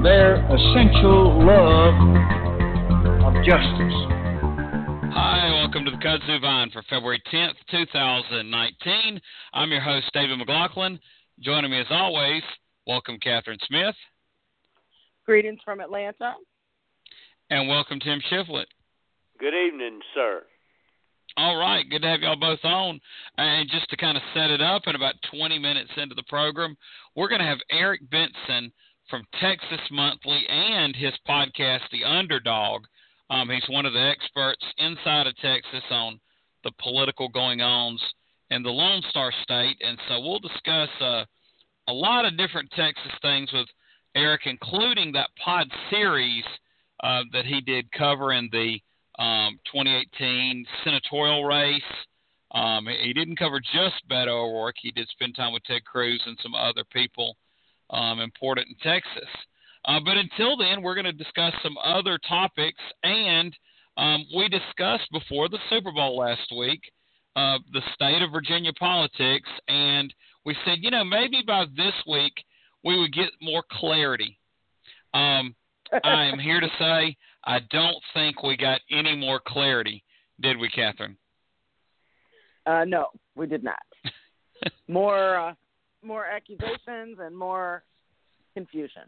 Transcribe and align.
and 0.00 0.06
their 0.06 0.36
essential 0.46 1.44
love 1.44 1.94
of 3.22 3.34
justice. 3.44 3.98
Hi, 5.12 5.50
welcome 5.52 5.84
to 5.84 5.90
the 5.90 5.98
Kudzu 5.98 6.40
Vine 6.40 6.70
for 6.70 6.82
February 6.88 7.20
10th, 7.30 7.52
2019. 7.70 9.20
I'm 9.52 9.70
your 9.70 9.82
host, 9.82 10.06
David 10.14 10.38
McLaughlin. 10.38 10.98
Joining 11.40 11.70
me 11.70 11.80
as 11.80 11.86
always, 11.90 12.42
welcome 12.86 13.18
Catherine 13.22 13.58
Smith. 13.68 13.94
Greetings 15.26 15.60
from 15.66 15.80
Atlanta. 15.80 16.34
And 17.50 17.68
welcome 17.68 18.00
Tim 18.00 18.22
Shiflett. 18.32 18.66
Good 19.38 19.54
evening, 19.54 20.00
sir. 20.14 20.44
All 21.36 21.56
right, 21.56 21.84
good 21.90 22.02
to 22.02 22.08
have 22.08 22.20
y'all 22.20 22.36
both 22.36 22.64
on. 22.64 23.00
And 23.36 23.68
just 23.70 23.90
to 23.90 23.96
kind 23.96 24.16
of 24.16 24.22
set 24.34 24.50
it 24.50 24.62
up, 24.62 24.82
in 24.86 24.94
about 24.94 25.14
20 25.30 25.58
minutes 25.58 25.90
into 25.98 26.14
the 26.14 26.24
program, 26.28 26.74
we're 27.14 27.28
going 27.28 27.40
to 27.40 27.46
have 27.46 27.58
Eric 27.70 28.00
Benson 28.10 28.72
from 29.10 29.26
Texas 29.40 29.80
Monthly 29.90 30.46
and 30.48 30.94
his 30.94 31.12
podcast, 31.28 31.80
The 31.90 32.04
Underdog. 32.04 32.84
Um, 33.28 33.50
he's 33.50 33.68
one 33.68 33.84
of 33.84 33.92
the 33.92 34.00
experts 34.00 34.64
inside 34.78 35.26
of 35.26 35.36
Texas 35.36 35.82
on 35.90 36.20
the 36.62 36.70
political 36.80 37.28
going 37.28 37.60
ons 37.60 38.00
in 38.50 38.62
the 38.62 38.70
Lone 38.70 39.02
Star 39.10 39.32
State. 39.42 39.76
And 39.80 39.98
so 40.08 40.20
we'll 40.20 40.38
discuss 40.38 40.88
uh, 41.00 41.24
a 41.88 41.92
lot 41.92 42.24
of 42.24 42.38
different 42.38 42.70
Texas 42.70 43.12
things 43.20 43.50
with 43.52 43.66
Eric, 44.14 44.42
including 44.46 45.12
that 45.12 45.30
pod 45.44 45.66
series 45.90 46.44
uh, 47.02 47.22
that 47.32 47.46
he 47.46 47.60
did 47.60 47.90
covering 47.92 48.48
the 48.52 48.78
um, 49.22 49.58
2018 49.72 50.64
senatorial 50.84 51.44
race. 51.44 51.82
Um, 52.52 52.86
he 52.86 53.12
didn't 53.12 53.38
cover 53.38 53.60
just 53.60 54.08
Beto 54.10 54.28
O'Rourke. 54.28 54.76
He 54.80 54.90
did 54.90 55.08
spend 55.08 55.36
time 55.36 55.52
with 55.52 55.62
Ted 55.64 55.84
Cruz 55.84 56.20
and 56.26 56.36
some 56.42 56.54
other 56.54 56.84
people 56.92 57.36
um, 57.90 58.20
important 58.20 58.68
in 58.68 58.76
Texas. 58.92 59.28
Uh, 59.86 59.98
but 60.04 60.16
until 60.16 60.56
then, 60.56 60.82
we're 60.82 60.94
going 60.94 61.04
to 61.04 61.12
discuss 61.12 61.52
some 61.62 61.76
other 61.82 62.18
topics. 62.28 62.80
And 63.02 63.56
um, 63.96 64.24
we 64.36 64.48
discussed 64.48 65.08
before 65.12 65.48
the 65.48 65.58
Super 65.68 65.92
Bowl 65.92 66.16
last 66.18 66.52
week 66.56 66.80
uh, 67.36 67.58
the 67.72 67.82
state 67.94 68.22
of 68.22 68.32
Virginia 68.32 68.72
politics. 68.78 69.48
And 69.68 70.12
we 70.44 70.56
said, 70.64 70.78
you 70.80 70.90
know, 70.90 71.04
maybe 71.04 71.42
by 71.46 71.64
this 71.76 71.94
week 72.06 72.32
we 72.84 72.98
would 72.98 73.12
get 73.12 73.30
more 73.40 73.62
clarity. 73.70 74.38
Um, 75.14 75.54
I 76.04 76.24
am 76.24 76.38
here 76.38 76.60
to 76.60 76.68
say 76.78 77.16
I 77.44 77.60
don't 77.70 77.96
think 78.14 78.42
we 78.42 78.56
got 78.56 78.80
any 78.90 79.16
more 79.16 79.40
clarity, 79.46 80.04
did 80.40 80.58
we, 80.58 80.68
Catherine? 80.68 81.16
Uh, 82.66 82.84
no, 82.86 83.06
we 83.34 83.46
did 83.46 83.64
not. 83.64 83.80
more, 84.88 85.36
uh, 85.36 85.54
more 86.02 86.26
accusations 86.26 87.18
and 87.20 87.36
more 87.36 87.82
confusion. 88.54 89.02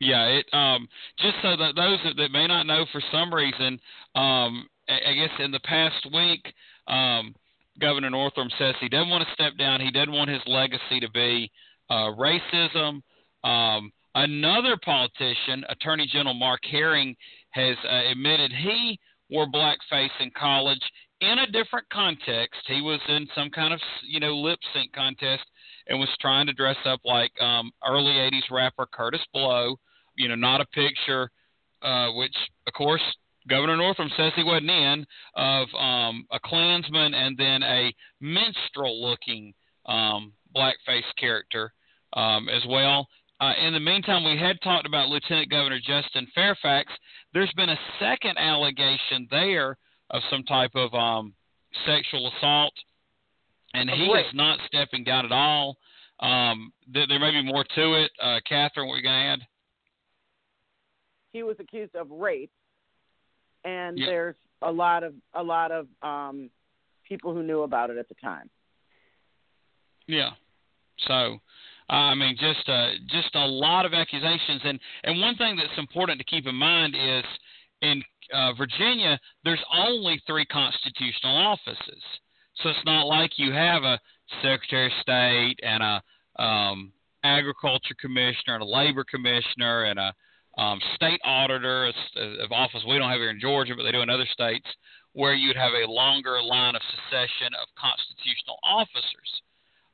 Yeah, 0.00 0.26
it 0.26 0.46
um 0.52 0.88
just 1.18 1.34
so 1.42 1.56
that 1.56 1.74
those 1.74 1.98
that, 2.04 2.16
that 2.16 2.30
may 2.30 2.46
not 2.46 2.66
know 2.66 2.86
for 2.92 3.02
some 3.10 3.34
reason, 3.34 3.80
um 4.14 4.68
I, 4.88 5.10
I 5.10 5.14
guess 5.14 5.30
in 5.40 5.50
the 5.50 5.60
past 5.60 6.06
week, 6.12 6.44
um 6.86 7.34
Governor 7.80 8.10
Northam 8.10 8.48
says 8.58 8.74
he 8.80 8.88
doesn't 8.88 9.08
want 9.08 9.26
to 9.26 9.34
step 9.34 9.56
down. 9.56 9.80
He 9.80 9.90
doesn't 9.90 10.12
want 10.12 10.30
his 10.30 10.42
legacy 10.46 11.00
to 11.00 11.10
be 11.10 11.50
uh, 11.90 12.12
racism. 12.18 13.02
Um, 13.44 13.92
another 14.14 14.76
politician, 14.84 15.64
Attorney 15.68 16.08
General 16.10 16.34
Mark 16.34 16.60
Herring, 16.70 17.14
has 17.50 17.76
uh, 17.88 18.10
admitted 18.10 18.52
he 18.52 18.98
wore 19.30 19.46
blackface 19.46 20.10
in 20.20 20.30
college 20.38 20.80
in 21.20 21.38
a 21.38 21.46
different 21.46 21.88
context. 21.92 22.60
He 22.66 22.80
was 22.80 23.00
in 23.08 23.26
some 23.34 23.50
kind 23.50 23.74
of 23.74 23.80
you 24.06 24.20
know 24.20 24.36
lip 24.36 24.58
sync 24.74 24.92
contest 24.92 25.44
and 25.88 25.98
was 25.98 26.08
trying 26.20 26.46
to 26.46 26.52
dress 26.52 26.76
up 26.84 27.00
like 27.04 27.32
um, 27.40 27.70
early 27.86 28.12
'80s 28.12 28.50
rapper 28.50 28.86
Kurtis 28.86 29.24
Blow 29.32 29.76
you 30.18 30.28
know, 30.28 30.34
not 30.34 30.60
a 30.60 30.66
picture, 30.66 31.30
uh, 31.80 32.08
which 32.12 32.34
of 32.66 32.72
course 32.74 33.00
Governor 33.48 33.76
Northam 33.76 34.10
says 34.16 34.32
he 34.36 34.44
wasn't 34.44 34.70
in, 34.70 35.06
of 35.36 35.68
um, 35.78 36.26
a 36.30 36.38
Klansman 36.44 37.14
and 37.14 37.38
then 37.38 37.62
a 37.62 37.94
minstrel-looking 38.20 39.54
um, 39.86 40.32
blackface 40.54 41.08
character 41.18 41.72
um, 42.12 42.48
as 42.50 42.62
well. 42.68 43.06
Uh, 43.40 43.52
in 43.64 43.72
the 43.72 43.80
meantime, 43.80 44.24
we 44.24 44.36
had 44.36 44.60
talked 44.62 44.86
about 44.86 45.08
Lieutenant 45.08 45.48
Governor 45.48 45.78
Justin 45.78 46.26
Fairfax. 46.34 46.92
There's 47.32 47.52
been 47.56 47.70
a 47.70 47.78
second 48.00 48.36
allegation 48.36 49.28
there 49.30 49.78
of 50.10 50.22
some 50.30 50.42
type 50.44 50.72
of 50.74 50.92
um, 50.94 51.34
sexual 51.86 52.30
assault, 52.36 52.72
and 53.74 53.90
he 53.90 54.04
is 54.06 54.26
not 54.34 54.58
stepping 54.66 55.04
down 55.04 55.24
at 55.26 55.32
all. 55.32 55.76
Um, 56.20 56.72
there, 56.92 57.06
there 57.06 57.18
may 57.18 57.30
be 57.30 57.42
more 57.42 57.64
to 57.64 57.94
it. 58.02 58.10
Uh, 58.20 58.38
Catherine, 58.48 58.88
what 58.88 58.94
are 58.94 58.96
you 58.98 59.02
going 59.02 59.14
to 59.14 59.32
add? 59.32 59.40
he 61.32 61.42
was 61.42 61.56
accused 61.60 61.94
of 61.94 62.10
rape, 62.10 62.50
and 63.64 63.98
Yeah. 63.98 64.06
there's 64.06 64.36
a 64.62 64.72
lot 64.72 65.02
of 65.04 65.14
a 65.34 65.42
lot 65.42 65.70
of 65.70 65.86
um, 66.02 66.50
people 67.04 67.32
who 67.34 67.42
knew 67.42 67.62
about 67.62 67.90
it 67.90 67.98
at 67.98 68.08
the 68.08 68.14
time. 68.14 68.50
Yeah. 70.06 70.30
So, 71.06 71.40
uh, 71.90 71.92
I 71.92 72.14
mean, 72.14 72.36
just 72.38 72.68
uh, 72.68 72.92
just 73.06 73.34
a 73.34 73.46
lot 73.46 73.86
of 73.86 73.94
accusations, 73.94 74.62
and 74.64 74.80
and 75.04 75.20
one 75.20 75.36
thing 75.36 75.56
that's 75.56 75.78
important 75.78 76.18
to 76.18 76.24
keep 76.24 76.46
in 76.46 76.54
mind 76.54 76.96
is 76.96 77.24
in 77.82 78.02
uh, 78.32 78.52
Virginia, 78.54 79.18
there's 79.44 79.62
only 79.72 80.20
three 80.26 80.44
constitutional 80.46 81.36
offices, 81.36 82.02
so 82.62 82.70
it's 82.70 82.84
not 82.84 83.06
like 83.06 83.38
you 83.38 83.52
have 83.52 83.82
a 83.84 84.00
Secretary 84.42 84.86
of 84.86 84.92
State 85.00 85.58
and 85.62 85.82
a 85.82 86.42
um, 86.42 86.92
Agriculture 87.24 87.94
Commissioner 88.00 88.54
and 88.54 88.62
a 88.62 88.66
Labor 88.66 89.04
Commissioner 89.04 89.84
and 89.84 89.98
a 89.98 90.14
um, 90.60 90.80
state 90.96 91.20
auditor 91.24 91.90
of 92.16 92.52
office 92.52 92.82
we 92.86 92.98
don't 92.98 93.10
have 93.10 93.20
here 93.20 93.30
in 93.30 93.40
Georgia, 93.40 93.74
but 93.76 93.84
they 93.84 93.92
do 93.92 94.02
in 94.02 94.10
other 94.10 94.26
states, 94.32 94.66
where 95.12 95.34
you'd 95.34 95.56
have 95.56 95.72
a 95.72 95.90
longer 95.90 96.42
line 96.42 96.74
of 96.74 96.82
succession 96.90 97.54
of 97.60 97.68
constitutional 97.78 98.58
officers. 98.62 99.42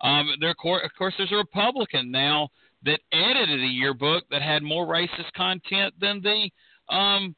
Um, 0.00 0.30
there, 0.40 0.50
of 0.50 0.56
course, 0.96 1.14
there's 1.16 1.32
a 1.32 1.36
Republican 1.36 2.10
now 2.10 2.48
that 2.84 3.00
edited 3.12 3.60
a 3.60 3.66
yearbook 3.66 4.24
that 4.30 4.42
had 4.42 4.62
more 4.62 4.86
racist 4.86 5.32
content 5.36 5.94
than 6.00 6.22
the 6.22 6.50
um, 6.94 7.34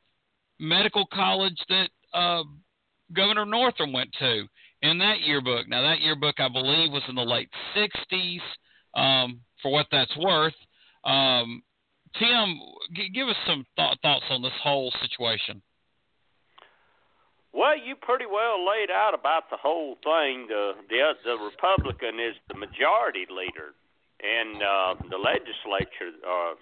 medical 0.58 1.06
college 1.12 1.58
that 1.68 1.88
uh, 2.14 2.42
Governor 3.12 3.46
Northam 3.46 3.92
went 3.92 4.10
to 4.18 4.46
in 4.82 4.98
that 4.98 5.20
yearbook. 5.20 5.68
Now, 5.68 5.82
that 5.82 6.00
yearbook, 6.00 6.36
I 6.38 6.48
believe, 6.48 6.92
was 6.92 7.02
in 7.08 7.14
the 7.14 7.22
late 7.22 7.48
60s, 7.76 8.40
um, 8.94 9.40
for 9.62 9.72
what 9.72 9.86
that's 9.90 10.16
worth. 10.16 10.54
Um, 11.04 11.62
Tim, 12.18 12.58
g- 12.94 13.10
give 13.14 13.28
us 13.28 13.36
some 13.46 13.66
th- 13.76 13.98
thoughts 14.02 14.24
on 14.30 14.42
this 14.42 14.56
whole 14.62 14.92
situation. 15.02 15.62
Well, 17.52 17.76
you 17.78 17.96
pretty 17.96 18.26
well 18.26 18.60
laid 18.60 18.90
out 18.90 19.14
about 19.14 19.48
the 19.48 19.56
whole 19.56 19.96
thing. 20.04 20.46
The 20.48 20.72
the 20.90 21.12
the 21.24 21.36
Republican 21.40 22.20
is 22.20 22.36
the 22.48 22.54
majority 22.54 23.24
leader, 23.32 23.72
and 24.20 24.60
uh, 24.60 24.94
the 25.08 25.16
legislature 25.16 26.12
uh, 26.20 26.54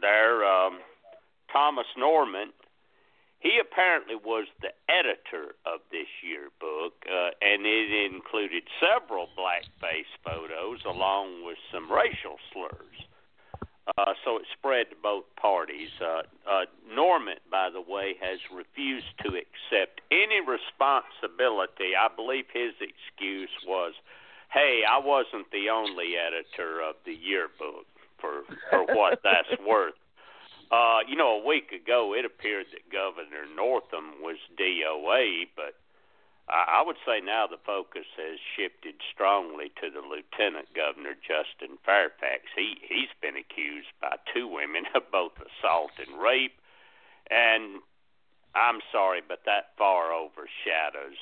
there, 0.00 0.44
um, 0.48 0.78
Thomas 1.52 1.86
Norment. 1.98 2.54
He 3.40 3.60
apparently 3.60 4.16
was 4.16 4.46
the 4.60 4.74
editor 4.90 5.54
of 5.64 5.80
this 5.92 6.08
yearbook, 6.22 6.94
uh, 7.06 7.30
and 7.40 7.64
it 7.64 8.12
included 8.12 8.64
several 8.82 9.28
blackface 9.38 10.10
photos 10.24 10.80
along 10.84 11.46
with 11.46 11.58
some 11.72 11.90
racial 11.90 12.36
slurs. 12.52 12.98
Uh, 13.96 14.12
so 14.24 14.36
it 14.36 14.42
spread 14.58 14.90
to 14.90 14.96
both 15.02 15.24
parties. 15.40 15.88
Uh, 16.00 16.22
uh, 16.50 16.64
Norment, 16.92 17.38
by 17.50 17.70
the 17.70 17.80
way, 17.80 18.14
has 18.20 18.38
refused 18.52 19.06
to 19.24 19.28
accept 19.28 20.02
any 20.10 20.40
responsibility. 20.44 21.96
I 21.96 22.08
believe 22.14 22.44
his 22.52 22.74
excuse 22.82 23.54
was, 23.66 23.94
"Hey, 24.50 24.82
I 24.84 24.98
wasn't 24.98 25.50
the 25.52 25.70
only 25.70 26.16
editor 26.18 26.82
of 26.82 26.96
the 27.04 27.14
yearbook." 27.14 27.86
For 28.18 28.42
for 28.68 28.84
what 28.84 29.22
that's 29.22 29.58
worth. 29.66 29.94
Uh, 30.70 31.00
you 31.08 31.16
know, 31.16 31.40
a 31.40 31.46
week 31.46 31.72
ago 31.72 32.14
it 32.14 32.24
appeared 32.24 32.66
that 32.72 32.92
Governor 32.92 33.48
Northam 33.56 34.20
was 34.20 34.36
DOA, 34.60 35.48
but 35.56 35.74
I, 36.48 36.80
I 36.80 36.82
would 36.84 37.00
say 37.06 37.20
now 37.24 37.46
the 37.46 37.60
focus 37.64 38.04
has 38.16 38.38
shifted 38.56 39.00
strongly 39.12 39.72
to 39.80 39.88
the 39.88 40.04
Lieutenant 40.04 40.68
Governor 40.76 41.16
Justin 41.16 41.78
Fairfax. 41.84 42.52
He 42.54 42.76
he's 42.84 43.12
been 43.20 43.36
accused 43.36 43.92
by 44.00 44.16
two 44.34 44.48
women 44.48 44.84
of 44.94 45.08
both 45.10 45.32
assault 45.40 45.92
and 45.96 46.20
rape, 46.20 46.60
and 47.30 47.80
I'm 48.54 48.80
sorry, 48.92 49.20
but 49.26 49.44
that 49.46 49.72
far 49.76 50.12
overshadows, 50.12 51.20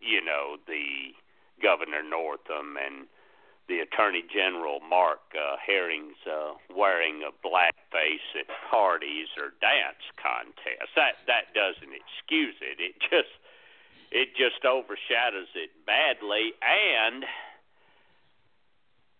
you 0.00 0.24
know, 0.24 0.56
the 0.66 1.12
Governor 1.60 2.02
Northam 2.02 2.76
and 2.80 3.08
the 3.68 3.80
Attorney 3.80 4.24
General 4.32 4.80
Mark 4.80 5.20
uh, 5.36 5.56
Herring's 5.60 6.18
uh, 6.26 6.56
wearing 6.74 7.22
a 7.22 7.32
blackface 7.46 8.24
at 8.34 8.48
parties 8.70 9.28
or 9.36 9.52
dance 9.60 10.02
contests. 10.16 10.92
That 10.96 11.20
that 11.28 11.52
doesn't 11.52 11.92
excuse 11.92 12.56
it. 12.64 12.80
It 12.80 12.96
just 13.00 13.32
it 14.10 14.32
just 14.34 14.64
overshadows 14.64 15.52
it 15.54 15.70
badly 15.84 16.56
and 16.64 17.24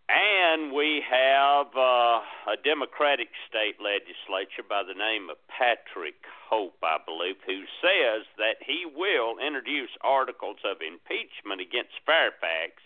and 0.08 0.72
we 0.72 1.04
have 1.04 1.68
uh, 1.76 2.24
a 2.48 2.56
Democratic 2.64 3.28
state 3.44 3.76
legislature 3.76 4.64
by 4.64 4.80
the 4.80 4.96
name 4.96 5.28
of 5.28 5.36
Patrick 5.52 6.16
Hope, 6.48 6.80
I 6.80 6.96
believe, 7.04 7.36
who 7.44 7.68
says 7.84 8.24
that 8.40 8.56
he 8.64 8.88
will 8.88 9.36
introduce 9.36 9.92
articles 10.00 10.64
of 10.64 10.80
impeachment 10.80 11.60
against 11.60 11.92
Fairfax 12.08 12.80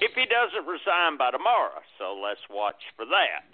if 0.00 0.12
he 0.14 0.24
doesn't 0.26 0.66
resign 0.66 1.16
by 1.18 1.30
tomorrow. 1.30 1.80
So 1.98 2.16
let's 2.16 2.42
watch 2.48 2.80
for 2.96 3.04
that. 3.04 3.44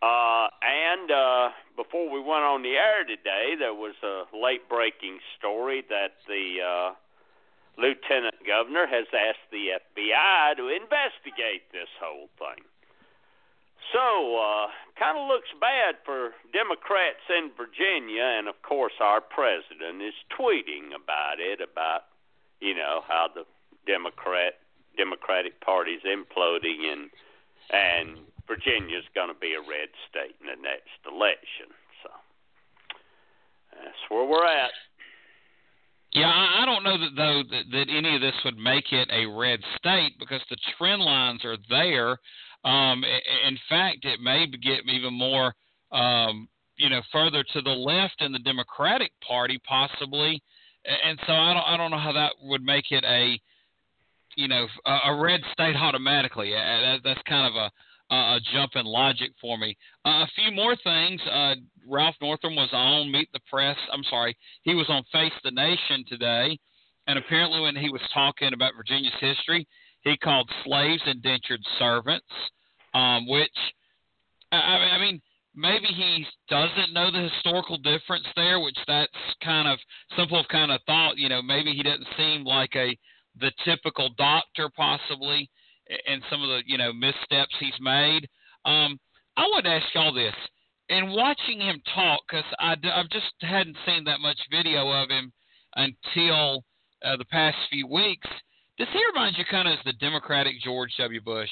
Uh, 0.00 0.46
and 0.62 1.10
uh, 1.10 1.48
before 1.74 2.06
we 2.06 2.20
went 2.20 2.46
on 2.46 2.62
the 2.62 2.78
air 2.78 3.02
today, 3.02 3.58
there 3.58 3.74
was 3.74 3.98
a 4.04 4.30
late 4.30 4.68
breaking 4.68 5.18
story 5.38 5.82
that 5.88 6.14
the 6.28 6.62
uh, 6.62 6.90
lieutenant 7.78 8.38
governor 8.46 8.86
has 8.86 9.06
asked 9.10 9.50
the 9.50 9.74
FBI 9.74 10.56
to 10.56 10.70
investigate 10.70 11.66
this 11.72 11.90
whole 11.98 12.30
thing. 12.38 12.62
So, 13.90 14.36
uh, 14.36 14.68
kind 14.98 15.16
of 15.16 15.26
looks 15.26 15.48
bad 15.58 15.96
for 16.04 16.34
Democrats 16.52 17.24
in 17.32 17.50
Virginia, 17.56 18.22
and 18.38 18.46
of 18.46 18.60
course, 18.62 18.92
our 19.00 19.22
president 19.22 20.02
is 20.02 20.14
tweeting 20.30 20.92
about 20.94 21.40
it, 21.40 21.58
about 21.64 22.04
you 22.60 22.74
know 22.74 23.00
how 23.08 23.28
the 23.32 23.46
Democrat 23.86 24.60
Democratic 24.98 25.60
Party 25.60 25.92
is 25.92 26.02
imploding, 26.02 26.92
and 26.92 27.10
and 27.70 28.18
Virginia's 28.46 29.04
going 29.14 29.28
to 29.28 29.38
be 29.38 29.54
a 29.54 29.60
red 29.60 29.88
state 30.10 30.34
in 30.40 30.46
the 30.50 30.60
next 30.60 30.98
election. 31.06 31.70
So 32.02 32.10
that's 33.72 34.02
where 34.10 34.26
we're 34.26 34.46
at. 34.46 34.70
Yeah, 36.12 36.28
I, 36.28 36.62
I 36.62 36.66
don't 36.66 36.82
know 36.82 36.98
that 36.98 37.14
though 37.16 37.42
that, 37.50 37.64
that 37.70 37.86
any 37.94 38.14
of 38.16 38.20
this 38.20 38.34
would 38.44 38.56
make 38.56 38.92
it 38.92 39.08
a 39.12 39.26
red 39.26 39.60
state 39.76 40.12
because 40.18 40.40
the 40.50 40.56
trend 40.76 41.02
lines 41.02 41.44
are 41.44 41.58
there. 41.68 42.18
Um, 42.64 43.04
in 43.46 43.58
fact, 43.68 44.04
it 44.04 44.20
may 44.20 44.46
get 44.46 44.88
even 44.88 45.14
more, 45.14 45.54
um, 45.92 46.48
you 46.76 46.88
know, 46.88 47.02
further 47.12 47.44
to 47.44 47.60
the 47.60 47.70
left 47.70 48.20
in 48.20 48.32
the 48.32 48.38
Democratic 48.40 49.12
Party 49.26 49.60
possibly, 49.68 50.42
and 50.84 51.18
so 51.26 51.32
I 51.32 51.52
don't 51.52 51.66
I 51.66 51.76
don't 51.76 51.90
know 51.90 51.98
how 51.98 52.12
that 52.12 52.32
would 52.42 52.62
make 52.62 52.90
it 52.90 53.04
a, 53.04 53.38
you 54.38 54.46
know, 54.46 54.68
a, 54.86 54.98
a 55.10 55.20
red 55.20 55.40
state 55.52 55.74
automatically. 55.74 56.52
That, 56.52 57.00
that's 57.02 57.20
kind 57.28 57.46
of 57.46 57.60
a 57.60 57.70
a 58.10 58.40
jump 58.54 58.72
in 58.74 58.86
logic 58.86 59.32
for 59.38 59.58
me. 59.58 59.76
Uh, 60.06 60.24
a 60.24 60.28
few 60.34 60.50
more 60.50 60.74
things. 60.82 61.20
Uh, 61.30 61.56
Ralph 61.86 62.14
Northam 62.22 62.56
was 62.56 62.70
on 62.72 63.12
Meet 63.12 63.28
the 63.34 63.40
Press. 63.50 63.76
I'm 63.92 64.04
sorry, 64.04 64.34
he 64.62 64.74
was 64.74 64.86
on 64.88 65.02
Face 65.12 65.32
the 65.44 65.50
Nation 65.50 66.04
today, 66.08 66.58
and 67.06 67.18
apparently 67.18 67.60
when 67.60 67.76
he 67.76 67.90
was 67.90 68.00
talking 68.14 68.54
about 68.54 68.72
Virginia's 68.78 69.12
history, 69.20 69.66
he 70.02 70.16
called 70.16 70.48
slaves 70.64 71.02
indentured 71.04 71.60
servants, 71.78 72.24
um, 72.94 73.28
which 73.28 73.58
I, 74.52 74.56
I 74.56 74.98
mean 74.98 75.20
maybe 75.54 75.88
he 75.88 76.24
doesn't 76.48 76.94
know 76.94 77.10
the 77.10 77.28
historical 77.28 77.76
difference 77.76 78.26
there, 78.36 78.60
which 78.60 78.78
that's 78.86 79.12
kind 79.44 79.68
of 79.68 79.78
simple 80.16 80.44
kind 80.50 80.72
of 80.72 80.80
thought. 80.86 81.18
You 81.18 81.28
know, 81.28 81.42
maybe 81.42 81.72
he 81.72 81.82
doesn't 81.82 82.06
seem 82.16 82.44
like 82.44 82.74
a 82.74 82.96
the 83.40 83.52
typical 83.64 84.10
doctor 84.16 84.68
possibly, 84.76 85.50
and 86.06 86.22
some 86.30 86.42
of 86.42 86.48
the 86.48 86.60
you 86.66 86.78
know 86.78 86.92
missteps 86.92 87.54
he's 87.58 87.78
made. 87.80 88.28
Um, 88.64 88.98
I 89.36 89.42
want 89.42 89.64
to 89.64 89.70
ask 89.70 89.86
y'all 89.94 90.12
this: 90.12 90.34
and 90.90 91.12
watching 91.12 91.60
him 91.60 91.80
talk, 91.94 92.20
because 92.28 92.44
I, 92.58 92.72
I 92.72 93.02
just 93.10 93.32
hadn't 93.40 93.76
seen 93.86 94.04
that 94.04 94.20
much 94.20 94.38
video 94.50 94.90
of 94.90 95.10
him 95.10 95.32
until 95.76 96.64
uh, 97.04 97.16
the 97.16 97.24
past 97.26 97.56
few 97.70 97.86
weeks. 97.86 98.28
Does 98.78 98.88
he 98.92 99.00
remind 99.12 99.36
you 99.36 99.44
kind 99.50 99.68
of 99.68 99.74
as 99.74 99.84
the 99.84 99.92
Democratic 99.94 100.54
George 100.62 100.92
W. 100.98 101.20
Bush? 101.20 101.50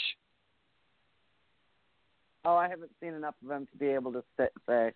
Oh, 2.44 2.54
I 2.54 2.68
haven't 2.68 2.92
seen 3.00 3.14
enough 3.14 3.34
of 3.44 3.50
him 3.50 3.66
to 3.72 3.78
be 3.78 3.86
able 3.86 4.12
to 4.12 4.22
say. 4.36 4.92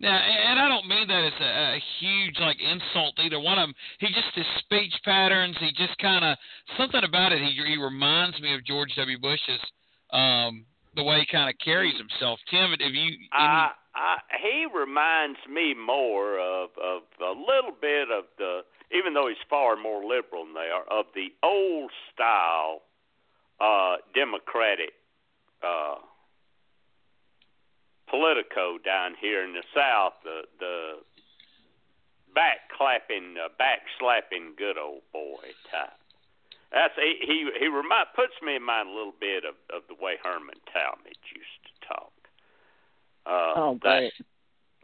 Now, 0.00 0.14
and 0.14 0.60
I 0.60 0.68
don't 0.68 0.86
mean 0.86 1.08
that 1.08 1.24
as 1.24 1.32
a, 1.40 1.74
a 1.74 1.82
huge 1.98 2.38
like 2.40 2.58
insult 2.60 3.16
to 3.16 3.22
either 3.22 3.40
one 3.40 3.58
of 3.58 3.66
them. 3.68 3.74
He 3.98 4.06
just 4.08 4.30
his 4.34 4.46
speech 4.60 4.94
patterns. 5.04 5.56
He 5.58 5.72
just 5.72 5.98
kind 5.98 6.24
of 6.24 6.38
something 6.76 7.02
about 7.02 7.32
it. 7.32 7.40
He 7.40 7.50
he 7.66 7.76
reminds 7.76 8.40
me 8.40 8.54
of 8.54 8.64
George 8.64 8.94
W. 8.96 9.18
Bush's 9.18 9.60
um, 10.12 10.64
the 10.94 11.02
way 11.02 11.20
he 11.20 11.26
kind 11.26 11.50
of 11.50 11.56
carries 11.64 11.98
himself. 11.98 12.38
Tim, 12.50 12.70
have 12.70 12.80
you? 12.80 13.06
Any... 13.06 13.18
I, 13.32 13.70
I, 13.94 14.16
he 14.40 14.66
reminds 14.72 15.38
me 15.50 15.74
more 15.74 16.38
of 16.38 16.70
of 16.78 17.02
a 17.20 17.34
little 17.34 17.74
bit 17.80 18.08
of 18.10 18.24
the, 18.38 18.60
even 18.96 19.14
though 19.14 19.26
he's 19.26 19.42
far 19.50 19.76
more 19.76 20.02
liberal 20.06 20.44
than 20.44 20.54
they 20.54 20.70
are, 20.70 20.86
of 20.90 21.06
the 21.14 21.34
old 21.42 21.90
style 22.14 22.82
uh, 23.60 23.96
Democratic 24.14 24.92
uh, 25.66 25.96
Politico 28.10 28.78
down 28.78 29.14
here 29.20 29.44
in 29.44 29.52
the 29.52 29.64
South. 29.74 30.14
The 30.24 30.42
the 30.58 31.04
back 32.34 32.68
clapping, 32.76 33.36
uh, 33.36 33.48
back 33.58 33.82
slapping, 33.98 34.54
good 34.56 34.78
old 34.78 35.02
boy 35.12 35.52
type. 35.70 35.96
That's 36.72 36.94
he 36.96 37.18
he, 37.20 37.48
he 37.58 37.66
remind 37.68 38.12
puts 38.14 38.34
me 38.42 38.56
in 38.56 38.62
mind 38.62 38.88
a 38.88 38.92
little 38.92 39.16
bit 39.18 39.44
of 39.44 39.56
of 39.72 39.88
the 39.88 39.96
way 39.96 40.16
Herman 40.22 40.60
Talmadge 40.72 41.28
used 41.32 41.60
to 41.64 41.74
talk. 41.88 42.12
Uh, 43.24 43.52
oh, 43.56 43.74
great. 43.80 44.12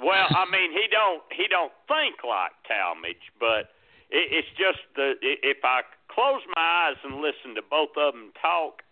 Well, 0.01 0.27
I 0.31 0.45
mean, 0.51 0.73
he 0.73 0.89
don't 0.91 1.23
he 1.31 1.47
don't 1.49 1.73
think 1.87 2.25
like 2.25 2.57
Talmadge, 2.67 3.29
but 3.39 3.71
it, 4.11 4.33
it's 4.33 4.53
just 4.57 4.81
the 4.97 5.15
if 5.21 5.59
I 5.63 5.83
close 6.09 6.43
my 6.57 6.91
eyes 6.91 6.99
and 7.05 7.21
listen 7.21 7.55
to 7.57 7.63
both 7.63 7.93
of 7.97 8.15
them 8.15 8.33
talk, 8.41 8.83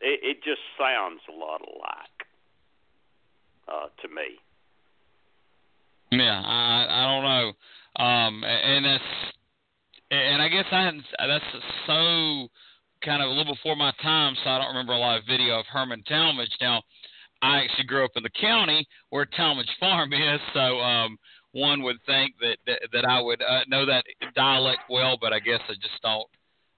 it, 0.00 0.20
it 0.24 0.36
just 0.42 0.64
sounds 0.78 1.20
a 1.28 1.36
lot 1.36 1.60
alike 1.60 2.15
uh, 3.68 3.88
to 4.02 4.08
me. 4.08 4.38
Yeah, 6.12 6.40
I 6.44 6.86
I 6.88 7.02
don't 7.12 7.24
know, 7.24 8.04
um, 8.04 8.44
and 8.44 8.84
that's 8.84 9.04
and 10.10 10.40
I 10.40 10.48
guess 10.48 10.64
I 10.70 10.84
hadn't. 10.84 11.04
That's 11.18 11.44
so 11.86 12.48
kind 13.04 13.22
of 13.22 13.28
a 13.28 13.32
little 13.32 13.54
before 13.54 13.76
my 13.76 13.92
time, 14.02 14.36
so 14.42 14.50
I 14.50 14.58
don't 14.58 14.68
remember 14.68 14.92
a 14.92 14.98
lot 14.98 15.18
of 15.18 15.24
video 15.26 15.58
of 15.58 15.66
Herman 15.66 16.02
Talmadge. 16.08 16.54
Now, 16.60 16.82
I 17.42 17.58
actually 17.58 17.84
grew 17.84 18.04
up 18.04 18.12
in 18.16 18.22
the 18.22 18.30
county 18.40 18.86
where 19.10 19.26
Talmadge 19.26 19.70
Farm 19.80 20.12
is, 20.12 20.40
so 20.54 20.78
um, 20.80 21.18
one 21.52 21.82
would 21.82 21.96
think 22.06 22.34
that 22.40 22.58
that, 22.66 22.80
that 22.92 23.04
I 23.04 23.20
would 23.20 23.42
uh, 23.42 23.60
know 23.68 23.86
that 23.86 24.04
dialect 24.34 24.82
well, 24.88 25.18
but 25.20 25.32
I 25.32 25.40
guess 25.40 25.60
I 25.68 25.74
just 25.74 26.02
don't 26.02 26.28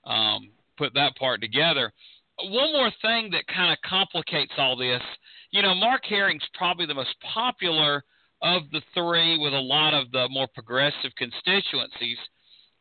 um, 0.04 0.50
put 0.76 0.94
that 0.94 1.16
part 1.16 1.40
together. 1.40 1.92
One 2.44 2.72
more 2.72 2.92
thing 3.02 3.30
that 3.32 3.46
kind 3.52 3.72
of 3.72 3.78
complicates 3.88 4.52
all 4.56 4.76
this, 4.76 5.02
you 5.50 5.62
know, 5.62 5.74
Mark 5.74 6.02
Herring's 6.08 6.46
probably 6.54 6.86
the 6.86 6.94
most 6.94 7.14
popular 7.34 8.04
of 8.42 8.62
the 8.70 8.82
three 8.94 9.38
with 9.38 9.52
a 9.52 9.58
lot 9.58 9.94
of 9.94 10.10
the 10.12 10.28
more 10.30 10.46
progressive 10.54 11.10
constituencies 11.16 12.18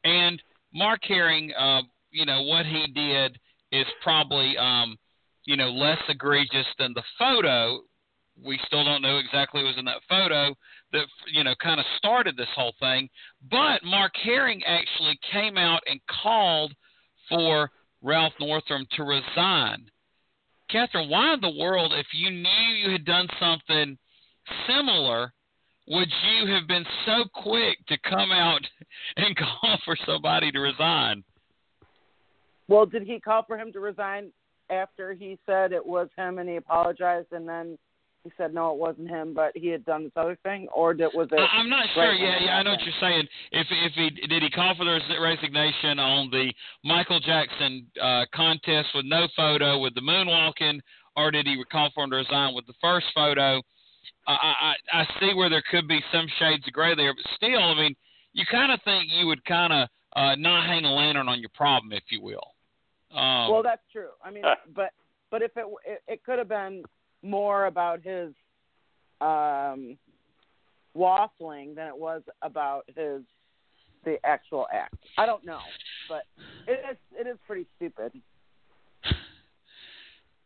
and 0.03 0.41
Mark 0.73 1.01
Herring, 1.03 1.51
uh, 1.57 1.81
you 2.11 2.25
know, 2.25 2.43
what 2.43 2.65
he 2.65 2.87
did 2.93 3.37
is 3.71 3.85
probably, 4.01 4.57
um, 4.57 4.97
you 5.45 5.57
know, 5.57 5.69
less 5.69 5.99
egregious 6.07 6.65
than 6.79 6.93
the 6.93 7.03
photo. 7.17 7.79
We 8.45 8.59
still 8.67 8.85
don't 8.85 9.01
know 9.01 9.17
exactly 9.17 9.63
what 9.63 9.69
was 9.69 9.77
in 9.77 9.85
that 9.85 10.01
photo 10.07 10.53
that, 10.93 11.05
you 11.33 11.43
know, 11.43 11.55
kind 11.61 11.79
of 11.79 11.85
started 11.97 12.37
this 12.37 12.47
whole 12.55 12.73
thing. 12.79 13.09
But 13.49 13.83
Mark 13.83 14.13
Herring 14.23 14.63
actually 14.65 15.19
came 15.31 15.57
out 15.57 15.81
and 15.87 15.99
called 16.23 16.73
for 17.27 17.71
Ralph 18.01 18.33
Northam 18.39 18.85
to 18.95 19.03
resign. 19.03 19.89
Catherine, 20.69 21.09
why 21.09 21.33
in 21.33 21.41
the 21.41 21.57
world, 21.57 21.93
if 21.93 22.07
you 22.13 22.29
knew 22.29 22.73
you 22.75 22.91
had 22.91 23.05
done 23.05 23.27
something 23.39 23.97
similar, 24.67 25.33
would 25.87 26.09
you 26.09 26.53
have 26.53 26.67
been 26.67 26.85
so 27.05 27.23
quick 27.33 27.77
to 27.87 27.97
come 28.09 28.31
out 28.31 28.61
and 29.17 29.35
call 29.35 29.77
for 29.85 29.97
somebody 30.05 30.51
to 30.51 30.59
resign? 30.59 31.23
Well, 32.67 32.85
did 32.85 33.03
he 33.03 33.19
call 33.19 33.43
for 33.43 33.57
him 33.57 33.71
to 33.71 33.79
resign 33.79 34.31
after 34.69 35.13
he 35.13 35.39
said 35.45 35.71
it 35.71 35.85
was 35.85 36.09
him 36.17 36.39
and 36.39 36.49
he 36.49 36.57
apologized 36.57 37.31
and 37.31 37.47
then 37.47 37.77
he 38.23 38.31
said 38.37 38.53
no, 38.53 38.71
it 38.71 38.77
wasn't 38.77 39.09
him, 39.09 39.33
but 39.33 39.51
he 39.55 39.67
had 39.67 39.85
done 39.85 40.03
this 40.03 40.11
other 40.15 40.37
thing, 40.43 40.67
or 40.73 40.93
did, 40.93 41.09
was 41.13 41.29
it? 41.31 41.39
I- 41.39 41.57
I'm 41.57 41.69
not 41.69 41.85
sure. 41.93 42.03
right 42.03 42.19
yeah, 42.19 42.37
yeah, 42.39 42.57
I 42.57 42.63
know 42.63 42.71
what 42.71 42.81
you're 42.81 42.93
saying. 42.99 43.27
If 43.51 43.67
if 43.69 43.93
he 43.93 44.27
did 44.27 44.43
he 44.43 44.49
call 44.49 44.75
for 44.75 44.85
the 44.85 44.99
resignation 45.21 45.99
on 45.99 46.29
the 46.29 46.53
Michael 46.83 47.19
Jackson 47.19 47.87
uh, 48.01 48.25
contest 48.33 48.89
with 48.93 49.05
no 49.05 49.27
photo 49.35 49.79
with 49.79 49.95
the 49.95 50.01
moonwalking, 50.01 50.79
or 51.15 51.31
did 51.31 51.47
he 51.47 51.61
call 51.71 51.89
for 51.95 52.03
him 52.03 52.11
to 52.11 52.17
resign 52.17 52.53
with 52.53 52.65
the 52.67 52.73
first 52.81 53.07
photo? 53.15 53.61
I 54.27 54.33
I, 54.33 54.73
I 54.93 55.01
I 55.01 55.19
see 55.19 55.33
where 55.33 55.49
there 55.49 55.63
could 55.71 55.87
be 55.87 56.01
some 56.11 56.27
shades 56.39 56.67
of 56.67 56.73
gray 56.73 56.95
there, 56.95 57.13
but 57.13 57.25
still, 57.35 57.63
I 57.63 57.75
mean, 57.75 57.95
you 58.33 58.45
kind 58.49 58.71
of 58.71 58.81
think 58.83 59.09
you 59.11 59.27
would 59.27 59.43
kind 59.45 59.73
of 59.73 59.89
uh, 60.15 60.35
not 60.35 60.65
hang 60.65 60.85
a 60.85 60.91
lantern 60.93 61.29
on 61.29 61.39
your 61.39 61.51
problem, 61.53 61.93
if 61.93 62.03
you 62.09 62.21
will. 62.21 62.53
Um, 63.11 63.51
Well, 63.51 63.63
that's 63.63 63.83
true. 63.91 64.09
I 64.23 64.31
mean, 64.31 64.43
but 64.75 64.91
but 65.31 65.41
if 65.41 65.51
it 65.55 65.65
it, 65.85 66.01
it 66.07 66.23
could 66.23 66.39
have 66.39 66.49
been 66.49 66.83
more 67.23 67.65
about 67.65 68.01
his 68.03 68.33
um 69.19 69.97
waffling 70.95 71.75
than 71.75 71.87
it 71.87 71.97
was 71.97 72.21
about 72.41 72.83
his 72.95 73.21
the 74.03 74.17
actual 74.23 74.67
act. 74.71 74.95
I 75.17 75.25
don't 75.25 75.45
know, 75.45 75.59
but 76.07 76.23
it 76.67 76.79
is 76.91 76.97
it 77.13 77.27
is 77.27 77.37
pretty 77.45 77.65
stupid. 77.75 78.11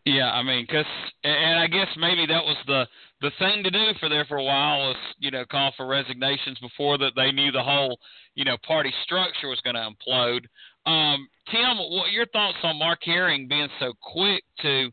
Yeah, 0.04 0.32
I 0.32 0.42
mean, 0.42 0.66
cause, 0.66 0.86
and 1.24 1.60
I 1.60 1.68
guess 1.68 1.88
maybe 1.96 2.26
that 2.26 2.44
was 2.44 2.58
the 2.66 2.88
the 3.22 3.32
thing 3.38 3.64
to 3.64 3.70
do 3.70 3.92
for 4.00 4.10
there 4.10 4.26
for 4.26 4.38
a 4.38 4.44
while 4.44 4.80
was 4.80 4.96
you 5.20 5.30
know 5.30 5.46
call 5.46 5.72
for 5.78 5.86
resignations 5.86 6.58
before 6.60 6.98
that 6.98 7.12
they 7.16 7.32
knew 7.32 7.52
the 7.52 7.62
whole 7.62 8.00
you 8.34 8.44
know 8.44 8.58
party 8.66 8.92
structure 9.04 9.48
was 9.48 9.62
going 9.62 9.76
to 9.76 9.88
implode. 9.88 10.46
Um, 10.90 11.28
Tim, 11.52 11.78
what 11.78 12.12
your 12.12 12.26
thoughts 12.28 12.58
on 12.64 12.80
Mark 12.80 13.00
Herring 13.04 13.48
being 13.48 13.70
so 13.80 13.94
quick 14.02 14.44
to 14.64 14.90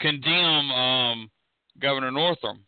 condemn 0.00 0.70
um, 0.70 1.30
Governor 1.78 2.10
Northam? 2.10 2.64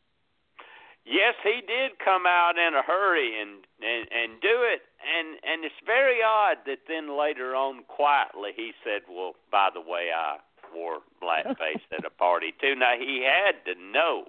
Yes, 1.04 1.34
he 1.42 1.60
did 1.66 1.98
come 1.98 2.26
out 2.26 2.54
in 2.56 2.74
a 2.74 2.82
hurry 2.82 3.40
and 3.40 3.66
and 3.82 4.06
and 4.12 4.40
do 4.40 4.62
it, 4.62 4.82
and 5.02 5.34
and 5.42 5.64
it's 5.64 5.74
very 5.84 6.22
odd 6.22 6.58
that 6.66 6.86
then 6.86 7.18
later 7.18 7.56
on 7.56 7.82
quietly 7.88 8.50
he 8.54 8.70
said, 8.84 9.02
"Well, 9.10 9.34
by 9.50 9.70
the 9.74 9.80
way, 9.80 10.10
I 10.14 10.38
wore 10.72 10.98
blackface 11.20 11.82
at 11.92 12.04
a 12.04 12.10
party 12.10 12.54
too." 12.60 12.76
Now 12.76 12.94
he 12.96 13.26
had 13.26 13.64
to 13.66 13.74
know 13.80 14.24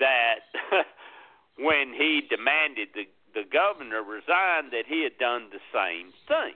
that 0.00 0.40
when 1.58 1.94
he 1.94 2.22
demanded 2.28 2.88
the 2.94 3.06
the 3.34 3.44
governor 3.46 4.02
resign, 4.02 4.70
that 4.72 4.86
he 4.88 5.04
had 5.04 5.16
done 5.18 5.50
the 5.52 5.60
same 5.72 6.10
thing, 6.26 6.54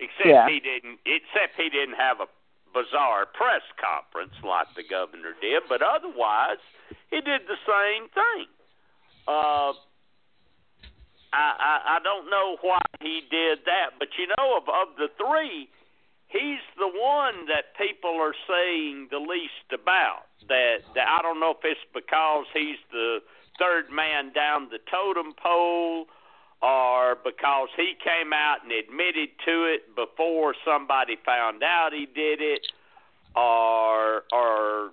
except 0.00 0.26
Yeah. 0.26 0.48
he 0.48 0.58
didn't. 0.58 0.98
Except 1.06 1.54
he 1.56 1.68
didn't 1.68 1.96
have 1.96 2.18
a 2.18 2.26
bizarre 2.72 3.26
press 3.26 3.62
conference 3.78 4.34
like 4.44 4.68
the 4.76 4.84
governor 4.84 5.34
did, 5.40 5.62
but 5.68 5.82
otherwise 5.82 6.62
he 7.10 7.20
did 7.20 7.48
the 7.48 7.60
same 7.66 8.08
thing. 8.12 8.46
Uh, 9.26 9.72
I, 11.32 11.48
I 11.60 11.74
I 11.96 11.98
don't 12.02 12.30
know 12.30 12.56
why 12.62 12.80
he 13.00 13.20
did 13.30 13.60
that, 13.66 13.98
but 13.98 14.08
you 14.16 14.26
know, 14.26 14.56
of 14.56 14.68
of 14.68 14.96
the 14.96 15.08
three, 15.20 15.68
he's 16.28 16.64
the 16.76 16.88
one 16.88 17.46
that 17.46 17.76
people 17.76 18.16
are 18.20 18.36
saying 18.48 19.08
the 19.10 19.18
least 19.18 19.68
about. 19.72 20.28
That 20.48 20.88
that 20.94 21.06
I 21.08 21.20
don't 21.22 21.40
know 21.40 21.52
if 21.52 21.64
it's 21.64 21.80
because 21.92 22.46
he's 22.54 22.80
the 22.90 23.20
third 23.58 23.90
man 23.90 24.32
down 24.32 24.68
the 24.70 24.78
totem 24.90 25.34
pole, 25.34 26.06
or 26.62 27.16
because 27.22 27.68
he 27.76 27.94
came 28.02 28.32
out 28.32 28.58
and 28.62 28.72
admitted 28.72 29.30
to 29.44 29.64
it 29.64 29.94
before 29.94 30.54
somebody 30.64 31.16
found 31.24 31.62
out 31.62 31.90
he 31.92 32.06
did 32.06 32.40
it, 32.40 32.66
or 33.36 34.24
or 34.32 34.90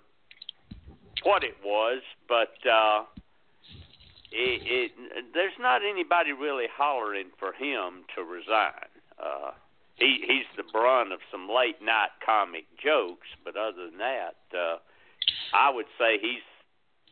what 1.23 1.43
it 1.43 1.55
was, 1.63 2.01
but 2.27 2.53
uh, 2.69 3.03
it, 4.31 4.91
it 4.95 5.25
there's 5.33 5.57
not 5.59 5.81
anybody 5.81 6.33
really 6.33 6.67
hollering 6.71 7.29
for 7.39 7.53
him 7.53 8.05
to 8.15 8.23
resign. 8.23 8.89
Uh, 9.17 9.51
he 9.95 10.23
he's 10.27 10.45
the 10.57 10.63
brunt 10.71 11.11
of 11.11 11.19
some 11.31 11.49
late 11.49 11.81
night 11.81 12.13
comic 12.23 12.65
jokes, 12.83 13.27
but 13.43 13.55
other 13.55 13.89
than 13.89 13.97
that, 13.97 14.37
uh, 14.53 14.77
I 15.53 15.71
would 15.73 15.87
say 15.97 16.19
he's 16.21 16.45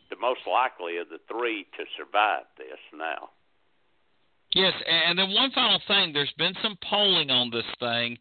the 0.09 0.17
most 0.19 0.41
likely 0.45 0.97
of 0.97 1.09
the 1.09 1.19
three 1.27 1.65
to 1.77 1.85
survive 1.97 2.45
this 2.57 2.77
now. 2.93 3.29
Yes, 4.55 4.73
and 4.87 5.17
then 5.17 5.33
one 5.33 5.51
final 5.51 5.79
thing. 5.87 6.13
There's 6.13 6.33
been 6.37 6.53
some 6.61 6.77
polling 6.87 7.31
on 7.31 7.49
this 7.49 7.65
thing, 7.79 8.17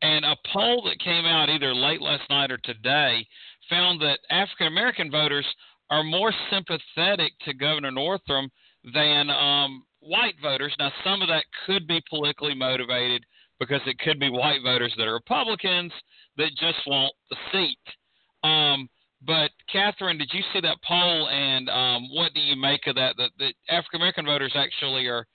and 0.00 0.24
a 0.24 0.36
poll 0.52 0.82
that 0.84 0.98
came 0.98 1.26
out 1.26 1.50
either 1.50 1.74
late 1.74 2.00
last 2.00 2.22
night 2.30 2.50
or 2.50 2.56
today 2.58 3.26
found 3.68 4.00
that 4.00 4.18
African 4.30 4.68
American 4.68 5.10
voters 5.10 5.46
are 5.90 6.02
more 6.02 6.32
sympathetic 6.50 7.32
to 7.44 7.52
Governor 7.52 7.90
Northam 7.90 8.50
than 8.94 9.28
um, 9.28 9.84
white 10.00 10.34
voters. 10.42 10.74
Now, 10.78 10.90
some 11.04 11.20
of 11.20 11.28
that 11.28 11.44
could 11.66 11.86
be 11.86 12.02
politically 12.08 12.54
motivated 12.54 13.24
because 13.60 13.80
it 13.86 13.98
could 13.98 14.18
be 14.18 14.30
white 14.30 14.62
voters 14.62 14.94
that 14.96 15.06
are 15.06 15.14
Republicans 15.14 15.92
that 16.38 16.50
just 16.58 16.78
want 16.86 17.12
the 17.30 17.36
seat. 17.52 18.48
Um, 18.48 18.88
but 19.26 19.50
Catherine, 19.70 20.18
did 20.18 20.30
you 20.32 20.42
see 20.52 20.60
that 20.60 20.82
poll, 20.86 21.28
and 21.28 21.68
um, 21.68 22.08
what 22.12 22.32
do 22.34 22.40
you 22.40 22.56
make 22.56 22.86
of 22.86 22.94
that? 22.96 23.16
That, 23.16 23.30
that 23.38 23.54
African 23.68 24.00
American 24.00 24.26
voters 24.26 24.52
actually 24.54 25.06
are 25.06 25.26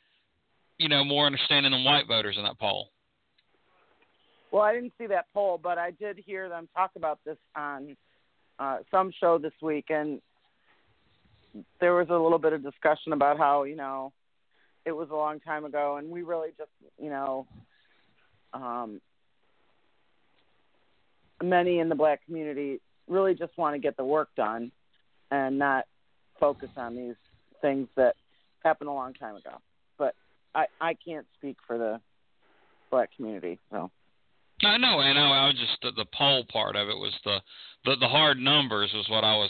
you 0.79 0.89
know, 0.89 1.03
more 1.03 1.25
understanding 1.25 1.71
than 1.71 1.83
white 1.83 2.07
voters 2.07 2.35
in 2.37 2.43
that 2.43 2.57
poll. 2.57 2.89
Well, 4.51 4.63
I 4.63 4.73
didn't 4.73 4.93
see 4.97 5.07
that 5.07 5.25
poll, 5.33 5.59
but 5.61 5.77
I 5.77 5.91
did 5.91 6.17
hear 6.25 6.49
them 6.49 6.67
talk 6.75 6.91
about 6.95 7.19
this 7.25 7.37
on 7.55 7.95
uh, 8.57 8.77
some 8.89 9.11
show 9.19 9.37
this 9.37 9.53
week, 9.61 9.85
and 9.89 10.21
there 11.79 11.93
was 11.93 12.07
a 12.09 12.13
little 12.13 12.39
bit 12.39 12.53
of 12.53 12.63
discussion 12.63 13.13
about 13.13 13.37
how 13.37 13.63
you 13.63 13.75
know 13.75 14.11
it 14.85 14.91
was 14.91 15.09
a 15.11 15.15
long 15.15 15.39
time 15.39 15.65
ago, 15.65 15.97
and 15.97 16.09
we 16.09 16.23
really 16.23 16.49
just 16.57 16.71
you 16.97 17.09
know 17.09 17.45
um, 18.53 18.99
many 21.43 21.79
in 21.79 21.89
the 21.89 21.95
black 21.95 22.25
community 22.25 22.79
really 23.07 23.33
just 23.33 23.55
want 23.57 23.75
to 23.75 23.79
get 23.79 23.97
the 23.97 24.03
work 24.03 24.29
done 24.35 24.71
and 25.31 25.59
not 25.59 25.85
focus 26.39 26.69
on 26.77 26.95
these 26.95 27.15
things 27.61 27.87
that 27.95 28.15
happened 28.63 28.89
a 28.89 28.93
long 28.93 29.13
time 29.13 29.35
ago. 29.35 29.57
But 29.97 30.15
I 30.55 30.65
I 30.81 30.93
can't 30.93 31.25
speak 31.37 31.57
for 31.65 31.77
the 31.77 31.99
black 32.89 33.09
community, 33.15 33.59
so. 33.71 33.91
I 34.61 34.77
know, 34.77 34.99
I 34.99 35.13
know. 35.13 35.31
I 35.31 35.45
was 35.47 35.55
just 35.55 35.81
the, 35.81 36.03
the 36.03 36.09
poll 36.13 36.43
part 36.51 36.75
of 36.75 36.89
it 36.89 36.97
was 36.97 37.13
the, 37.23 37.39
the 37.85 37.95
the 38.01 38.07
hard 38.07 38.37
numbers 38.37 38.91
was 38.93 39.07
what 39.09 39.23
I 39.23 39.35
was 39.37 39.49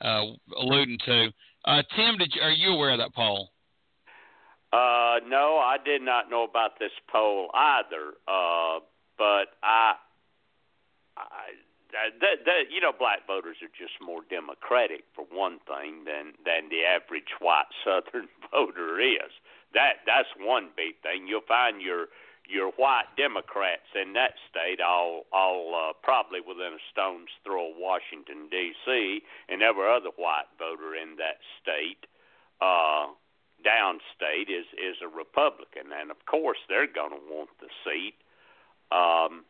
uh, 0.00 0.58
alluding 0.58 0.98
to. 1.04 1.32
Uh, 1.66 1.82
Tim, 1.94 2.16
did 2.16 2.32
you, 2.34 2.40
are 2.40 2.50
you 2.50 2.70
aware 2.70 2.92
of 2.92 2.98
that 2.98 3.14
poll? 3.14 3.50
Uh, 4.72 5.20
no, 5.26 5.58
I 5.58 5.76
did 5.84 6.02
not 6.02 6.30
know 6.30 6.44
about 6.44 6.78
this 6.78 6.92
poll 7.10 7.50
either. 7.54 8.14
Uh, 8.26 8.80
but 9.16 9.56
I, 9.62 9.94
I, 11.16 11.54
that, 12.20 12.44
that, 12.44 12.62
you 12.70 12.80
know, 12.80 12.92
black 12.92 13.26
voters 13.26 13.56
are 13.62 13.72
just 13.72 13.94
more 14.04 14.22
democratic 14.28 15.04
for 15.14 15.24
one 15.30 15.58
thing 15.66 16.04
than 16.04 16.36
than 16.44 16.68
the 16.68 16.84
average 16.84 17.32
white 17.40 17.70
Southern 17.84 18.28
voter 18.50 19.00
is. 19.00 19.32
That 19.76 20.00
that's 20.08 20.32
one 20.40 20.72
big 20.72 20.96
thing. 21.04 21.28
You'll 21.28 21.44
find 21.46 21.84
your 21.84 22.08
your 22.48 22.72
white 22.80 23.12
Democrats 23.16 23.92
in 23.92 24.14
that 24.14 24.40
state 24.48 24.80
all 24.80 25.28
all 25.32 25.76
uh, 25.76 25.92
probably 26.02 26.40
within 26.40 26.80
a 26.80 26.82
stone's 26.90 27.28
throw 27.44 27.70
of 27.70 27.76
Washington 27.76 28.48
D.C. 28.50 29.20
and 29.48 29.60
every 29.60 29.84
other 29.84 30.10
white 30.16 30.48
voter 30.58 30.96
in 30.96 31.20
that 31.20 31.44
state. 31.60 32.08
Uh, 32.60 33.12
downstate 33.60 34.48
is 34.48 34.64
is 34.80 34.96
a 35.04 35.08
Republican, 35.12 35.92
and 35.92 36.10
of 36.10 36.24
course 36.24 36.58
they're 36.68 36.88
going 36.88 37.12
to 37.12 37.22
want 37.28 37.50
the 37.60 37.68
seat. 37.84 38.16
Um, 38.88 39.44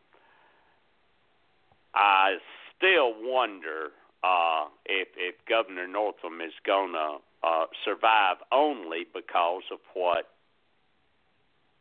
I 1.95 2.37
still 2.75 3.13
wonder 3.15 3.95
uh, 4.23 4.67
if 4.85 5.07
if 5.15 5.35
Governor 5.47 5.87
Northam 5.87 6.41
is 6.41 6.53
going 6.65 6.93
to 6.93 7.23
uh, 7.43 7.65
survive 7.85 8.37
only 8.51 9.05
because 9.13 9.63
of 9.71 9.79
what 9.93 10.29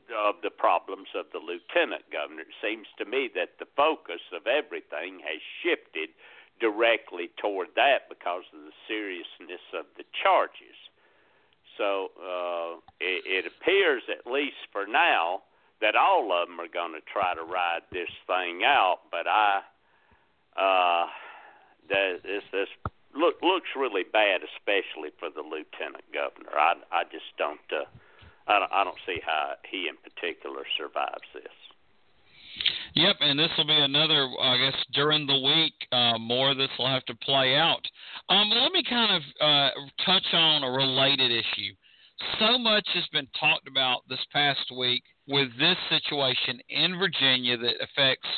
of 0.07 0.37
the 0.43 0.51
problems 0.51 1.09
of 1.19 1.27
the 1.33 1.43
lieutenant 1.43 2.07
governor. 2.13 2.43
It 2.43 2.55
seems 2.63 2.87
to 2.99 3.05
me 3.05 3.29
that 3.35 3.59
the 3.59 3.67
focus 3.77 4.23
of 4.31 4.47
everything 4.47 5.19
has 5.27 5.43
shifted 5.63 6.11
directly 6.61 7.31
toward 7.43 7.69
that 7.75 8.09
because 8.09 8.45
of 8.55 8.61
the 8.61 8.77
seriousness 8.87 9.61
of 9.75 9.87
the 9.97 10.05
charges. 10.23 10.79
So 11.77 12.15
uh, 12.17 12.79
it, 13.01 13.45
it 13.45 13.45
appears, 13.51 14.03
at 14.09 14.31
least 14.31 14.63
for 14.73 14.87
now, 14.87 15.43
that 15.81 15.95
all 15.95 16.33
of 16.33 16.49
them 16.49 16.61
are 16.61 16.73
going 16.73 16.95
to 16.95 17.05
try 17.13 17.35
to 17.35 17.43
ride 17.43 17.83
this 17.93 18.09
thing 18.27 18.63
out. 18.65 19.01
But 19.11 19.27
I, 19.27 19.61
uh, 20.57 21.07
this 21.89 22.43
this 22.53 22.69
look 23.17 23.41
looks 23.43 23.69
really 23.75 24.05
bad, 24.05 24.41
especially 24.45 25.11
for 25.19 25.29
the 25.31 25.43
lieutenant 25.43 26.05
governor. 26.13 26.53
I 26.57 26.75
I 26.93 27.05
just 27.05 27.33
don't. 27.39 27.61
Uh, 27.73 27.89
I 28.47 28.61
don't, 28.61 28.73
I 28.73 28.85
don't 28.85 28.99
see 29.07 29.19
how 29.25 29.55
he 29.69 29.89
in 29.89 29.97
particular 29.99 30.63
survives 30.79 31.27
this. 31.35 31.57
Yep, 32.95 33.17
and 33.21 33.39
this 33.39 33.51
will 33.59 33.67
be 33.67 33.77
another, 33.77 34.29
I 34.41 34.57
guess, 34.57 34.81
during 34.95 35.27
the 35.27 35.39
week. 35.39 35.75
Uh, 35.93 36.19
more 36.19 36.53
of 36.53 36.57
this 36.57 36.71
will 36.79 36.89
have 36.89 37.05
to 37.07 37.15
play 37.17 37.55
out. 37.55 37.83
Um, 38.31 38.49
let 38.49 38.73
me 38.73 38.83
kind 38.89 39.13
of 39.13 39.23
uh, 39.41 39.71
touch 40.07 40.25
on 40.33 40.65
a 40.65 40.71
related 40.71 41.31
issue. 41.31 41.75
So 42.39 42.59
much 42.59 42.89
has 42.95 43.05
been 43.13 43.29
talked 43.39 43.69
about 43.69 44.01
this 44.09 44.25
past 44.33 44.73
week 44.77 45.03
with 45.29 45.49
this 45.59 45.77
situation 45.91 46.59
in 46.71 46.99
Virginia 46.99 47.59
that 47.59 47.75
affects, 47.83 48.29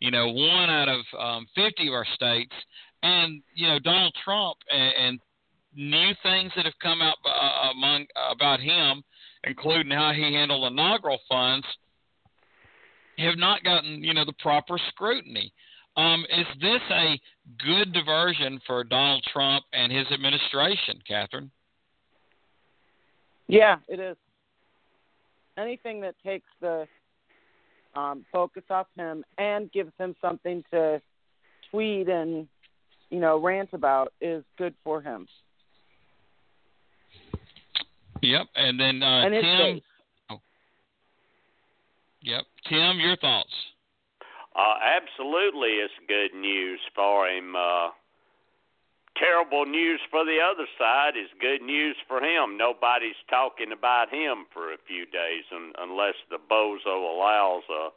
you 0.00 0.10
know, 0.10 0.26
one 0.28 0.70
out 0.70 0.88
of 0.88 1.00
um, 1.18 1.46
50 1.54 1.86
of 1.86 1.94
our 1.94 2.06
states, 2.14 2.54
and 3.02 3.42
you 3.54 3.66
know, 3.66 3.78
Donald 3.78 4.14
Trump 4.24 4.56
and, 4.70 4.92
and 4.98 5.20
new 5.74 6.10
things 6.22 6.52
that 6.56 6.64
have 6.64 6.78
come 6.82 7.00
out 7.02 7.16
uh, 7.24 7.70
among 7.70 8.06
about 8.30 8.60
him, 8.60 9.02
including 9.44 9.92
how 9.92 10.12
he 10.12 10.22
handled 10.22 10.70
inaugural 10.70 11.18
funds 11.28 11.66
have 13.18 13.36
not 13.36 13.64
gotten 13.64 14.02
you 14.02 14.14
know 14.14 14.24
the 14.24 14.32
proper 14.40 14.78
scrutiny. 14.88 15.52
Um, 15.96 16.24
is 16.30 16.46
this 16.60 16.80
a 16.90 17.20
good 17.64 17.92
diversion 17.92 18.60
for 18.66 18.84
Donald 18.84 19.24
Trump 19.32 19.64
and 19.72 19.90
his 19.90 20.06
administration, 20.12 21.00
Catherine? 21.06 21.50
Yeah, 23.48 23.76
it 23.88 23.98
is. 23.98 24.16
Anything 25.56 26.00
that 26.02 26.14
takes 26.24 26.46
the 26.60 26.86
um, 27.96 28.24
focus 28.30 28.62
off 28.70 28.86
him 28.96 29.24
and 29.38 29.72
gives 29.72 29.90
him 29.98 30.14
something 30.22 30.62
to 30.70 31.02
tweet 31.70 32.08
and 32.08 32.46
you 33.10 33.20
know 33.20 33.38
rant 33.38 33.70
about 33.72 34.12
is 34.20 34.44
good 34.56 34.74
for 34.84 35.00
him. 35.00 35.26
Yep, 38.22 38.46
and 38.56 38.78
then 38.78 39.02
uh, 39.02 39.24
and 39.24 39.34
Tim. 39.34 39.80
Yep. 42.22 42.44
Tim, 42.68 42.98
your 42.98 43.16
thoughts? 43.16 43.54
Uh, 44.56 44.74
absolutely, 44.82 45.78
it's 45.80 45.94
good 46.08 46.36
news 46.38 46.80
for 46.94 47.28
him. 47.28 47.54
Uh, 47.54 47.90
terrible 49.16 49.64
news 49.64 50.00
for 50.10 50.24
the 50.24 50.38
other 50.42 50.66
side 50.78 51.16
is 51.16 51.30
good 51.40 51.62
news 51.62 51.96
for 52.06 52.18
him. 52.18 52.58
Nobody's 52.58 53.18
talking 53.30 53.72
about 53.72 54.10
him 54.10 54.46
for 54.52 54.72
a 54.72 54.82
few 54.86 55.06
days 55.06 55.44
un- 55.54 55.72
unless 55.78 56.14
the 56.28 56.38
bozo 56.38 57.14
allows 57.14 57.62
a 57.70 57.88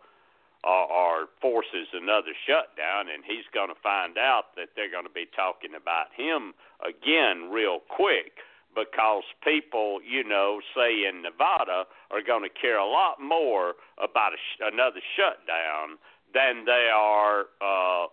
or, 0.64 0.86
or 0.92 1.16
forces 1.42 1.90
another 1.94 2.34
shutdown, 2.46 3.10
and 3.10 3.26
he's 3.26 3.48
going 3.54 3.70
to 3.70 3.80
find 3.82 4.18
out 4.18 4.54
that 4.56 4.70
they're 4.76 4.92
going 4.92 5.08
to 5.08 5.14
be 5.14 5.28
talking 5.36 5.74
about 5.74 6.14
him 6.16 6.54
again 6.86 7.50
real 7.50 7.80
quick 7.90 8.46
because 8.76 9.24
people, 9.44 10.00
you 10.06 10.24
know, 10.24 10.62
say 10.76 11.04
in 11.04 11.22
Nevada 11.22 11.86
are 12.10 12.24
going 12.24 12.44
to 12.44 12.54
care 12.54 12.78
a 12.78 12.88
lot 12.88 13.20
more 13.20 13.76
about 13.98 14.34
a 14.34 14.40
sh- 14.40 14.62
another 14.62 15.02
shutdown 15.18 16.00
than 16.34 16.64
they 16.66 16.88
are 16.88 17.52
uh, 17.60 18.08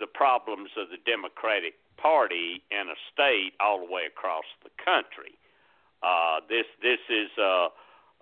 the 0.00 0.06
problems 0.06 0.70
of 0.76 0.90
the 0.90 0.98
Democratic 1.06 1.74
Party 1.96 2.62
in 2.70 2.88
a 2.88 2.98
state 3.12 3.52
all 3.60 3.78
the 3.78 3.90
way 3.90 4.02
across 4.08 4.48
the 4.64 4.70
country. 4.82 5.36
Uh, 6.02 6.40
this 6.48 6.66
this 6.82 7.00
is 7.08 7.30
a, 7.38 7.68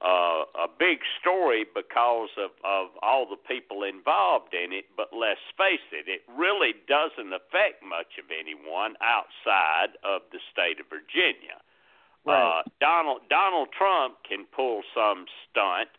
a 0.03 0.67
a 0.67 0.69
big 0.79 0.99
story 1.21 1.65
because 1.65 2.31
of 2.39 2.51
of 2.65 2.89
all 3.03 3.27
the 3.27 3.37
people 3.37 3.83
involved 3.83 4.55
in 4.55 4.73
it. 4.73 4.87
But 4.97 5.11
let's 5.13 5.43
face 5.57 5.85
it, 5.93 6.09
it 6.09 6.23
really 6.31 6.75
doesn't 6.87 7.33
affect 7.33 7.83
much 7.83 8.19
of 8.19 8.31
anyone 8.31 8.95
outside 9.03 9.99
of 10.05 10.23
the 10.33 10.39
state 10.53 10.81
of 10.81 10.87
Virginia. 10.87 11.59
Right. 12.25 12.61
Uh, 12.61 12.63
Donald 12.81 13.23
Donald 13.31 13.69
Trump 13.77 14.23
can 14.29 14.45
pull 14.55 14.83
some 14.95 15.27
stunt, 15.49 15.91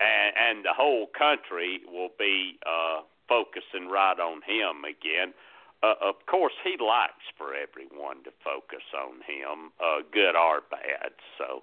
and, 0.00 0.30
and 0.36 0.64
the 0.64 0.72
whole 0.72 1.06
country 1.06 1.80
will 1.90 2.12
be 2.18 2.58
uh, 2.64 3.02
focusing 3.28 3.88
right 3.88 4.18
on 4.18 4.42
him 4.42 4.84
again. 4.84 5.34
Uh, 5.82 5.94
of 6.00 6.14
course, 6.24 6.54
he 6.64 6.76
likes 6.80 7.28
for 7.36 7.52
everyone 7.52 8.24
to 8.24 8.32
focus 8.40 8.84
on 8.96 9.20
him, 9.20 9.68
uh, 9.76 10.00
good 10.12 10.32
or 10.32 10.62
bad. 10.70 11.12
So, 11.36 11.60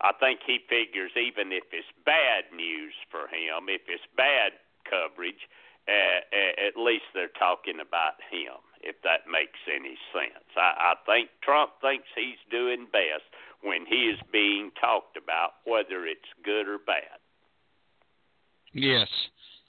I 0.00 0.12
think 0.18 0.40
he 0.46 0.58
figures 0.68 1.12
even 1.16 1.52
if 1.52 1.64
it's 1.72 1.88
bad 2.04 2.48
news 2.54 2.94
for 3.10 3.28
him, 3.28 3.68
if 3.68 3.84
it's 3.88 4.04
bad 4.16 4.56
coverage, 4.88 5.40
uh, 5.88 6.20
at 6.68 6.76
least 6.76 7.04
they're 7.12 7.32
talking 7.38 7.80
about 7.80 8.16
him 8.32 8.60
if 8.82 8.96
that 9.04 9.28
makes 9.28 9.60
any 9.68 9.96
sense. 10.12 10.48
I, 10.56 10.92
I 10.92 10.94
think 11.04 11.28
Trump 11.44 11.72
thinks 11.80 12.08
he's 12.16 12.40
doing 12.50 12.88
best 12.92 13.28
when 13.62 13.84
he 13.84 14.08
is 14.08 14.18
being 14.32 14.72
talked 14.80 15.16
about, 15.16 15.60
whether 15.64 16.06
it's 16.06 16.28
good 16.44 16.66
or 16.66 16.78
bad. 16.78 17.20
Yes, 18.72 19.08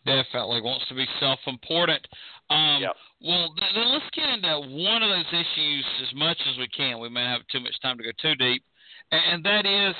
definitely 0.05 0.61
wants 0.61 0.87
to 0.87 0.95
be 0.95 1.05
self-important. 1.19 2.07
Um, 2.49 2.81
yep. 2.81 2.95
Well, 3.19 3.53
then 3.59 3.91
let's 3.91 4.09
get 4.15 4.29
into 4.29 4.79
one 4.79 5.03
of 5.03 5.09
those 5.09 5.31
issues 5.31 5.85
as 6.07 6.15
much 6.15 6.37
as 6.49 6.57
we 6.57 6.67
can. 6.69 6.99
We 6.99 7.09
may 7.09 7.23
have 7.23 7.41
too 7.51 7.59
much 7.59 7.75
time 7.81 7.97
to 7.97 8.03
go 8.03 8.11
too 8.21 8.35
deep, 8.35 8.63
and 9.11 9.43
that 9.43 9.65
is 9.65 9.95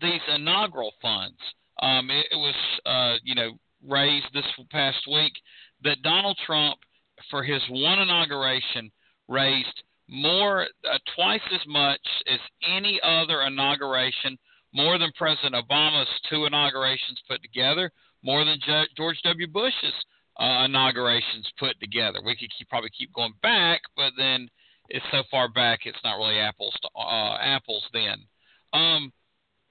these 0.00 0.20
inaugural 0.34 0.92
funds. 1.00 1.38
Um, 1.80 2.10
it, 2.10 2.26
it 2.32 2.36
was, 2.36 2.54
uh, 2.86 3.16
you 3.22 3.34
know, 3.34 3.52
raised 3.86 4.26
this 4.32 4.44
past 4.70 4.98
week 5.10 5.32
that 5.84 6.02
Donald 6.02 6.38
Trump 6.44 6.78
for 7.30 7.42
his 7.42 7.62
one 7.70 7.98
inauguration 8.00 8.90
raised 9.28 9.82
more 10.08 10.62
uh, 10.62 10.98
twice 11.14 11.40
as 11.52 11.60
much 11.66 12.00
as 12.26 12.38
any 12.66 12.98
other 13.02 13.42
inauguration, 13.42 14.38
more 14.72 14.98
than 14.98 15.12
President 15.16 15.54
Obama's 15.54 16.08
two 16.30 16.46
inaugurations 16.46 17.20
put 17.28 17.42
together, 17.42 17.90
more 18.22 18.44
than 18.44 18.58
George 18.96 19.20
W. 19.22 19.46
Bush's 19.46 19.94
uh, 20.38 20.64
inaugurations 20.64 21.46
put 21.58 21.78
together. 21.80 22.20
We 22.24 22.36
could 22.36 22.50
keep, 22.56 22.68
probably 22.68 22.90
keep 22.96 23.12
going 23.12 23.34
back, 23.42 23.82
but 23.96 24.12
then 24.16 24.48
it's 24.88 25.04
so 25.10 25.22
far 25.30 25.48
back 25.48 25.80
it's 25.84 25.98
not 26.04 26.16
really 26.16 26.38
apples 26.38 26.74
to 26.82 26.88
uh, 26.98 27.36
apples. 27.40 27.84
Then, 27.92 28.18
um, 28.72 29.12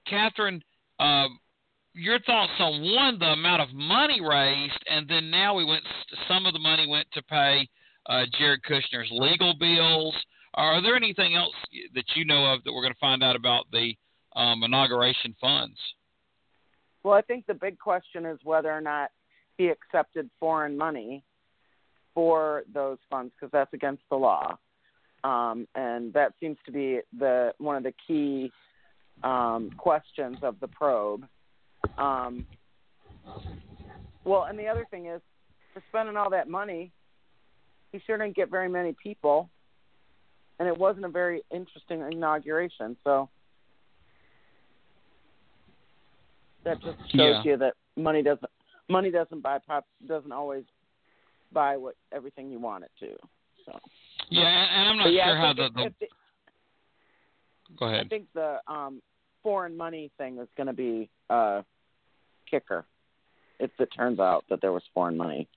Catherine, 0.08 0.62
uh, 0.98 1.26
your 1.94 2.18
thoughts 2.20 2.52
on 2.58 2.94
one 2.94 3.18
the 3.18 3.26
amount 3.26 3.62
of 3.62 3.74
money 3.74 4.20
raised, 4.20 4.82
and 4.88 5.08
then 5.08 5.30
now 5.30 5.54
we 5.54 5.64
went. 5.64 5.82
Some 6.28 6.46
of 6.46 6.52
the 6.52 6.58
money 6.58 6.86
went 6.88 7.08
to 7.12 7.22
pay 7.22 7.68
uh, 8.06 8.24
Jared 8.38 8.60
Kushner's 8.68 9.08
legal 9.10 9.54
bills. 9.58 10.14
Are 10.54 10.82
there 10.82 10.96
anything 10.96 11.34
else 11.34 11.54
that 11.94 12.04
you 12.14 12.24
know 12.24 12.52
of 12.52 12.64
that 12.64 12.72
we're 12.72 12.82
going 12.82 12.94
to 12.94 12.98
find 13.00 13.22
out 13.22 13.36
about 13.36 13.66
the 13.72 13.94
um, 14.34 14.62
inauguration 14.62 15.34
funds? 15.40 15.76
Well, 17.02 17.14
I 17.14 17.22
think 17.22 17.46
the 17.46 17.54
big 17.54 17.78
question 17.78 18.26
is 18.26 18.38
whether 18.44 18.70
or 18.70 18.80
not 18.80 19.10
he 19.56 19.68
accepted 19.68 20.30
foreign 20.40 20.76
money 20.76 21.22
for 22.14 22.64
those 22.72 22.98
funds 23.10 23.32
because 23.34 23.52
that's 23.52 23.72
against 23.72 24.02
the 24.10 24.16
law, 24.16 24.58
um, 25.24 25.66
and 25.74 26.12
that 26.12 26.32
seems 26.40 26.56
to 26.66 26.72
be 26.72 27.00
the 27.18 27.52
one 27.58 27.76
of 27.76 27.82
the 27.82 27.94
key 28.06 28.50
um, 29.22 29.70
questions 29.76 30.38
of 30.42 30.58
the 30.60 30.68
probe. 30.68 31.24
Um, 31.96 32.46
well, 34.24 34.44
and 34.44 34.58
the 34.58 34.66
other 34.66 34.86
thing 34.90 35.06
is, 35.06 35.20
for 35.72 35.82
spending 35.88 36.16
all 36.16 36.30
that 36.30 36.48
money, 36.48 36.92
he 37.92 38.00
sure 38.06 38.18
didn't 38.18 38.36
get 38.36 38.50
very 38.50 38.68
many 38.68 38.94
people, 39.02 39.48
and 40.58 40.68
it 40.68 40.76
wasn't 40.76 41.04
a 41.04 41.08
very 41.08 41.42
interesting 41.50 42.00
inauguration. 42.00 42.96
So 43.04 43.28
that 46.64 46.80
just 46.82 46.98
shows 47.10 47.12
Yeah. 47.12 47.42
you 47.44 47.56
that 47.58 47.74
money 47.96 48.22
doesn't 48.22 48.50
money 48.88 49.10
doesn't 49.10 49.40
buy 49.42 49.58
pop 49.58 49.86
doesn't 50.06 50.32
always 50.32 50.64
buy 51.52 51.76
what 51.76 51.94
everything 52.12 52.50
you 52.50 52.58
want 52.58 52.84
it 52.84 52.90
to. 53.00 53.16
So 53.64 53.78
Yeah, 54.28 54.46
and, 54.46 54.88
I'm 54.90 54.96
not 54.98 55.04
But 55.04 55.12
sure 55.12 55.22
I 55.22 55.40
how 55.40 55.52
the, 55.52 55.70
the 55.74 56.08
go 57.78 57.86
I 57.86 58.04
think 58.08 58.26
the 58.34 58.58
um, 58.66 59.02
foreign 59.42 59.76
money 59.76 60.10
thing 60.18 60.38
is 60.38 60.48
going 60.56 60.66
to 60.68 60.72
be 60.72 61.08
a 61.30 61.64
kicker 62.50 62.84
if 63.58 63.70
it 63.78 63.88
turns 63.96 64.20
out 64.20 64.44
that 64.50 64.60
there 64.60 64.72
was 64.72 64.82
foreign 64.94 65.16
money. 65.16 65.48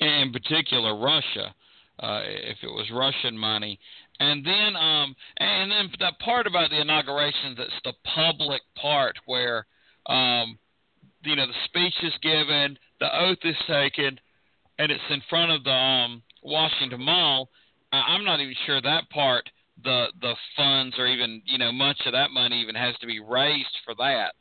in 0.00 0.32
particular 0.32 0.98
Russia, 0.98 1.54
uh, 2.00 2.20
if 2.24 2.58
it 2.62 2.66
was 2.68 2.90
Russian 2.92 3.38
money, 3.38 3.78
and 4.20 4.44
then 4.44 4.76
um, 4.76 5.14
and 5.38 5.70
then 5.70 5.90
that 6.00 6.18
part 6.18 6.46
about 6.46 6.70
the 6.70 6.80
inauguration 6.80 7.54
that's 7.56 7.70
the 7.84 7.92
public 8.14 8.62
part 8.80 9.16
where 9.26 9.66
um, 10.06 10.58
you 11.22 11.36
know 11.36 11.46
the 11.46 11.52
speech 11.66 11.94
is 12.02 12.12
given, 12.22 12.76
the 13.00 13.16
oath 13.16 13.38
is 13.44 13.56
taken, 13.68 14.18
and 14.78 14.90
it's 14.90 15.02
in 15.10 15.22
front 15.30 15.52
of 15.52 15.62
the 15.64 15.70
um, 15.70 16.22
Washington 16.42 17.00
Mall. 17.02 17.48
I- 17.92 18.14
I'm 18.14 18.24
not 18.24 18.40
even 18.40 18.54
sure 18.66 18.80
that 18.82 19.08
part 19.10 19.48
the 19.82 20.06
the 20.20 20.34
funds 20.56 20.94
or 20.98 21.06
even 21.06 21.42
you 21.46 21.58
know 21.58 21.72
much 21.72 22.00
of 22.06 22.12
that 22.12 22.30
money 22.30 22.60
even 22.60 22.74
has 22.74 22.94
to 23.00 23.06
be 23.06 23.20
raised 23.20 23.76
for 23.84 23.94
that. 23.96 24.34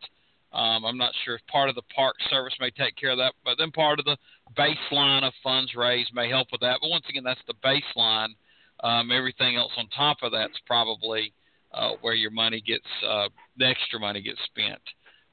Um, 0.56 0.86
I'm 0.86 0.98
not 0.98 1.14
sure 1.26 1.36
if 1.36 1.48
part 1.48 1.70
of 1.70 1.76
the 1.76 1.82
park 1.96 2.16
service 2.30 2.54
may 2.60 2.70
take 2.70 2.96
care 2.96 3.10
of 3.10 3.18
that, 3.18 3.34
but 3.44 3.58
then 3.58 3.72
part 3.72 3.98
of 3.98 4.06
the 4.06 4.18
baseline 4.56 5.24
of 5.24 5.34
funds 5.42 5.74
raised 5.76 6.14
may 6.14 6.30
help 6.30 6.50
with 6.52 6.62
that. 6.62 6.78
But 6.80 6.90
once 6.90 7.06
again, 7.10 7.24
that's 7.24 7.42
the 7.48 7.56
baseline. 7.66 8.36
Um, 8.84 9.12
everything 9.12 9.56
else 9.56 9.72
on 9.78 9.88
top 9.96 10.18
of 10.22 10.32
that's 10.32 10.60
probably 10.68 11.34
uh, 11.74 11.94
where 12.02 12.14
your 12.14 12.30
money 12.30 12.62
gets, 12.62 12.86
uh, 13.08 13.30
the 13.58 13.66
extra 13.66 14.00
money 14.00 14.22
gets 14.22 14.40
spent. 14.46 14.82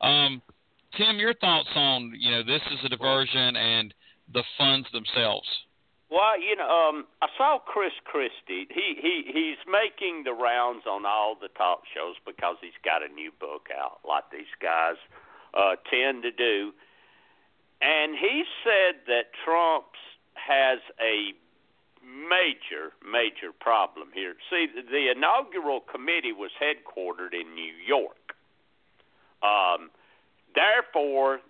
Um, 0.00 0.40
Tim, 0.96 1.18
your 1.18 1.34
thoughts 1.34 1.68
on 1.74 2.12
you 2.18 2.30
know 2.30 2.42
this 2.42 2.62
is 2.72 2.78
a 2.84 2.88
diversion 2.88 3.56
and 3.56 3.92
the 4.32 4.44
funds 4.56 4.86
themselves? 4.92 5.46
Well, 6.10 6.40
you 6.40 6.56
know, 6.56 6.66
um, 6.66 7.06
I 7.22 7.28
saw 7.38 7.58
Chris 7.64 7.92
Christie. 8.04 8.66
He 8.68 8.98
he 9.00 9.22
he's 9.30 9.62
making 9.70 10.24
the 10.24 10.32
rounds 10.32 10.82
on 10.86 11.06
all 11.06 11.36
the 11.40 11.48
talk 11.56 11.82
shows 11.94 12.16
because 12.26 12.56
he's 12.60 12.76
got 12.84 13.02
a 13.02 13.08
new 13.08 13.30
book 13.38 13.68
out, 13.70 14.00
like 14.06 14.24
these 14.32 14.50
guys 14.60 14.96
uh, 15.54 15.76
tend 15.88 16.24
to 16.24 16.32
do. 16.32 16.72
And 17.80 18.18
he 18.18 18.42
said 18.64 19.06
that 19.06 19.30
Trump's 19.44 20.02
has 20.34 20.80
a 21.00 21.32
major, 22.02 22.92
major 23.06 23.52
problem 23.58 24.08
here. 24.12 24.34
See, 24.50 24.66
the 24.66 25.12
inaugural 25.14 25.80
committee 25.80 26.32
was 26.32 26.50
headquartered 26.60 27.32
in 27.32 27.54
New 27.54 27.72
York. 27.86 28.34
Um, 29.42 29.90
therefore, 30.54 31.40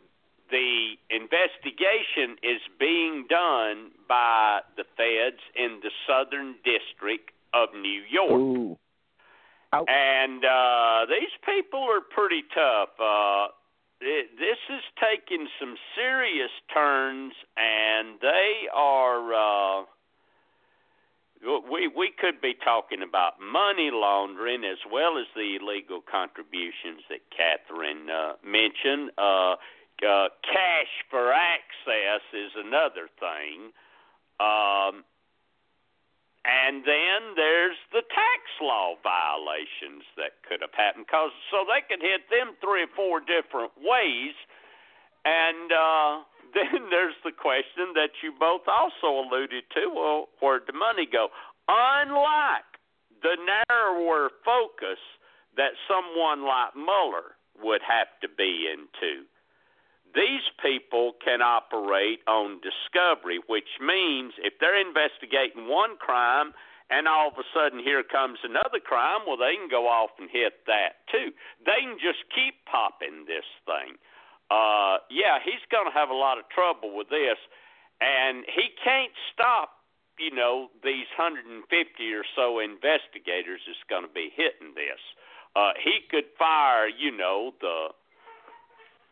the 0.50 0.94
investigation 1.10 2.36
is 2.42 2.60
being 2.78 3.26
done 3.28 3.90
by 4.08 4.60
the 4.76 4.84
feds 4.96 5.40
in 5.54 5.80
the 5.82 5.90
Southern 6.06 6.56
District 6.64 7.30
of 7.54 7.68
New 7.74 8.02
York. 8.10 8.30
Ooh. 8.30 8.78
And 9.72 10.44
uh, 10.44 11.06
these 11.08 11.30
people 11.46 11.80
are 11.80 12.00
pretty 12.00 12.42
tough. 12.54 12.90
Uh, 12.98 13.48
it, 14.00 14.30
this 14.38 14.58
is 14.68 14.82
taking 14.98 15.46
some 15.60 15.76
serious 15.94 16.50
turns, 16.72 17.34
and 17.56 18.18
they 18.20 18.66
are. 18.74 19.34
Uh, 19.34 19.84
we 21.70 21.86
we 21.86 22.10
could 22.18 22.40
be 22.40 22.54
talking 22.64 23.02
about 23.02 23.34
money 23.40 23.90
laundering 23.92 24.64
as 24.64 24.78
well 24.90 25.18
as 25.18 25.26
the 25.36 25.56
illegal 25.60 26.00
contributions 26.00 27.02
that 27.08 27.20
Catherine 27.30 28.10
uh, 28.10 28.32
mentioned. 28.44 29.12
Uh, 29.16 29.54
uh, 30.02 30.28
cash 30.42 30.92
for 31.10 31.32
access 31.32 32.22
is 32.32 32.52
another 32.56 33.08
thing. 33.18 33.72
Um, 34.40 35.04
and 36.44 36.80
then 36.84 37.36
there's 37.36 37.76
the 37.92 38.00
tax 38.00 38.42
law 38.62 38.96
violations 39.04 40.08
that 40.16 40.40
could 40.48 40.64
have 40.64 40.72
happened, 40.72 41.04
cause 41.08 41.32
so 41.52 41.68
they 41.68 41.84
could 41.84 42.00
hit 42.00 42.32
them 42.32 42.56
three 42.64 42.88
or 42.88 42.92
four 42.96 43.20
different 43.20 43.76
ways. 43.76 44.32
And 45.28 45.68
uh, 45.68 46.24
then 46.56 46.88
there's 46.88 47.18
the 47.24 47.36
question 47.36 47.92
that 47.92 48.16
you 48.24 48.32
both 48.32 48.64
also 48.64 49.20
alluded 49.20 49.68
to: 49.76 49.92
well, 49.92 50.32
where'd 50.40 50.64
the 50.66 50.72
money 50.72 51.04
go? 51.04 51.28
Unlike 51.68 52.80
the 53.20 53.36
narrower 53.36 54.32
focus 54.40 54.98
that 55.56 55.76
someone 55.84 56.48
like 56.48 56.72
Mueller 56.72 57.36
would 57.60 57.84
have 57.84 58.08
to 58.24 58.28
be 58.32 58.64
into 58.64 59.28
these 60.14 60.46
people 60.62 61.14
can 61.22 61.42
operate 61.42 62.20
on 62.26 62.60
discovery, 62.60 63.38
which 63.46 63.78
means 63.80 64.34
if 64.38 64.54
they're 64.60 64.80
investigating 64.80 65.68
one 65.68 65.96
crime 65.96 66.52
and 66.90 67.06
all 67.06 67.28
of 67.28 67.38
a 67.38 67.46
sudden 67.54 67.78
here 67.78 68.02
comes 68.02 68.38
another 68.42 68.82
crime, 68.82 69.22
well, 69.26 69.38
they 69.38 69.54
can 69.54 69.70
go 69.70 69.86
off 69.86 70.10
and 70.18 70.28
hit 70.30 70.66
that 70.66 71.06
too. 71.10 71.30
They 71.64 71.86
can 71.86 71.98
just 72.02 72.26
keep 72.34 72.66
popping 72.66 73.30
this 73.30 73.46
thing. 73.64 73.94
Uh, 74.50 74.98
yeah, 75.06 75.38
he's 75.38 75.62
going 75.70 75.86
to 75.86 75.94
have 75.94 76.10
a 76.10 76.18
lot 76.18 76.38
of 76.38 76.50
trouble 76.50 76.90
with 76.90 77.08
this, 77.08 77.38
and 78.02 78.42
he 78.50 78.74
can't 78.82 79.14
stop. 79.32 79.78
You 80.18 80.34
know, 80.34 80.68
these 80.84 81.08
150 81.16 81.64
or 82.12 82.26
so 82.36 82.58
investigators 82.58 83.62
is 83.70 83.78
going 83.88 84.02
to 84.02 84.12
be 84.12 84.28
hitting 84.34 84.74
this. 84.74 85.00
Uh, 85.56 85.72
he 85.80 86.04
could 86.10 86.28
fire, 86.36 86.90
you 86.90 87.14
know, 87.14 87.54
the 87.62 87.94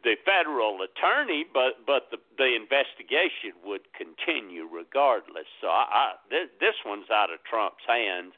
the 0.05 0.15
federal 0.25 0.79
attorney, 0.83 1.45
but 1.53 1.85
but 1.87 2.11
the 2.11 2.19
the 2.37 2.55
investigation 2.55 3.59
would 3.65 3.83
continue 3.93 4.69
regardless. 4.71 5.47
So 5.61 5.69
I, 5.69 5.85
I 5.91 6.05
this, 6.31 6.49
this 6.61 6.75
one's 6.87 7.11
out 7.11 7.31
of 7.31 7.43
Trump's 7.45 7.85
hands, 7.87 8.33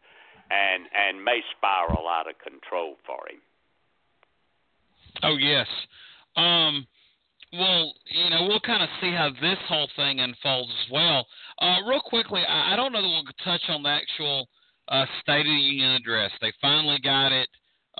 and 0.50 0.88
and 0.94 1.24
may 1.24 1.40
spiral 1.56 2.08
out 2.08 2.28
of 2.28 2.38
control 2.38 2.96
for 3.06 3.28
him. 3.28 3.40
Oh 5.22 5.36
yes. 5.36 5.66
Um, 6.36 6.86
well, 7.52 7.92
you 8.06 8.30
know, 8.30 8.46
we'll 8.46 8.60
kind 8.60 8.82
of 8.82 8.88
see 9.00 9.10
how 9.10 9.30
this 9.40 9.58
whole 9.68 9.88
thing 9.96 10.20
unfolds 10.20 10.70
as 10.70 10.92
well. 10.92 11.26
Uh, 11.60 11.78
real 11.86 12.00
quickly, 12.00 12.42
I, 12.46 12.74
I 12.74 12.76
don't 12.76 12.92
know 12.92 13.02
that 13.02 13.08
we'll 13.08 13.24
touch 13.44 13.62
on 13.68 13.82
the 13.82 13.88
actual 13.88 14.48
uh, 14.88 15.04
State 15.20 15.40
of 15.40 15.46
the 15.46 15.50
Union 15.50 15.92
address. 15.92 16.30
They 16.40 16.52
finally 16.62 16.98
got 17.02 17.32
it. 17.32 17.48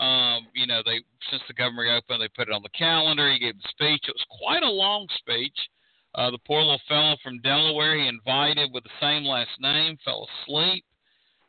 Um, 0.00 0.48
you 0.54 0.66
know, 0.66 0.80
they 0.84 1.00
since 1.30 1.42
the 1.46 1.54
government 1.54 1.86
reopened, 1.86 2.22
they 2.22 2.32
put 2.34 2.48
it 2.48 2.54
on 2.54 2.62
the 2.62 2.76
calendar. 2.76 3.30
He 3.30 3.38
gave 3.38 3.56
the 3.56 3.68
speech. 3.68 4.08
It 4.08 4.16
was 4.16 4.40
quite 4.40 4.62
a 4.62 4.70
long 4.70 5.06
speech. 5.18 5.56
Uh, 6.14 6.30
the 6.30 6.38
poor 6.46 6.60
little 6.60 6.80
fellow 6.88 7.16
from 7.22 7.40
Delaware 7.40 7.96
he 7.96 8.08
invited 8.08 8.70
with 8.72 8.82
the 8.82 8.98
same 9.00 9.24
last 9.24 9.50
name 9.60 9.98
fell 10.04 10.26
asleep. 10.42 10.84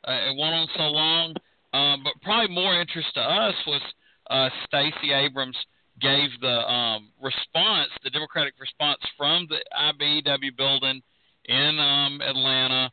Uh, 0.07 0.29
it 0.29 0.37
went 0.37 0.53
on 0.53 0.67
so 0.75 0.83
long. 0.83 1.33
Um, 1.73 2.03
but 2.03 2.13
probably 2.21 2.53
more 2.53 2.79
interest 2.79 3.07
to 3.15 3.21
us 3.21 3.55
was 3.65 3.81
uh, 4.29 4.49
Stacey 4.65 5.13
Abrams 5.13 5.57
gave 6.01 6.29
the 6.41 6.69
um, 6.69 7.09
response, 7.21 7.89
the 8.03 8.09
Democratic 8.09 8.53
response 8.59 8.99
from 9.17 9.47
the 9.49 9.63
IBEW 9.79 10.57
building 10.57 11.01
in 11.45 11.79
um, 11.79 12.19
Atlanta, 12.21 12.91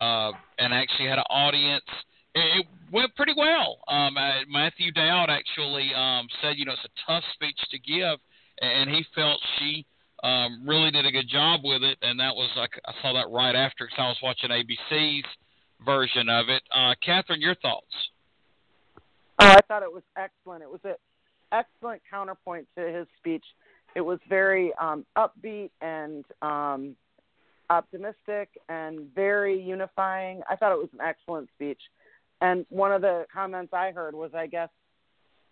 uh, 0.00 0.32
and 0.58 0.72
actually 0.72 1.08
had 1.08 1.18
an 1.18 1.24
audience 1.28 1.84
it 2.34 2.66
went 2.90 3.14
pretty 3.14 3.34
well. 3.36 3.78
Um, 3.88 4.16
uh, 4.16 4.44
Matthew 4.48 4.92
Dowd 4.92 5.30
actually 5.30 5.90
um, 5.94 6.28
said, 6.42 6.54
you 6.56 6.64
know, 6.64 6.72
it's 6.72 6.84
a 6.84 7.10
tough 7.10 7.24
speech 7.34 7.58
to 7.70 7.78
give, 7.78 8.18
and 8.60 8.90
he 8.90 9.04
felt 9.14 9.40
she 9.58 9.86
um, 10.22 10.62
really 10.66 10.90
did 10.90 11.06
a 11.06 11.12
good 11.12 11.28
job 11.28 11.60
with 11.64 11.82
it. 11.82 11.98
And 12.02 12.18
that 12.20 12.34
was 12.34 12.50
like 12.56 12.72
I 12.86 12.92
saw 13.02 13.12
that 13.14 13.30
right 13.30 13.54
after 13.54 13.86
because 13.86 13.98
I 13.98 14.08
was 14.08 14.18
watching 14.22 14.50
ABC's 14.50 15.26
version 15.84 16.28
of 16.28 16.48
it. 16.48 16.62
Uh, 16.70 16.94
Catherine, 17.04 17.40
your 17.40 17.54
thoughts? 17.56 17.86
Oh, 19.40 19.46
I 19.46 19.60
thought 19.66 19.82
it 19.82 19.92
was 19.92 20.02
excellent. 20.16 20.62
It 20.62 20.70
was 20.70 20.80
an 20.84 20.96
excellent 21.52 22.02
counterpoint 22.10 22.66
to 22.76 22.86
his 22.86 23.06
speech. 23.18 23.44
It 23.94 24.02
was 24.02 24.18
very 24.28 24.72
um, 24.80 25.04
upbeat 25.16 25.70
and 25.80 26.24
um, 26.42 26.94
optimistic 27.70 28.50
and 28.68 29.12
very 29.14 29.60
unifying. 29.60 30.42
I 30.48 30.56
thought 30.56 30.72
it 30.72 30.78
was 30.78 30.90
an 30.92 31.00
excellent 31.00 31.48
speech. 31.54 31.80
And 32.40 32.64
one 32.70 32.92
of 32.92 33.02
the 33.02 33.26
comments 33.32 33.72
I 33.72 33.92
heard 33.92 34.14
was, 34.14 34.30
I 34.34 34.46
guess, 34.46 34.70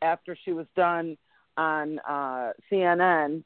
after 0.00 0.36
she 0.44 0.52
was 0.52 0.66
done 0.74 1.16
on 1.56 1.98
uh, 2.08 2.52
CNN, 2.70 3.44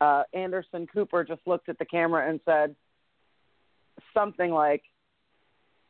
uh, 0.00 0.22
Anderson 0.32 0.86
Cooper 0.86 1.24
just 1.24 1.40
looked 1.46 1.68
at 1.68 1.78
the 1.78 1.84
camera 1.84 2.28
and 2.28 2.40
said 2.44 2.76
something 4.12 4.50
like, 4.50 4.82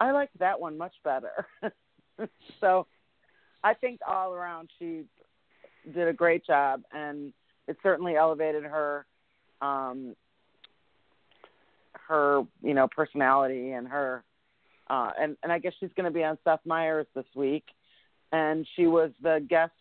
I 0.01 0.12
liked 0.12 0.38
that 0.38 0.61
one 0.61 0.79
much 0.79 0.95
better. 1.03 1.47
so 2.61 2.87
I 3.62 3.75
think 3.75 4.01
all 4.07 4.33
around 4.33 4.71
she 4.79 5.05
did 5.93 6.09
a 6.09 6.12
great 6.12 6.47
job, 6.47 6.83
and 6.93 7.33
it 7.69 7.77
certainly 7.83 8.17
elevated 8.17 8.64
her. 8.64 9.07
Um, 9.61 10.14
her, 12.09 12.43
you 12.62 12.75
know, 12.75 12.88
personality 12.88 13.73
and 13.73 13.88
her 13.88 14.25
uh, 14.88 15.11
and 15.18 15.37
and 15.42 15.53
I 15.53 15.59
guess 15.59 15.73
she's 15.81 15.90
going 15.97 16.05
to 16.05 16.11
be 16.11 16.25
on 16.25 16.38
Seth 16.44 16.61
Meyers 16.64 17.07
this 17.14 17.27
week, 17.35 17.64
and 18.33 18.66
she 18.77 18.87
was 18.87 19.11
the 19.23 19.44
guest 19.49 19.73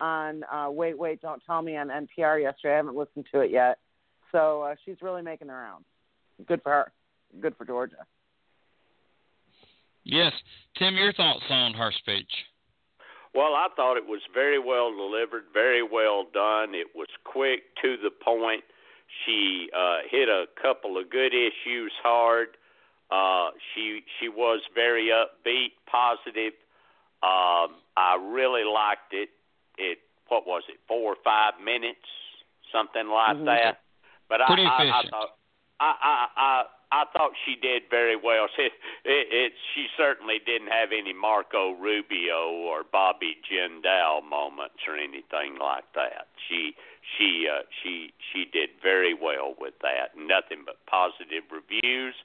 on 0.00 0.44
uh, 0.44 0.68
Wait 0.70 0.98
Wait 0.98 1.20
Don't 1.20 1.42
Tell 1.46 1.62
Me 1.62 1.76
on 1.76 1.88
NPR 1.88 2.42
yesterday. 2.42 2.74
I 2.74 2.76
haven't 2.76 2.96
listened 2.96 3.26
to 3.32 3.40
it 3.40 3.50
yet, 3.50 3.78
so 4.32 4.62
uh, 4.62 4.74
she's 4.84 4.96
really 5.00 5.22
making 5.22 5.48
the 5.48 5.54
rounds. 5.54 5.86
Good 6.46 6.62
for 6.62 6.70
her. 6.70 6.92
Good 7.40 7.56
for 7.56 7.64
Georgia. 7.64 8.06
Yes, 10.04 10.32
Tim, 10.78 10.94
your 10.94 11.12
thoughts 11.12 11.42
on 11.50 11.74
her 11.74 11.90
speech? 11.98 12.30
Well, 13.34 13.54
I 13.54 13.66
thought 13.74 13.96
it 13.96 14.06
was 14.06 14.20
very 14.32 14.58
well 14.58 14.90
delivered, 14.96 15.44
very 15.52 15.82
well 15.82 16.24
done. 16.32 16.74
It 16.74 16.86
was 16.94 17.08
quick 17.24 17.74
to 17.82 17.96
the 18.02 18.10
point. 18.10 18.62
She 19.24 19.68
uh, 19.76 19.98
hit 20.10 20.28
a 20.28 20.46
couple 20.60 20.96
of 20.96 21.10
good 21.10 21.32
issues 21.34 21.92
hard. 22.02 22.48
Uh, 23.10 23.50
she 23.74 24.00
she 24.18 24.28
was 24.28 24.60
very 24.74 25.08
upbeat, 25.08 25.72
positive. 25.90 26.52
Um, 27.22 27.80
I 27.96 28.18
really 28.20 28.64
liked 28.64 29.12
it. 29.12 29.30
It 29.78 29.98
what 30.28 30.46
was 30.46 30.62
it, 30.68 30.78
four 30.88 31.12
or 31.12 31.16
five 31.24 31.54
minutes, 31.62 32.06
something 32.72 33.08
like 33.08 33.36
mm-hmm. 33.36 33.46
that. 33.46 33.80
But 34.28 34.40
Pretty 34.46 34.64
I, 34.64 34.68
I. 34.68 34.98
I 34.98 35.02
thought 35.10 35.30
I, 35.78 35.92
I 36.02 36.26
I 36.36 36.64
I 36.92 37.04
thought 37.12 37.32
she 37.44 37.56
did 37.56 37.82
very 37.90 38.16
well. 38.16 38.46
It, 38.58 38.72
it, 39.04 39.26
it 39.30 39.52
she 39.74 39.86
certainly 39.96 40.38
didn't 40.44 40.68
have 40.68 40.90
any 40.92 41.12
Marco 41.12 41.72
Rubio 41.72 42.50
or 42.66 42.82
Bobby 42.90 43.36
Jindal 43.42 44.22
moments 44.28 44.82
or 44.86 44.96
anything 44.96 45.58
like 45.60 45.84
that. 45.94 46.28
She 46.48 46.74
she 47.16 47.46
uh, 47.50 47.62
she 47.82 48.12
she 48.32 48.46
did 48.52 48.70
very 48.82 49.14
well 49.14 49.54
with 49.60 49.74
that. 49.82 50.16
Nothing 50.16 50.62
but 50.64 50.78
positive 50.86 51.44
reviews. 51.50 52.14
Uh, 52.14 52.24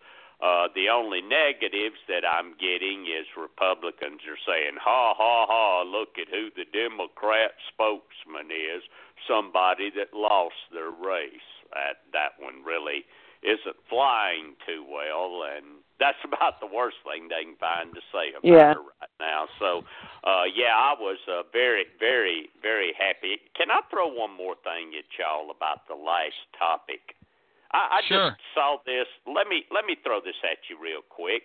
the 0.73 0.89
only 0.89 1.21
negatives 1.21 2.01
that 2.07 2.25
I'm 2.25 2.53
getting 2.57 3.05
is 3.05 3.27
Republicans 3.37 4.21
are 4.25 4.41
saying, 4.45 4.77
ha, 4.81 5.13
ha, 5.13 5.45
ha, 5.47 5.83
look 5.83 6.17
at 6.17 6.27
who 6.29 6.49
the 6.55 6.65
Democrat 6.65 7.51
spokesman 7.69 8.49
is, 8.51 8.81
somebody 9.27 9.91
that 9.95 10.13
lost 10.17 10.57
their 10.73 10.89
race. 10.89 11.45
That, 11.71 12.03
that 12.11 12.35
one 12.41 12.65
really 12.65 13.05
isn't 13.43 13.77
flying 13.89 14.53
too 14.67 14.85
well, 14.85 15.45
and 15.45 15.81
that's 15.99 16.19
about 16.25 16.59
the 16.59 16.67
worst 16.67 16.97
thing 17.05 17.29
they 17.29 17.45
can 17.45 17.55
find 17.57 17.93
to 17.93 18.01
say 18.11 18.33
about 18.33 18.43
Yeah. 18.45 18.73
her 18.73 18.81
right 18.81 19.15
now. 19.19 19.47
So, 19.59 19.83
uh, 20.25 20.45
yeah, 20.49 20.73
I 20.75 20.93
was 20.99 21.17
uh, 21.29 21.43
very, 21.53 21.85
very, 21.99 22.49
very 22.61 22.93
happy. 22.97 23.41
Can 23.55 23.71
I 23.71 23.81
throw 23.89 24.07
one 24.07 24.33
more 24.35 24.55
thing 24.63 24.93
at 24.97 25.05
y'all 25.17 25.49
about 25.49 25.87
the 25.87 25.95
last 25.95 26.37
topic? 26.57 27.15
I, 27.73 27.99
I 27.99 28.01
Sure. 28.07 28.31
just 28.31 28.41
saw 28.53 28.77
this. 28.85 29.07
Let 29.25 29.47
me 29.47 29.65
let 29.71 29.85
me 29.85 29.95
throw 30.03 30.19
this 30.21 30.35
at 30.43 30.59
you 30.69 30.77
real 30.81 31.01
quick. 31.07 31.43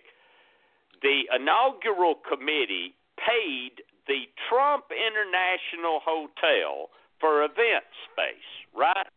The 1.01 1.23
inaugural 1.33 2.15
committee 2.15 2.95
paid 3.17 3.83
the 4.07 4.27
Trump 4.49 4.85
International 4.91 5.99
Hotel 6.03 6.89
for 7.19 7.43
event 7.43 7.85
space, 8.11 8.49
right? 8.75 9.07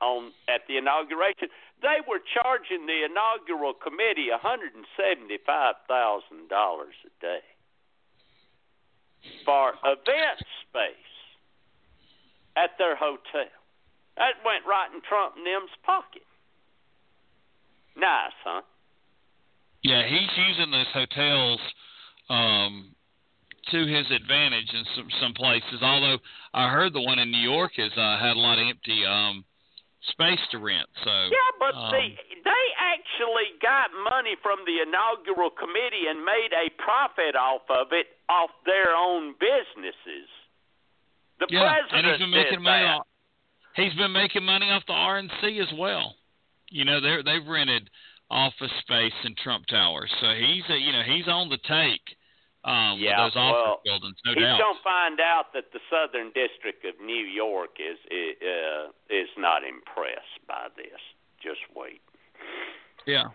On 0.00 0.32
at 0.48 0.66
the 0.68 0.76
inauguration, 0.76 1.48
they 1.80 2.00
were 2.08 2.20
charging 2.20 2.86
the 2.86 3.04
inaugural 3.04 3.72
committee 3.74 4.30
one 4.30 4.40
hundred 4.40 4.74
and 4.74 4.86
seventy-five 4.96 5.76
thousand 5.88 6.48
dollars 6.48 6.94
a 7.06 7.12
day 7.20 7.44
for 9.44 9.74
event 9.84 10.38
space 10.68 11.12
at 12.56 12.76
their 12.78 12.96
hotel. 12.96 13.50
That 14.16 14.34
went 14.44 14.64
right 14.66 14.88
in 14.94 15.00
Trump 15.02 15.34
and 15.36 15.46
them's 15.46 15.74
pocket. 15.84 16.22
Nice, 17.96 18.32
huh? 18.44 18.62
Yeah, 19.82 20.02
he's 20.08 20.30
using 20.48 20.70
those 20.70 20.88
hotels 20.92 21.60
um, 22.30 22.94
to 23.70 23.86
his 23.86 24.06
advantage 24.10 24.70
in 24.72 24.84
some 24.96 25.08
some 25.20 25.34
places. 25.34 25.82
Although 25.82 26.18
I 26.52 26.70
heard 26.70 26.92
the 26.92 27.00
one 27.00 27.18
in 27.18 27.30
New 27.30 27.44
York 27.44 27.72
has 27.76 27.92
uh, 27.92 28.18
had 28.18 28.36
a 28.36 28.40
lot 28.40 28.58
of 28.58 28.66
empty 28.66 29.04
um, 29.04 29.44
space 30.10 30.40
to 30.52 30.58
rent. 30.58 30.88
So 31.04 31.10
Yeah, 31.10 31.50
but 31.60 31.76
um, 31.76 31.92
see, 31.92 32.16
they 32.44 32.64
actually 32.80 33.56
got 33.60 33.92
money 34.10 34.36
from 34.42 34.60
the 34.66 34.82
inaugural 34.82 35.50
committee 35.50 36.08
and 36.08 36.24
made 36.24 36.52
a 36.52 36.72
profit 36.80 37.36
off 37.36 37.68
of 37.68 37.92
it 37.92 38.06
off 38.28 38.50
their 38.64 38.96
own 38.96 39.34
businesses. 39.38 40.28
The 41.40 41.46
yeah, 41.50 41.76
and 41.92 42.06
he's 42.06 42.18
been 42.18 42.30
making 42.30 42.62
money. 42.62 42.84
Off, 42.84 43.06
he's 43.76 43.94
been 43.94 44.12
making 44.12 44.44
money 44.44 44.70
off 44.70 44.84
the 44.86 44.92
RNC 44.92 45.60
as 45.60 45.72
well. 45.76 46.14
You 46.74 46.84
know, 46.84 47.00
they're 47.00 47.22
they've 47.22 47.46
rented 47.46 47.88
office 48.30 48.72
space 48.82 49.14
in 49.22 49.34
Trump 49.38 49.66
Towers, 49.70 50.10
so 50.20 50.34
he's 50.34 50.66
a, 50.68 50.76
you 50.76 50.90
know 50.90 51.06
he's 51.06 51.28
on 51.28 51.48
the 51.48 51.58
take 51.70 52.02
um, 52.66 52.98
Yeah, 52.98 53.22
with 53.22 53.30
those 53.34 53.38
office 53.38 53.62
well, 53.62 53.80
buildings, 53.84 54.16
no 54.26 54.32
He's 54.34 54.42
doubt. 54.42 54.58
gonna 54.58 54.82
find 54.82 55.20
out 55.20 55.52
that 55.54 55.70
the 55.72 55.78
Southern 55.86 56.34
District 56.34 56.82
of 56.84 56.98
New 56.98 57.24
York 57.24 57.78
is 57.78 57.98
uh, 58.10 58.90
is 59.08 59.28
not 59.38 59.62
impressed 59.62 60.42
by 60.48 60.66
this. 60.74 60.98
Just 61.38 61.62
wait. 61.76 62.02
Yeah. 63.06 63.30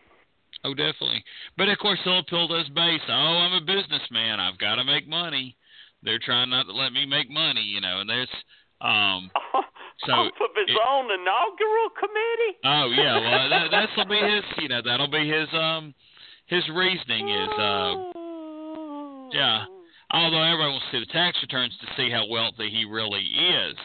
Oh, 0.66 0.74
definitely. 0.74 1.24
But 1.58 1.70
of 1.70 1.78
course, 1.80 2.00
he'll 2.04 2.20
appeal 2.20 2.48
his 2.58 2.68
base. 2.70 3.02
Oh, 3.08 3.48
I'm 3.48 3.54
a 3.54 3.62
businessman. 3.62 4.40
I've 4.40 4.58
got 4.58 4.76
to 4.76 4.84
make 4.84 5.08
money. 5.08 5.56
They're 6.04 6.20
trying 6.20 6.50
not 6.50 6.66
to 6.68 6.74
let 6.74 6.92
me 6.92 7.06
make 7.06 7.30
money, 7.30 7.62
you 7.62 7.80
know. 7.80 8.02
And 8.02 8.10
there's, 8.10 8.30
um, 8.82 9.32
So, 10.06 10.14
off 10.14 10.34
of 10.40 10.52
his 10.56 10.70
it- 10.70 10.80
own 10.88 11.12
inaugural 11.12 11.90
committee. 12.00 12.56
oh 12.64 12.88
yeah, 12.96 13.20
well 13.20 13.50
that 13.50 13.72
that'll 13.72 14.06
be 14.06 14.20
his, 14.36 14.44
you 14.60 14.70
know, 14.70 14.82
that'll 14.84 15.10
be 15.12 15.28
his, 15.28 15.48
um, 15.54 15.94
his 16.48 16.64
reasoning 16.70 17.28
is, 17.30 17.50
uh, 17.50 17.96
yeah. 19.32 19.66
Although 20.12 20.42
everybody 20.42 20.72
wants 20.72 20.86
to 20.90 20.92
see 20.98 21.06
the 21.06 21.14
tax 21.14 21.38
returns 21.42 21.74
to 21.82 21.88
see 21.96 22.10
how 22.10 22.26
wealthy 22.28 22.70
he 22.70 22.86
really 22.86 23.22
is. 23.22 23.76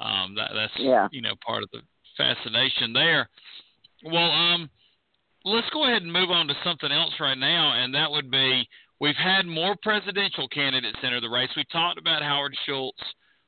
Um, 0.00 0.34
that 0.36 0.50
that's 0.54 0.72
Yeah. 0.76 1.08
you 1.10 1.22
know 1.22 1.34
part 1.46 1.62
of 1.62 1.70
the 1.70 1.80
fascination 2.16 2.92
there. 2.92 3.28
Well, 4.04 4.30
um, 4.30 4.68
let's 5.44 5.70
go 5.70 5.84
ahead 5.84 6.02
and 6.02 6.12
move 6.12 6.30
on 6.30 6.48
to 6.48 6.54
something 6.64 6.92
else 6.92 7.14
right 7.20 7.38
now, 7.38 7.72
and 7.72 7.94
that 7.94 8.10
would 8.10 8.30
be 8.30 8.68
we've 9.00 9.16
had 9.16 9.46
more 9.46 9.74
presidential 9.82 10.48
candidates 10.48 10.98
enter 11.02 11.20
the 11.20 11.30
race. 11.30 11.48
We 11.56 11.64
talked 11.72 11.98
about 11.98 12.22
Howard 12.22 12.54
Schultz 12.66 13.00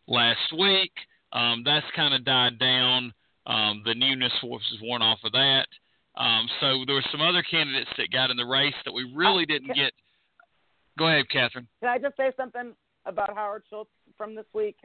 last 0.09 0.53
week. 0.57 0.92
Um, 1.33 1.62
that's 1.65 1.87
kind 1.95 2.15
of 2.15 2.25
died 2.25 2.59
down. 2.59 3.12
Um, 3.47 3.83
the 3.85 3.95
newness 3.95 4.33
was 4.43 4.62
worn 4.83 5.03
off 5.03 5.19
of 5.25 5.33
that. 5.33 5.67
Um, 6.17 6.49
so 6.61 6.85
there 6.87 6.95
were 6.95 7.05
some 7.12 7.21
other 7.21 7.43
candidates 7.43 7.91
that 7.99 8.11
got 8.11 8.31
in 8.31 8.37
the 8.37 8.47
race 8.47 8.75
that 8.85 8.93
we 8.93 9.12
really 9.15 9.45
didn't 9.45 9.75
get. 9.75 9.93
Go 10.99 11.09
ahead, 11.09 11.29
Catherine. 11.31 11.69
Can 11.81 11.91
I 11.91 11.99
just 11.99 12.17
say 12.17 12.33
something 12.37 12.73
about 13.05 13.35
Howard 13.35 13.65
Schultz 13.69 13.91
from 14.17 14.35
this 14.35 14.47
week? 14.55 14.77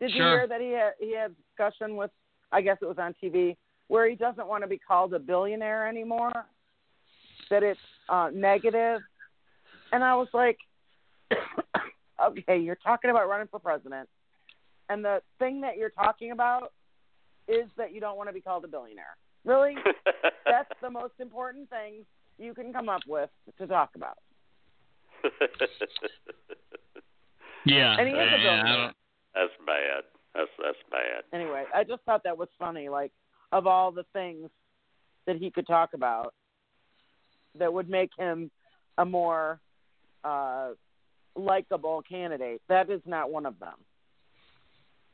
Did 0.00 0.12
you 0.12 0.22
hear 0.22 0.46
that 0.48 0.60
he 0.60 0.70
had 0.70 0.92
he 0.98 1.14
had 1.16 1.34
discussion 1.48 1.96
with 1.96 2.10
I 2.50 2.60
guess 2.60 2.78
it 2.80 2.86
was 2.86 2.98
on 2.98 3.14
TV 3.22 3.56
where 3.88 4.08
he 4.08 4.16
doesn't 4.16 4.46
want 4.46 4.62
to 4.62 4.68
be 4.68 4.78
called 4.78 5.14
a 5.14 5.18
billionaire 5.18 5.86
anymore? 5.86 6.32
That 7.50 7.62
it's 7.62 7.78
uh 8.08 8.30
negative. 8.32 9.00
And 9.92 10.02
I 10.02 10.14
was 10.14 10.28
like 10.32 10.58
okay, 12.24 12.58
you're 12.58 12.76
talking 12.76 13.10
about 13.10 13.28
running 13.28 13.48
for 13.48 13.58
president 13.58 14.08
and 14.92 15.04
the 15.04 15.22
thing 15.38 15.60
that 15.62 15.76
you're 15.78 15.90
talking 15.90 16.32
about 16.32 16.72
is 17.48 17.64
that 17.76 17.92
you 17.94 18.00
don't 18.00 18.16
want 18.16 18.28
to 18.28 18.32
be 18.32 18.40
called 18.40 18.64
a 18.64 18.68
billionaire. 18.68 19.16
Really? 19.44 19.74
That's 20.44 20.70
the 20.80 20.90
most 20.90 21.14
important 21.18 21.70
thing 21.70 22.04
you 22.38 22.54
can 22.54 22.72
come 22.72 22.88
up 22.88 23.02
with 23.06 23.30
to 23.58 23.66
talk 23.66 23.90
about. 23.94 24.18
Yeah, 27.64 27.94
And 27.96 28.08
he 28.08 28.14
is 28.14 28.18
a 28.18 28.20
yeah, 28.20 28.34
I 28.34 28.62
billionaire. 28.64 28.92
That's 29.34 29.52
bad. 29.64 30.02
That's 30.34 30.50
that's 30.58 30.78
bad. 30.90 31.22
anyway, 31.32 31.64
I 31.72 31.84
just 31.84 32.02
thought 32.02 32.24
that 32.24 32.36
was 32.36 32.48
funny. 32.58 32.88
Like, 32.88 33.12
of 33.52 33.68
all 33.68 33.92
the 33.92 34.04
things 34.12 34.50
that 35.26 35.36
he 35.36 35.48
could 35.50 35.66
talk 35.68 35.90
about, 35.94 36.34
that 37.58 37.72
would 37.72 37.88
make 37.88 38.10
him 38.18 38.50
a 38.98 39.04
more 39.04 39.60
uh, 40.24 40.70
likable 41.36 42.02
candidate, 42.02 42.62
that 42.68 42.90
is 42.90 43.00
not 43.06 43.30
one 43.30 43.46
of 43.46 43.58
them. 43.60 43.74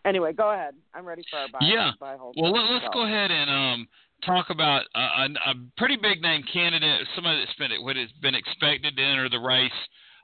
Anyway, 0.09 0.33
go 0.33 0.53
ahead. 0.53 0.75
I'm 0.95 1.05
ready 1.05 1.23
for 1.31 1.39
our 1.39 1.49
buy. 1.53 1.59
Yeah. 1.61 1.91
buy 2.01 2.17
hold. 2.17 2.35
Well, 2.41 2.53
let, 2.53 2.71
let's 2.71 2.95
go 2.95 3.05
ahead 3.05 3.31
and 3.31 3.51
um, 3.51 3.89
talk 4.25 4.47
about 4.49 4.85
a, 4.95 4.99
a, 4.99 5.29
a 5.51 5.55
pretty 5.77 5.97
big 6.01 6.23
name 6.23 6.43
candidate, 6.51 7.07
somebody 7.15 7.41
that's 7.41 7.59
been 7.59 7.71
what 7.85 7.97
has 7.97 8.09
been 8.23 8.35
expected 8.35 8.97
to 8.97 9.03
enter 9.03 9.29
the 9.29 9.39
race. 9.39 9.71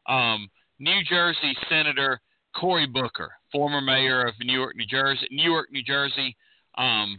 Um, 0.08 0.48
New 0.78 1.02
Jersey 1.04 1.54
Senator 1.68 2.20
Cory 2.56 2.86
Booker, 2.86 3.30
former 3.52 3.82
mayor 3.82 4.24
of 4.24 4.34
New 4.40 4.54
York, 4.54 4.74
New 4.74 4.86
Jersey. 4.86 5.28
Newark, 5.30 5.70
New 5.70 5.82
Jersey. 5.82 6.34
Um, 6.78 7.18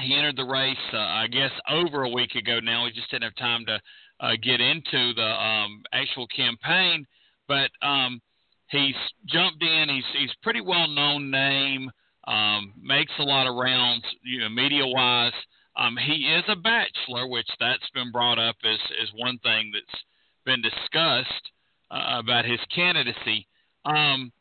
he 0.00 0.12
entered 0.12 0.36
the 0.36 0.44
race, 0.44 0.76
uh, 0.92 0.96
I 0.96 1.28
guess, 1.28 1.52
over 1.70 2.02
a 2.02 2.08
week 2.08 2.34
ago. 2.34 2.58
Now 2.60 2.84
we 2.84 2.90
just 2.90 3.10
didn't 3.12 3.24
have 3.24 3.36
time 3.36 3.64
to 3.66 3.80
uh, 4.18 4.32
get 4.42 4.60
into 4.60 5.14
the 5.14 5.22
um, 5.22 5.84
actual 5.92 6.26
campaign, 6.26 7.06
but 7.46 7.70
um, 7.80 8.20
he's 8.74 8.94
jumped 9.26 9.62
in. 9.62 9.88
He's 9.88 10.20
he's 10.20 10.34
pretty 10.42 10.60
well 10.60 10.88
known 10.88 11.30
name. 11.30 11.90
Um, 12.26 12.72
makes 12.80 13.12
a 13.18 13.22
lot 13.22 13.46
of 13.46 13.54
rounds, 13.56 14.04
you 14.22 14.40
know, 14.40 14.48
media 14.48 14.86
wise. 14.86 15.32
Um, 15.76 15.96
he 15.96 16.32
is 16.34 16.44
a 16.48 16.56
bachelor, 16.56 17.26
which 17.28 17.48
that's 17.60 17.88
been 17.92 18.12
brought 18.12 18.38
up 18.38 18.56
as 18.64 18.78
as 19.02 19.08
one 19.16 19.38
thing 19.38 19.72
that's 19.72 20.02
been 20.44 20.62
discussed 20.62 21.50
uh, 21.90 22.18
about 22.18 22.44
his 22.44 22.60
candidacy. 22.74 23.46
Um, 23.84 24.32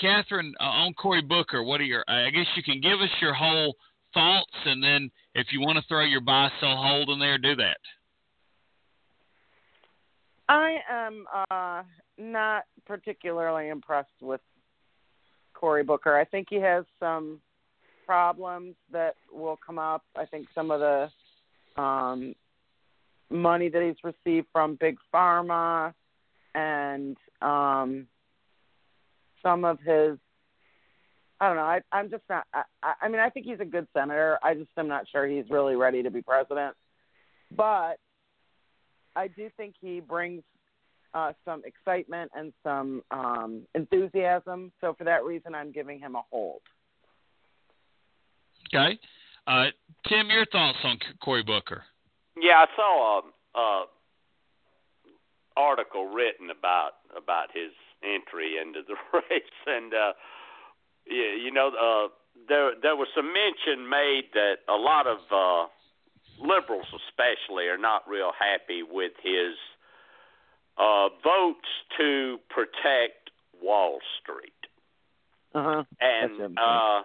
Catherine, 0.00 0.54
uh, 0.58 0.64
on 0.64 0.94
Cory 0.94 1.22
Booker, 1.22 1.62
what 1.62 1.80
are 1.80 1.84
your? 1.84 2.04
I 2.08 2.30
guess 2.30 2.46
you 2.56 2.62
can 2.62 2.80
give 2.80 3.00
us 3.00 3.10
your 3.20 3.34
whole 3.34 3.74
thoughts, 4.14 4.56
and 4.64 4.82
then 4.82 5.10
if 5.34 5.48
you 5.52 5.60
want 5.60 5.76
to 5.76 5.84
throw 5.88 6.04
your 6.04 6.22
buy, 6.22 6.50
sell, 6.60 6.76
hold 6.76 7.10
in 7.10 7.18
there, 7.18 7.38
do 7.38 7.54
that. 7.56 7.78
I 10.48 10.78
am 10.90 11.26
uh, 11.50 11.82
not 12.20 12.64
particularly 12.86 13.68
impressed 13.68 14.08
with 14.20 14.40
Cory 15.54 15.82
Booker. 15.82 16.16
I 16.16 16.24
think 16.24 16.48
he 16.50 16.56
has 16.56 16.84
some 16.98 17.40
problems 18.06 18.74
that 18.92 19.14
will 19.32 19.58
come 19.64 19.78
up. 19.78 20.02
I 20.16 20.26
think 20.26 20.46
some 20.54 20.70
of 20.70 20.80
the 20.80 21.80
um, 21.80 22.34
money 23.30 23.68
that 23.68 23.82
he's 23.82 23.96
received 24.02 24.48
from 24.52 24.76
Big 24.80 24.98
Pharma 25.12 25.94
and 26.54 27.16
um, 27.40 28.06
some 29.42 29.64
of 29.64 29.78
his. 29.80 30.18
I 31.42 31.48
don't 31.48 31.56
know. 31.56 31.62
I, 31.62 31.80
I'm 31.90 32.10
just 32.10 32.24
not. 32.28 32.44
I, 32.52 32.64
I 33.00 33.08
mean, 33.08 33.20
I 33.20 33.30
think 33.30 33.46
he's 33.46 33.60
a 33.60 33.64
good 33.64 33.86
senator. 33.94 34.38
I 34.42 34.54
just 34.54 34.70
am 34.76 34.88
not 34.88 35.08
sure 35.10 35.26
he's 35.26 35.48
really 35.48 35.74
ready 35.74 36.02
to 36.02 36.10
be 36.10 36.20
president. 36.20 36.76
But 37.56 37.98
I 39.16 39.28
do 39.28 39.48
think 39.56 39.74
he 39.80 40.00
brings 40.00 40.42
uh, 41.14 41.32
some 41.44 41.62
excitement 41.64 42.30
and 42.34 42.52
some 42.62 43.02
um, 43.10 43.62
enthusiasm. 43.74 44.72
So 44.80 44.94
for 44.94 45.04
that 45.04 45.24
reason, 45.24 45.54
I'm 45.54 45.72
giving 45.72 45.98
him 45.98 46.14
a 46.14 46.22
hold. 46.30 46.62
Okay, 48.72 48.98
uh, 49.46 49.66
Tim, 50.08 50.28
your 50.28 50.46
thoughts 50.46 50.78
on 50.84 50.98
Cory 51.22 51.42
Booker? 51.42 51.82
Yeah, 52.40 52.64
I 52.64 52.66
saw 52.76 53.20
a, 53.20 53.58
a 53.58 53.84
article 55.56 56.06
written 56.06 56.50
about 56.50 56.92
about 57.16 57.48
his 57.52 57.72
entry 58.02 58.56
into 58.60 58.80
the 58.86 58.94
race, 59.30 59.42
and 59.66 59.92
uh, 59.92 60.12
yeah, 61.06 61.34
you 61.42 61.50
know, 61.50 61.68
uh, 61.68 62.08
there 62.48 62.72
there 62.80 62.96
was 62.96 63.08
some 63.14 63.32
mention 63.32 63.88
made 63.88 64.30
that 64.34 64.58
a 64.68 64.76
lot 64.76 65.06
of 65.06 65.18
uh, 65.32 65.66
liberals 66.40 66.86
especially 67.08 67.66
are 67.66 67.78
not 67.78 68.08
real 68.08 68.32
happy 68.38 68.82
with 68.82 69.12
his 69.22 69.56
uh, 70.80 71.08
votes 71.22 71.68
to 71.98 72.38
protect 72.48 73.30
Wall 73.62 73.98
Street. 74.22 74.52
Uh-huh. 75.54 75.84
And 76.00 76.56
uh, 76.56 77.02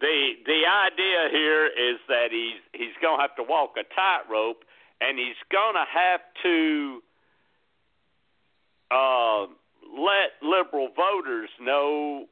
the 0.00 0.32
the 0.46 0.60
idea 0.64 1.28
here 1.30 1.66
is 1.66 1.98
that 2.08 2.28
he's 2.30 2.62
he's 2.72 2.96
going 3.02 3.18
to 3.18 3.22
have 3.22 3.36
to 3.36 3.42
walk 3.42 3.74
a 3.76 3.84
tightrope, 3.94 4.64
and 5.00 5.18
he's 5.18 5.38
going 5.50 5.74
to 5.74 5.84
have 5.84 6.20
to 6.42 7.02
uh, 8.90 9.42
let 9.92 10.38
liberal 10.40 10.88
voters 10.96 11.50
know 11.60 12.26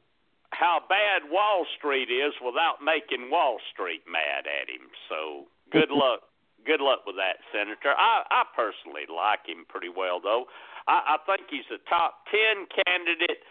how 0.51 0.79
bad 0.87 1.29
Wall 1.29 1.65
Street 1.77 2.09
is 2.09 2.33
without 2.43 2.81
making 2.81 3.29
Wall 3.29 3.59
Street 3.73 4.01
mad 4.09 4.47
at 4.47 4.69
him. 4.69 4.87
So 5.09 5.45
good 5.71 5.91
luck. 5.91 6.21
Good 6.65 6.81
luck 6.81 7.07
with 7.07 7.15
that, 7.15 7.39
Senator. 7.53 7.95
I, 7.95 8.23
I 8.27 8.43
personally 8.51 9.07
like 9.07 9.47
him 9.47 9.63
pretty 9.69 9.87
well, 9.87 10.19
though. 10.19 10.51
I, 10.87 11.15
I 11.15 11.17
think 11.27 11.47
he's 11.51 11.67
a 11.71 11.81
top 11.89 12.25
ten 12.31 12.65
candidate. 12.71 13.43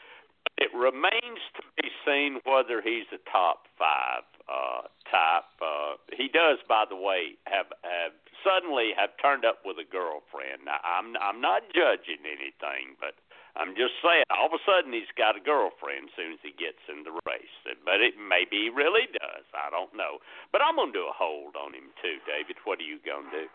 It 0.57 0.73
remains 0.73 1.43
to 1.61 1.63
be 1.77 1.89
seen 2.07 2.41
whether 2.49 2.81
he's 2.81 3.05
a 3.13 3.21
top 3.29 3.69
five 3.77 4.25
uh, 4.49 4.89
type. 5.11 5.49
Uh, 5.61 6.01
he 6.17 6.33
does, 6.33 6.57
by 6.65 6.85
the 6.89 6.97
way, 6.97 7.37
have 7.45 7.69
have 7.85 8.17
suddenly 8.41 8.97
have 8.97 9.13
turned 9.21 9.45
up 9.45 9.61
with 9.69 9.77
a 9.77 9.85
girlfriend. 9.85 10.65
Now, 10.65 10.81
I'm 10.81 11.13
I'm 11.21 11.41
not 11.45 11.69
judging 11.77 12.25
anything, 12.25 12.97
but 12.97 13.21
I'm 13.57 13.73
just 13.73 13.97
saying, 14.05 14.29
all 14.29 14.53
of 14.53 14.57
a 14.57 14.63
sudden 14.69 14.93
he's 14.93 15.11
got 15.17 15.37
a 15.37 15.43
girlfriend 15.43 16.13
as 16.13 16.15
soon 16.17 16.37
as 16.37 16.43
he 16.45 16.53
gets 16.57 16.81
in 16.93 17.09
the 17.09 17.17
race. 17.25 17.57
But 17.85 18.05
it 18.05 18.17
maybe 18.21 18.69
he 18.69 18.71
really 18.73 19.09
does. 19.13 19.45
I 19.57 19.69
don't 19.73 19.93
know. 19.97 20.21
But 20.53 20.61
I'm 20.61 20.77
gonna 20.77 20.93
do 20.93 21.09
a 21.09 21.13
hold 21.13 21.57
on 21.57 21.73
him 21.73 21.93
too, 22.01 22.17
David. 22.25 22.57
What 22.65 22.81
are 22.81 22.89
you 22.89 23.01
gonna 23.05 23.29
do? 23.33 23.47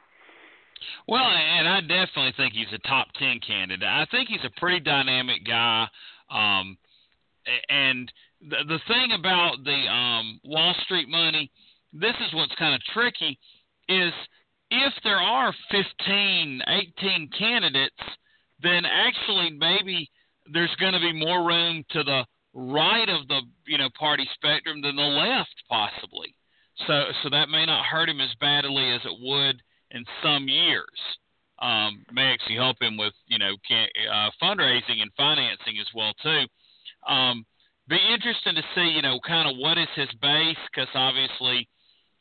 Well, 1.07 1.23
and 1.23 1.67
I 1.67 1.81
definitely 1.81 2.33
think 2.37 2.53
he's 2.53 2.73
a 2.73 2.87
top 2.87 3.07
ten 3.17 3.39
candidate. 3.45 3.87
I 3.87 4.05
think 4.11 4.29
he's 4.29 4.45
a 4.45 4.59
pretty 4.59 4.79
dynamic 4.79 5.45
guy. 5.45 5.87
Um, 6.29 6.77
and 7.69 8.11
the 8.41 8.57
the 8.67 8.79
thing 8.87 9.11
about 9.17 9.63
the 9.63 9.71
um, 9.71 10.39
Wall 10.43 10.73
Street 10.83 11.09
money, 11.09 11.51
this 11.93 12.15
is 12.25 12.33
what's 12.33 12.55
kind 12.55 12.75
of 12.75 12.81
tricky, 12.93 13.37
is 13.89 14.13
if 14.69 14.93
there 15.03 15.17
are 15.17 15.53
15, 15.69 16.61
18 16.97 17.29
candidates 17.37 17.95
then 18.61 18.85
actually 18.85 19.51
maybe 19.51 20.09
there's 20.51 20.75
going 20.79 20.93
to 20.93 20.99
be 20.99 21.13
more 21.13 21.45
room 21.45 21.83
to 21.91 22.03
the 22.03 22.25
right 22.53 23.09
of 23.09 23.27
the 23.27 23.41
you 23.65 23.77
know 23.77 23.89
party 23.97 24.27
spectrum 24.35 24.81
than 24.81 24.95
the 24.95 25.01
left 25.01 25.55
possibly. 25.69 26.35
So 26.87 27.05
so 27.23 27.29
that 27.29 27.49
may 27.49 27.65
not 27.65 27.85
hurt 27.85 28.09
him 28.09 28.21
as 28.21 28.33
badly 28.39 28.91
as 28.91 29.01
it 29.05 29.17
would 29.19 29.61
in 29.91 30.03
some 30.23 30.47
years. 30.47 30.85
Um, 31.61 32.03
may 32.11 32.33
actually 32.33 32.55
help 32.55 32.81
him 32.81 32.97
with 32.97 33.13
you 33.27 33.37
know 33.37 33.55
can, 33.67 33.87
uh, 34.11 34.29
fundraising 34.41 35.01
and 35.01 35.11
financing 35.15 35.77
as 35.79 35.87
well 35.93 36.13
too. 36.23 36.45
Um, 37.11 37.45
be 37.87 37.99
interesting 38.11 38.55
to 38.55 38.63
see 38.73 38.89
you 38.95 39.01
know 39.01 39.19
kind 39.25 39.49
of 39.49 39.57
what 39.57 39.77
is 39.77 39.87
his 39.95 40.09
base 40.21 40.57
because 40.71 40.89
obviously 40.95 41.67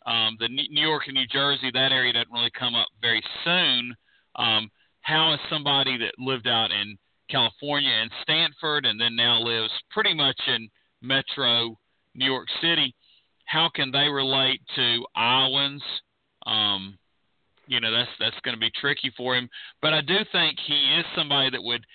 um, 0.06 0.36
the 0.40 0.48
New 0.48 0.86
York 0.86 1.04
and 1.06 1.14
New 1.14 1.26
Jersey 1.26 1.70
that 1.72 1.92
area 1.92 2.12
doesn't 2.12 2.32
really 2.32 2.52
come 2.58 2.74
up 2.74 2.88
very 3.00 3.22
soon. 3.44 3.94
Um, 4.36 4.70
how 5.00 5.32
is 5.32 5.40
somebody 5.48 5.96
that 5.98 6.12
lived 6.18 6.46
out 6.46 6.70
in 6.70 6.98
California 7.30 7.90
and 7.90 8.10
Stanford 8.22 8.84
and 8.84 9.00
then 9.00 9.16
now 9.16 9.40
lives 9.40 9.72
pretty 9.90 10.14
much 10.14 10.38
in 10.46 10.68
metro 11.00 11.76
New 12.14 12.26
York 12.26 12.48
City, 12.60 12.94
how 13.46 13.70
can 13.74 13.90
they 13.90 14.08
relate 14.08 14.60
to 14.76 15.04
Iowans? 15.16 15.82
Um, 16.46 16.98
you 17.70 17.78
know, 17.78 17.92
that's 17.92 18.10
that's 18.18 18.40
going 18.42 18.56
to 18.56 18.60
be 18.60 18.70
tricky 18.80 19.12
for 19.16 19.36
him. 19.36 19.48
But 19.80 19.94
I 19.94 20.00
do 20.00 20.16
think 20.32 20.58
he 20.66 20.74
is 20.98 21.06
somebody 21.14 21.50
that 21.50 21.62
would 21.62 21.86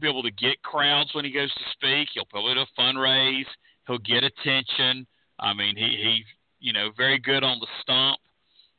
be 0.00 0.08
able 0.08 0.22
to 0.22 0.30
get 0.30 0.62
crowds 0.62 1.10
when 1.12 1.26
he 1.26 1.30
goes 1.30 1.52
to 1.52 1.64
speak. 1.72 2.08
He'll 2.14 2.24
probably 2.24 2.54
do 2.54 2.64
a 2.64 2.80
fundraise. 2.80 3.50
He'll 3.86 3.98
get 3.98 4.24
attention. 4.24 5.06
I 5.38 5.52
mean, 5.52 5.76
he 5.76 5.84
he 5.84 6.24
you 6.60 6.72
know 6.72 6.88
very 6.96 7.18
good 7.18 7.44
on 7.44 7.60
the 7.60 7.66
stump. 7.82 8.16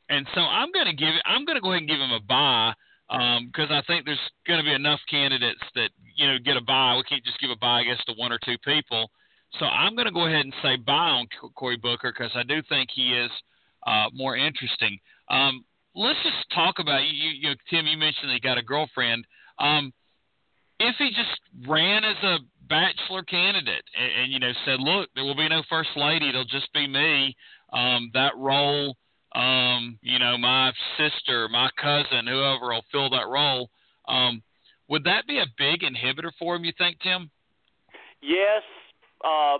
And 0.08 0.26
so 0.34 0.40
I'm 0.40 0.72
going 0.72 0.86
to 0.86 0.92
give 0.92 1.14
it. 1.14 1.22
I'm 1.24 1.44
going 1.44 1.54
to 1.54 1.62
go 1.62 1.70
ahead 1.70 1.82
and 1.82 1.88
give 1.88 2.00
him 2.00 2.10
a 2.10 2.20
buy 2.20 2.74
because 3.46 3.70
um, 3.70 3.78
I 3.78 3.82
think 3.86 4.04
there's 4.04 4.18
going 4.44 4.58
to 4.58 4.64
be 4.64 4.74
enough 4.74 4.98
candidates 5.08 5.62
that 5.76 5.90
you 6.16 6.26
know 6.26 6.36
get 6.44 6.56
a 6.56 6.66
buy. 6.66 6.96
We 6.96 7.04
can't 7.04 7.24
just 7.24 7.38
give 7.38 7.50
a 7.50 7.56
buy, 7.62 7.80
I 7.80 7.84
guess, 7.84 8.02
to 8.06 8.14
one 8.18 8.32
or 8.32 8.40
two 8.44 8.58
people. 8.64 9.08
So 9.60 9.66
I'm 9.66 9.94
going 9.94 10.06
to 10.06 10.12
go 10.12 10.26
ahead 10.26 10.44
and 10.44 10.54
say 10.62 10.76
buy 10.76 11.14
on 11.14 11.26
Cory 11.54 11.76
Booker 11.76 12.12
because 12.12 12.32
I 12.34 12.42
do 12.42 12.60
think 12.68 12.90
he 12.92 13.14
is 13.14 13.30
uh, 13.86 14.10
more 14.12 14.36
interesting. 14.36 14.98
Um, 15.30 15.64
let's 15.94 16.18
just 16.22 16.50
talk 16.54 16.78
about 16.78 17.02
you, 17.04 17.30
you 17.30 17.54
Tim. 17.68 17.86
You 17.86 17.98
mentioned 17.98 18.30
that 18.30 18.34
he 18.34 18.40
got 18.40 18.58
a 18.58 18.62
girlfriend. 18.62 19.24
Um, 19.58 19.92
if 20.78 20.96
he 20.98 21.10
just 21.10 21.68
ran 21.68 22.04
as 22.04 22.16
a 22.22 22.38
bachelor 22.68 23.22
candidate 23.22 23.84
and, 23.98 24.22
and 24.22 24.32
you 24.32 24.38
know 24.38 24.52
said, 24.64 24.80
"Look, 24.80 25.08
there 25.14 25.24
will 25.24 25.36
be 25.36 25.48
no 25.48 25.62
first 25.68 25.90
lady; 25.96 26.28
it'll 26.28 26.44
just 26.44 26.72
be 26.72 26.86
me," 26.86 27.36
um, 27.72 28.10
that 28.14 28.36
role 28.36 28.96
um, 29.34 29.98
you 30.02 30.18
know, 30.18 30.36
my 30.36 30.72
sister, 30.98 31.48
my 31.48 31.70
cousin, 31.80 32.26
whoever 32.26 32.72
will 32.72 32.84
fill 32.90 33.10
that 33.10 33.28
role. 33.28 33.70
Um, 34.08 34.42
would 34.88 35.04
that 35.04 35.26
be 35.26 35.38
a 35.38 35.46
big 35.56 35.82
inhibitor 35.82 36.32
for 36.38 36.56
him? 36.56 36.64
You 36.64 36.72
think, 36.76 36.98
Tim? 37.00 37.30
Yes, 38.20 38.62
uh, 39.24 39.58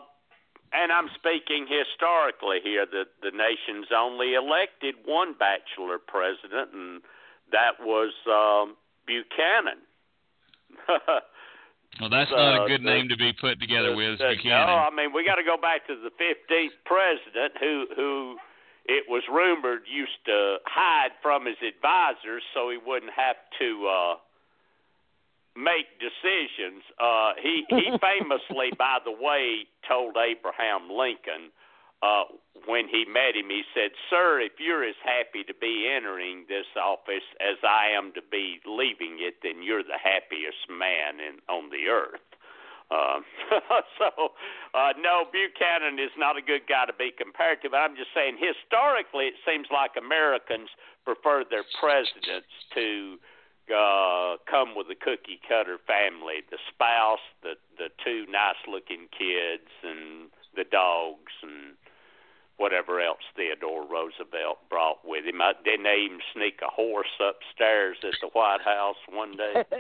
and 0.73 0.93
I'm 0.93 1.09
speaking 1.19 1.67
historically 1.67 2.59
here. 2.63 2.87
That 2.87 3.11
the 3.23 3.35
nation's 3.35 3.89
only 3.95 4.35
elected 4.35 4.95
one 5.05 5.35
bachelor 5.35 5.99
president, 5.99 6.73
and 6.73 7.03
that 7.53 7.83
was 7.83 8.15
um, 8.27 8.77
Buchanan. 9.07 9.83
well, 12.01 12.11
that's 12.11 12.31
not 12.31 12.65
a 12.65 12.69
good 12.69 12.83
name 12.83 13.09
to 13.09 13.17
be 13.17 13.33
put 13.33 13.59
together 13.61 13.97
with, 13.97 14.19
Buchanan. 14.19 14.67
No, 14.71 14.87
I 14.87 14.91
mean 14.95 15.13
we 15.13 15.25
got 15.25 15.37
to 15.37 15.47
go 15.47 15.59
back 15.59 15.87
to 15.89 15.97
the 15.99 16.15
15th 16.15 16.79
president, 16.87 17.59
who 17.59 17.87
who 17.97 18.37
it 18.87 19.05
was 19.09 19.23
rumored 19.31 19.83
used 19.91 20.19
to 20.27 20.57
hide 20.67 21.15
from 21.23 21.47
his 21.47 21.59
advisors 21.63 22.43
so 22.55 22.71
he 22.71 22.79
wouldn't 22.79 23.13
have 23.13 23.37
to 23.59 23.87
uh 23.87 24.15
make 25.63 26.01
decisions. 26.01 26.83
Uh 26.99 27.33
he 27.41 27.65
he 27.69 27.93
famously 28.01 28.73
by 28.79 28.99
the 29.05 29.13
way 29.13 29.69
told 29.87 30.17
Abraham 30.17 30.89
Lincoln 30.89 31.53
uh 32.03 32.25
when 32.67 32.89
he 32.89 33.05
met 33.05 33.37
him 33.37 33.49
he 33.49 33.63
said, 33.75 33.93
"Sir, 34.09 34.41
if 34.41 34.59
you're 34.59 34.85
as 34.85 34.99
happy 35.05 35.45
to 35.45 35.55
be 35.55 35.89
entering 35.89 36.45
this 36.49 36.67
office 36.77 37.27
as 37.41 37.57
I 37.63 37.93
am 37.97 38.13
to 38.15 38.23
be 38.23 38.61
leaving 38.65 39.21
it, 39.21 39.41
then 39.43 39.63
you're 39.63 39.85
the 39.85 40.01
happiest 40.01 40.69
man 40.69 41.21
in 41.21 41.41
on 41.49 41.71
the 41.71 41.89
earth." 41.89 42.25
Uh, 42.91 43.23
so, 43.99 44.35
uh, 44.75 44.93
no, 44.99 45.23
Buchanan 45.31 45.99
is 46.03 46.11
not 46.19 46.37
a 46.37 46.43
good 46.43 46.67
guy 46.67 46.87
to 46.87 46.93
be 46.93 47.15
compared 47.15 47.63
to. 47.63 47.71
But 47.71 47.79
I'm 47.87 47.95
just 47.95 48.11
saying, 48.15 48.35
historically, 48.35 49.31
it 49.31 49.39
seems 49.47 49.71
like 49.71 49.95
Americans 49.95 50.69
prefer 51.07 51.45
their 51.47 51.65
presidents 51.79 52.51
to 52.75 53.15
uh, 53.15 53.31
Uh, 53.69 54.37
come 54.51 54.75
with 54.75 54.87
a 54.91 54.99
cookie 54.99 55.41
cutter 55.47 55.79
family: 55.87 56.43
the 56.51 56.59
spouse, 56.73 57.23
the 57.43 57.55
the 57.79 57.89
two 58.05 58.27
nice 58.31 58.59
looking 58.67 59.07
kids, 59.13 59.71
and 59.85 60.31
the 60.57 60.65
dogs, 60.65 61.33
and 61.43 61.77
whatever 62.61 63.01
else 63.01 63.25
Theodore 63.35 63.89
Roosevelt 63.89 64.59
brought 64.69 65.01
with 65.03 65.25
him. 65.25 65.41
I, 65.41 65.53
didn't 65.65 65.85
they 65.85 66.05
even 66.05 66.21
sneak 66.37 66.61
a 66.61 66.69
horse 66.69 67.17
upstairs 67.17 67.97
at 68.05 68.15
the 68.21 68.29
White 68.37 68.61
House 68.61 69.01
one 69.09 69.33
day? 69.33 69.65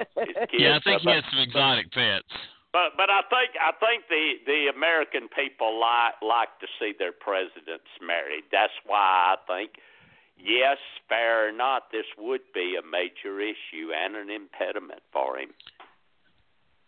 yeah, 0.56 0.78
I 0.78 0.80
think 0.80 1.02
he 1.02 1.10
had 1.12 1.24
some 1.28 1.44
exotic 1.44 1.92
pets. 1.92 2.32
But 2.72 2.96
but 2.96 3.10
I 3.10 3.20
think 3.28 3.58
I 3.58 3.74
think 3.82 4.08
the 4.08 4.40
the 4.46 4.72
American 4.74 5.28
people 5.28 5.78
like 5.78 6.14
like 6.22 6.54
to 6.62 6.66
see 6.78 6.94
their 6.96 7.12
presidents 7.12 7.90
married. 8.00 8.46
That's 8.50 8.74
why 8.86 9.34
I 9.34 9.36
think 9.46 9.82
yes, 10.44 10.78
fair 11.08 11.48
or 11.48 11.52
not, 11.52 11.84
this 11.92 12.06
would 12.18 12.40
be 12.54 12.76
a 12.78 12.86
major 12.86 13.40
issue 13.40 13.90
and 13.96 14.16
an 14.16 14.30
impediment 14.30 15.00
for 15.12 15.38
him. 15.38 15.50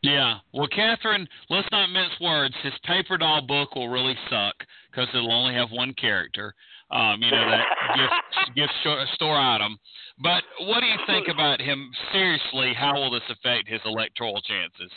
Yeah. 0.02 0.38
Well, 0.52 0.68
Catherine, 0.68 1.28
let's 1.48 1.68
not 1.70 1.90
mince 1.90 2.12
words. 2.20 2.54
His 2.62 2.72
paper 2.84 3.16
doll 3.16 3.42
book 3.46 3.74
will 3.74 3.88
really 3.88 4.16
suck 4.28 4.54
because 4.90 5.08
it'll 5.14 5.32
only 5.32 5.54
have 5.54 5.70
one 5.70 5.94
character. 5.94 6.54
Um, 6.90 7.22
you 7.22 7.30
know 7.30 7.48
that 7.48 7.64
gift 7.96 8.56
gift 8.56 8.72
store 9.14 9.38
item. 9.38 9.78
But 10.22 10.42
what 10.60 10.80
do 10.80 10.86
you 10.86 10.98
think 11.06 11.28
about 11.28 11.60
him? 11.60 11.90
Seriously, 12.12 12.74
how 12.76 12.94
will 12.94 13.10
this 13.10 13.22
affect 13.30 13.68
his 13.68 13.80
electoral 13.86 14.40
chances? 14.42 14.92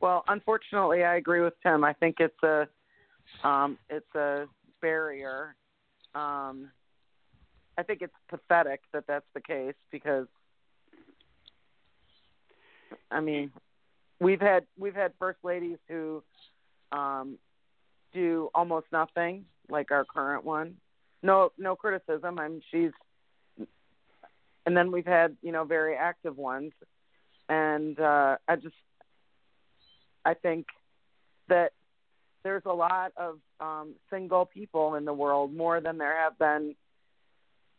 Well, 0.00 0.24
unfortunately, 0.28 1.04
I 1.04 1.16
agree 1.16 1.40
with 1.40 1.54
Tim. 1.62 1.84
I 1.84 1.92
think 1.92 2.16
it's 2.18 2.42
a 2.42 2.66
um, 3.46 3.78
it's 3.88 4.14
a 4.14 4.46
barrier. 4.82 5.54
Um, 6.16 6.70
I 7.76 7.82
think 7.82 8.00
it's 8.00 8.14
pathetic 8.28 8.80
that 8.92 9.04
that's 9.06 9.26
the 9.34 9.40
case 9.40 9.74
because 9.90 10.26
I 13.10 13.20
mean, 13.20 13.52
we've 14.18 14.40
had 14.40 14.64
we've 14.78 14.94
had 14.94 15.12
first 15.18 15.38
ladies 15.42 15.78
who 15.88 16.22
um, 16.90 17.38
do 18.14 18.50
almost 18.54 18.86
nothing, 18.92 19.44
like 19.68 19.90
our 19.90 20.04
current 20.04 20.44
one. 20.44 20.76
No, 21.22 21.52
no 21.58 21.76
criticism. 21.76 22.38
I'm 22.38 22.60
she's 22.70 22.92
and 24.64 24.76
then 24.76 24.90
we've 24.90 25.06
had 25.06 25.36
you 25.42 25.52
know 25.52 25.64
very 25.64 25.96
active 25.96 26.36
ones, 26.38 26.72
and 27.48 27.98
uh, 28.00 28.36
I 28.48 28.56
just 28.56 28.74
I 30.24 30.34
think 30.34 30.66
that 31.48 31.72
there's 32.46 32.62
a 32.64 32.72
lot 32.72 33.10
of 33.16 33.40
um, 33.58 33.94
single 34.08 34.46
people 34.46 34.94
in 34.94 35.04
the 35.04 35.12
world 35.12 35.52
more 35.52 35.80
than 35.80 35.98
there 35.98 36.16
have 36.16 36.38
been 36.38 36.76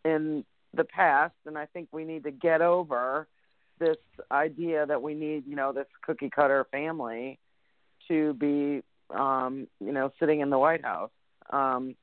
in 0.03 0.43
the 0.74 0.84
past, 0.84 1.36
and 1.45 1.57
I 1.57 1.68
think 1.68 1.88
we 1.93 2.03
need 2.03 2.26
to 2.26 2.32
get 2.32 2.61
over 2.61 3.30
this 3.80 3.95
idea 4.30 4.86
that 4.86 5.01
we 5.01 5.13
need 5.13 5.47
you 5.47 5.55
know 5.55 5.72
this 5.72 5.86
cookie 6.01 6.30
cutter 6.30 6.68
family 6.70 7.39
to 8.09 8.34
be 8.34 8.84
um, 9.09 9.68
you 9.80 9.93
know 9.93 10.11
sitting 10.20 10.41
in 10.41 10.49
the 10.49 10.59
White 10.59 10.84
House. 10.84 11.11
Um, 11.49 11.95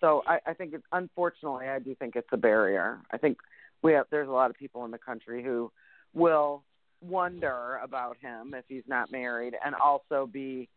so 0.00 0.22
I, 0.26 0.38
I 0.46 0.54
think 0.54 0.72
it's 0.72 0.86
unfortunately 0.90 1.68
I 1.68 1.80
do 1.80 1.94
think 1.94 2.16
it's 2.16 2.28
a 2.32 2.38
barrier. 2.38 3.00
I 3.10 3.18
think 3.18 3.36
we 3.82 3.92
have 3.92 4.06
there's 4.10 4.28
a 4.28 4.32
lot 4.32 4.48
of 4.48 4.56
people 4.56 4.86
in 4.86 4.90
the 4.90 4.98
country 4.98 5.44
who 5.44 5.70
will 6.14 6.62
wonder 7.08 7.80
about 7.82 8.16
him 8.20 8.54
if 8.54 8.64
he's 8.68 8.86
not 8.86 9.10
married 9.10 9.54
and 9.64 9.74
also 9.74 10.28
be 10.30 10.68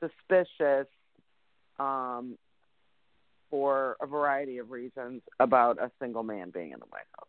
suspicious 0.00 0.86
um 1.78 2.36
for 3.50 3.96
a 4.00 4.06
variety 4.06 4.58
of 4.58 4.70
reasons 4.70 5.20
about 5.38 5.78
a 5.78 5.90
single 6.00 6.22
man 6.22 6.50
being 6.50 6.72
in 6.72 6.78
the 6.80 6.86
White 6.86 7.04
House. 7.18 7.28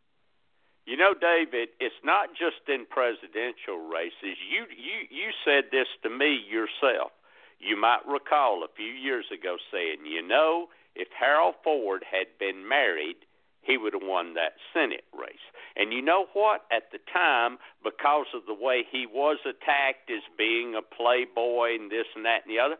You 0.85 0.97
know, 0.97 1.13
David, 1.13 1.69
it's 1.79 1.95
not 2.03 2.29
just 2.31 2.67
in 2.67 2.85
presidential 2.89 3.87
races. 3.91 4.39
You 4.51 4.63
you 4.71 5.07
you 5.09 5.31
said 5.45 5.65
this 5.71 5.87
to 6.03 6.09
me 6.09 6.39
yourself. 6.49 7.11
You 7.59 7.79
might 7.79 8.03
recall 8.07 8.63
a 8.63 8.71
few 8.75 8.91
years 8.91 9.25
ago 9.31 9.55
saying, 9.71 10.05
you 10.05 10.25
know, 10.25 10.67
if 10.95 11.07
Harold 11.17 11.55
Ford 11.63 12.03
had 12.09 12.27
been 12.39 12.67
married, 12.67 13.15
he 13.63 13.77
would 13.77 13.93
have 13.93 14.03
won 14.03 14.33
that 14.35 14.53
Senate 14.73 15.05
race. 15.13 15.43
And 15.75 15.91
you 15.91 16.01
know 16.01 16.27
what? 16.33 16.65
At 16.71 16.91
the 16.91 16.99
time, 17.11 17.57
because 17.83 18.27
of 18.33 18.45
the 18.45 18.53
way 18.53 18.83
he 18.89 19.05
was 19.05 19.37
attacked 19.43 20.11
as 20.11 20.21
being 20.37 20.75
a 20.75 20.81
playboy 20.81 21.75
and 21.75 21.89
this 21.89 22.05
and 22.15 22.25
that 22.25 22.45
and 22.45 22.53
the 22.53 22.59
other, 22.59 22.77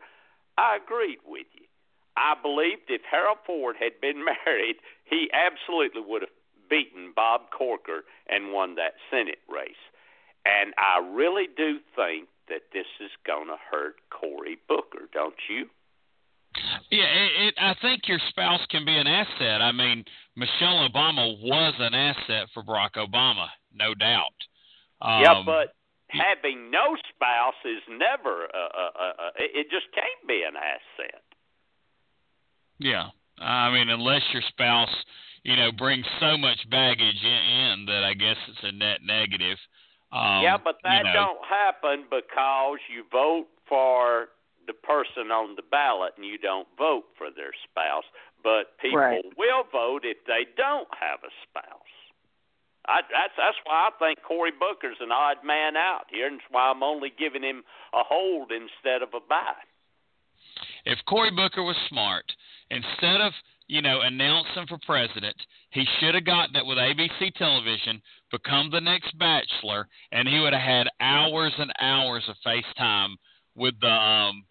I 0.56 0.78
agreed 0.82 1.18
with 1.26 1.46
you. 1.54 1.66
I 2.16 2.34
believed 2.40 2.88
if 2.88 3.02
Harold 3.10 3.38
Ford 3.44 3.76
had 3.78 4.00
been 4.00 4.24
married, 4.46 4.76
he 5.04 5.28
absolutely 5.32 6.02
would 6.06 6.22
have 6.22 6.36
beaten 6.70 7.12
Bob 7.14 7.50
Corker 7.50 8.04
and 8.28 8.52
won 8.52 8.76
that 8.76 8.94
Senate 9.10 9.42
race. 9.48 9.82
And 10.44 10.74
I 10.76 11.00
really 11.00 11.48
do 11.56 11.78
think 11.96 12.28
that 12.48 12.68
this 12.72 12.86
is 13.00 13.10
going 13.26 13.48
to 13.48 13.56
hurt 13.70 13.96
Cory 14.10 14.58
Booker, 14.68 15.08
don't 15.12 15.34
you? 15.48 15.66
Yeah, 16.90 17.04
it, 17.04 17.48
it, 17.48 17.54
I 17.58 17.74
think 17.82 18.02
your 18.06 18.20
spouse 18.28 18.60
can 18.70 18.84
be 18.84 18.96
an 18.96 19.06
asset. 19.06 19.60
I 19.62 19.72
mean, 19.72 20.04
Michelle 20.36 20.88
Obama 20.88 21.40
was 21.42 21.74
an 21.78 21.94
asset 21.94 22.48
for 22.54 22.62
Barack 22.62 22.94
Obama, 22.96 23.46
no 23.72 23.94
doubt. 23.94 24.36
Um, 25.02 25.22
yeah, 25.22 25.42
but 25.44 25.74
having 26.08 26.70
no 26.70 26.96
spouse 27.14 27.58
is 27.64 27.82
never. 27.88 28.44
Uh, 28.44 28.78
uh, 28.78 29.02
uh, 29.02 29.30
it 29.38 29.66
just 29.70 29.86
can't 29.94 30.28
be 30.28 30.42
an 30.46 30.54
asset. 30.56 31.22
Yeah, 32.78 33.08
I 33.38 33.72
mean, 33.72 33.88
unless 33.88 34.22
your 34.32 34.42
spouse, 34.48 34.94
you 35.42 35.56
know, 35.56 35.70
brings 35.72 36.06
so 36.20 36.36
much 36.36 36.58
baggage 36.70 37.22
in, 37.22 37.30
in 37.30 37.86
that 37.86 38.04
I 38.04 38.14
guess 38.14 38.36
it's 38.48 38.58
a 38.62 38.72
net 38.72 38.98
negative. 39.04 39.58
Um, 40.12 40.42
yeah, 40.42 40.56
but 40.62 40.76
that 40.84 40.98
you 40.98 41.04
know, 41.04 41.12
don't 41.12 41.44
happen 41.48 42.04
because 42.10 42.78
you 42.92 43.04
vote 43.10 43.46
for 43.68 44.28
the 44.66 44.72
person 44.74 45.30
on 45.30 45.56
the 45.56 45.62
ballot 45.70 46.12
and 46.16 46.26
you 46.26 46.38
don't 46.38 46.68
vote 46.78 47.04
for 47.16 47.28
their 47.34 47.52
spouse, 47.68 48.04
but 48.42 48.76
people 48.80 48.98
Right. 48.98 49.24
will 49.36 49.64
vote 49.72 50.04
if 50.04 50.18
they 50.26 50.46
don't 50.56 50.88
have 50.98 51.20
a 51.24 51.32
spouse. 51.48 51.94
I, 52.86 53.00
that's 53.10 53.32
that's 53.36 53.56
why 53.64 53.88
I 53.88 53.90
think 53.98 54.20
Cory 54.22 54.52
Booker's 54.52 54.98
an 55.00 55.10
odd 55.10 55.38
man 55.44 55.76
out 55.76 56.04
here, 56.10 56.26
and 56.26 56.36
that's 56.38 56.50
why 56.50 56.68
I'm 56.70 56.82
only 56.82 57.10
giving 57.18 57.42
him 57.42 57.64
a 57.94 58.02
hold 58.04 58.52
instead 58.52 59.00
of 59.02 59.08
a 59.14 59.20
buy. 59.26 59.54
if 60.84 60.98
Cory 61.06 61.30
Booker 61.30 61.62
was 61.62 61.76
smart, 61.88 62.24
instead 62.70 63.20
of 63.20 63.32
you 63.68 63.80
know 63.80 64.00
announcing 64.02 64.66
for 64.68 64.78
president, 64.84 65.36
he 65.70 65.84
should 65.98 66.14
have 66.14 66.26
gotten 66.26 66.56
it 66.56 66.66
with 66.66 66.76
ABC 66.78 67.34
television, 67.36 68.02
become 68.30 68.70
the 68.70 68.80
next 68.80 69.16
Bachelor, 69.18 69.88
and 70.12 70.28
he 70.28 70.38
would 70.40 70.52
have 70.52 70.62
had 70.62 70.88
hours 71.00 71.52
and 71.58 71.72
hours 71.80 72.24
of 72.28 72.36
FaceTime 72.46 73.14
with 73.56 73.74
the 73.80 73.88
um, 73.88 74.44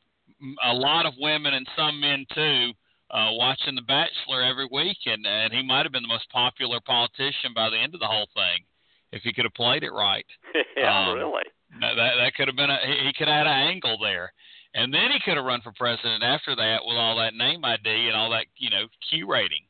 a 0.64 0.74
lot 0.74 1.06
of 1.06 1.14
women 1.20 1.54
and 1.54 1.68
some 1.76 2.00
men 2.00 2.26
too. 2.34 2.72
Uh, 3.12 3.30
watching 3.34 3.76
The 3.76 3.84
Bachelor 3.84 4.42
every 4.42 4.68
week, 4.72 4.98
and, 5.06 5.24
and 5.28 5.54
he 5.54 5.62
might 5.62 5.86
have 5.86 5.92
been 5.92 6.02
the 6.02 6.08
most 6.08 6.28
popular 6.32 6.80
politician 6.84 7.54
by 7.54 7.70
the 7.70 7.78
end 7.78 7.94
of 7.94 8.00
the 8.00 8.08
whole 8.08 8.28
thing 8.34 8.66
if 9.14 9.22
he 9.22 9.32
could 9.32 9.46
have 9.46 9.54
played 9.54 9.84
it 9.84 9.94
right. 9.94 10.26
yeah, 10.78 11.10
Um, 11.10 11.16
really. 11.16 11.44
That 11.80 11.94
that, 11.96 12.34
could 12.36 12.48
have 12.48 12.58
been 12.58 12.70
a 12.70 12.78
he, 12.86 13.08
he 13.08 13.14
could 13.14 13.28
have 13.28 13.46
had 13.46 13.48
an 13.48 13.70
angle 13.70 13.98
there, 14.02 14.34
and 14.74 14.94
then 14.94 15.12
he 15.12 15.20
could 15.24 15.38
have 15.38 15.46
run 15.46 15.62
for 15.62 15.72
president 15.78 16.24
after 16.24 16.56
that 16.56 16.82
with 16.86 16.98
all 16.98 17.18
that 17.18 17.34
name 17.34 17.64
ID 17.64 18.08
and 18.08 18.16
all 18.16 18.30
that 18.32 18.46
you 18.58 18.70
know 18.70 18.86
Q 19.10 19.30
rating. 19.30 19.66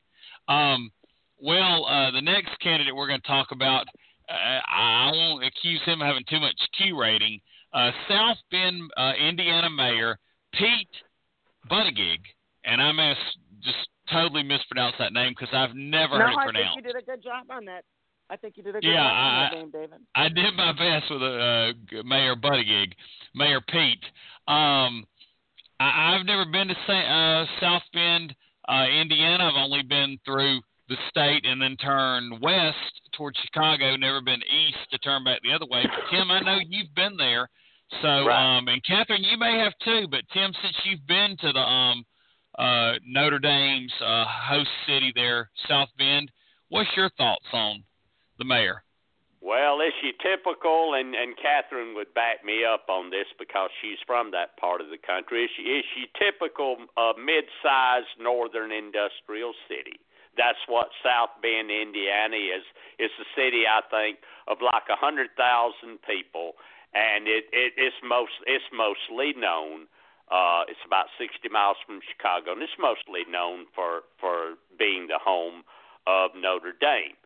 Um, 0.47 0.91
well, 1.39 1.85
uh, 1.85 2.11
the 2.11 2.21
next 2.21 2.59
candidate 2.59 2.95
we're 2.95 3.07
going 3.07 3.21
to 3.21 3.27
talk 3.27 3.51
about, 3.51 3.85
uh, 4.29 4.59
I 4.67 5.11
won't 5.13 5.45
accuse 5.45 5.81
him 5.85 6.01
of 6.01 6.07
having 6.07 6.23
too 6.29 6.39
much 6.39 6.55
Q 6.77 6.99
rating. 6.99 7.39
Uh, 7.73 7.91
South 8.07 8.37
Bend, 8.51 8.91
uh, 8.97 9.13
Indiana 9.19 9.69
Mayor 9.69 10.19
Pete 10.53 10.89
Buttigieg, 11.69 12.19
and 12.65 12.81
I 12.81 12.87
have 12.87 13.17
just 13.63 13.77
totally 14.11 14.43
mispronounced 14.43 14.97
that 14.99 15.13
name 15.13 15.33
because 15.37 15.53
I've 15.53 15.75
never 15.75 16.17
no, 16.19 16.25
heard 16.25 16.31
it 16.33 16.37
I 16.37 16.43
pronounced. 16.45 16.75
think 16.75 16.85
you 16.85 16.93
did 16.93 17.01
a 17.01 17.05
good 17.05 17.23
job 17.23 17.45
on 17.49 17.65
that. 17.65 17.83
I 18.29 18.37
think 18.37 18.57
you 18.57 18.63
did 18.63 18.75
a 18.75 18.79
good 18.81 18.87
Yeah, 18.87 19.03
job 19.03 19.11
on 19.11 19.33
I- 19.33 19.49
that 19.49 19.55
name, 19.57 19.69
David. 19.71 19.99
I 20.15 20.29
did 20.29 20.53
my 20.55 20.71
best 20.73 21.11
with 21.11 21.21
uh, 21.21 22.03
Mayor 22.05 22.35
Buttigieg, 22.35 22.93
Mayor 23.35 23.61
Pete. 23.61 24.03
Um, 24.47 25.05
I, 25.79 26.15
I've 26.15 26.25
never 26.25 26.45
been 26.45 26.67
to 26.67 26.75
Sa- 26.85 26.93
uh, 26.93 27.45
South 27.59 27.83
Bend, 27.93 28.35
uh, 28.67 28.85
Indiana. 28.87 29.45
I've 29.45 29.55
only 29.63 29.83
been 29.83 30.17
through 30.25 30.61
the 30.89 30.95
state 31.09 31.45
and 31.45 31.61
then 31.61 31.75
turned 31.77 32.41
west 32.41 33.01
towards 33.15 33.37
Chicago. 33.39 33.95
Never 33.95 34.21
been 34.21 34.41
east 34.43 34.77
to 34.91 34.97
turn 34.99 35.23
back 35.23 35.41
the 35.43 35.53
other 35.53 35.65
way. 35.65 35.83
But 35.83 36.09
Tim, 36.11 36.29
I 36.31 36.39
know 36.41 36.59
you've 36.67 36.93
been 36.95 37.15
there. 37.17 37.49
So, 38.01 38.25
Right. 38.25 38.57
um, 38.57 38.67
and 38.67 38.83
Catherine, 38.83 39.23
you 39.23 39.37
may 39.37 39.57
have 39.59 39.73
too. 39.79 40.07
But 40.07 40.27
Tim, 40.33 40.53
since 40.61 40.75
you've 40.85 41.05
been 41.07 41.37
to 41.37 41.51
the 41.51 41.59
um, 41.59 42.05
uh, 42.57 42.93
Notre 43.05 43.39
Dame's 43.39 43.93
uh, 44.01 44.25
host 44.25 44.69
city 44.87 45.11
there, 45.15 45.49
South 45.67 45.89
Bend, 45.97 46.31
what's 46.69 46.89
your 46.95 47.09
thoughts 47.17 47.45
on 47.53 47.83
the 48.37 48.45
mayor? 48.45 48.83
Well, 49.41 49.81
is 49.81 49.91
she 49.99 50.13
typical? 50.23 50.95
And 50.95 51.13
and 51.13 51.35
Catherine 51.35 51.93
would 51.95 52.13
back 52.13 52.45
me 52.45 52.63
up 52.63 52.87
on 52.87 53.09
this 53.09 53.27
because 53.37 53.69
she's 53.81 53.99
from 54.07 54.31
that 54.31 54.55
part 54.55 54.79
of 54.79 54.87
the 54.87 54.97
country. 54.97 55.43
Is 55.43 55.51
she 55.57 55.63
is 55.63 55.85
she 55.93 56.07
typical 56.15 56.77
uh, 56.95 57.11
mid-sized 57.19 58.15
northern 58.19 58.71
industrial 58.71 59.51
city? 59.67 59.99
That's 60.37 60.63
what 60.65 60.89
South 61.03 61.29
Bend, 61.43 61.69
Indiana 61.69 62.37
is. 62.37 62.63
It's 62.97 63.13
a 63.19 63.27
city 63.35 63.67
I 63.69 63.83
think 63.91 64.23
of 64.47 64.57
like 64.63 64.87
a 64.89 64.95
hundred 64.95 65.29
thousand 65.37 65.99
people, 66.07 66.53
and 66.93 67.27
it, 67.27 67.45
it 67.51 67.73
it's 67.77 67.97
most 68.03 68.33
it's 68.45 68.65
mostly 68.73 69.33
known. 69.37 69.87
Uh, 70.31 70.63
it's 70.67 70.79
about 70.85 71.11
60 71.19 71.49
miles 71.49 71.77
from 71.85 71.99
Chicago, 72.01 72.53
and 72.53 72.63
it's 72.63 72.79
mostly 72.79 73.25
known 73.29 73.65
for 73.75 74.01
for 74.19 74.55
being 74.79 75.07
the 75.07 75.19
home 75.19 75.63
of 76.07 76.31
Notre 76.35 76.73
Dame. 76.79 77.17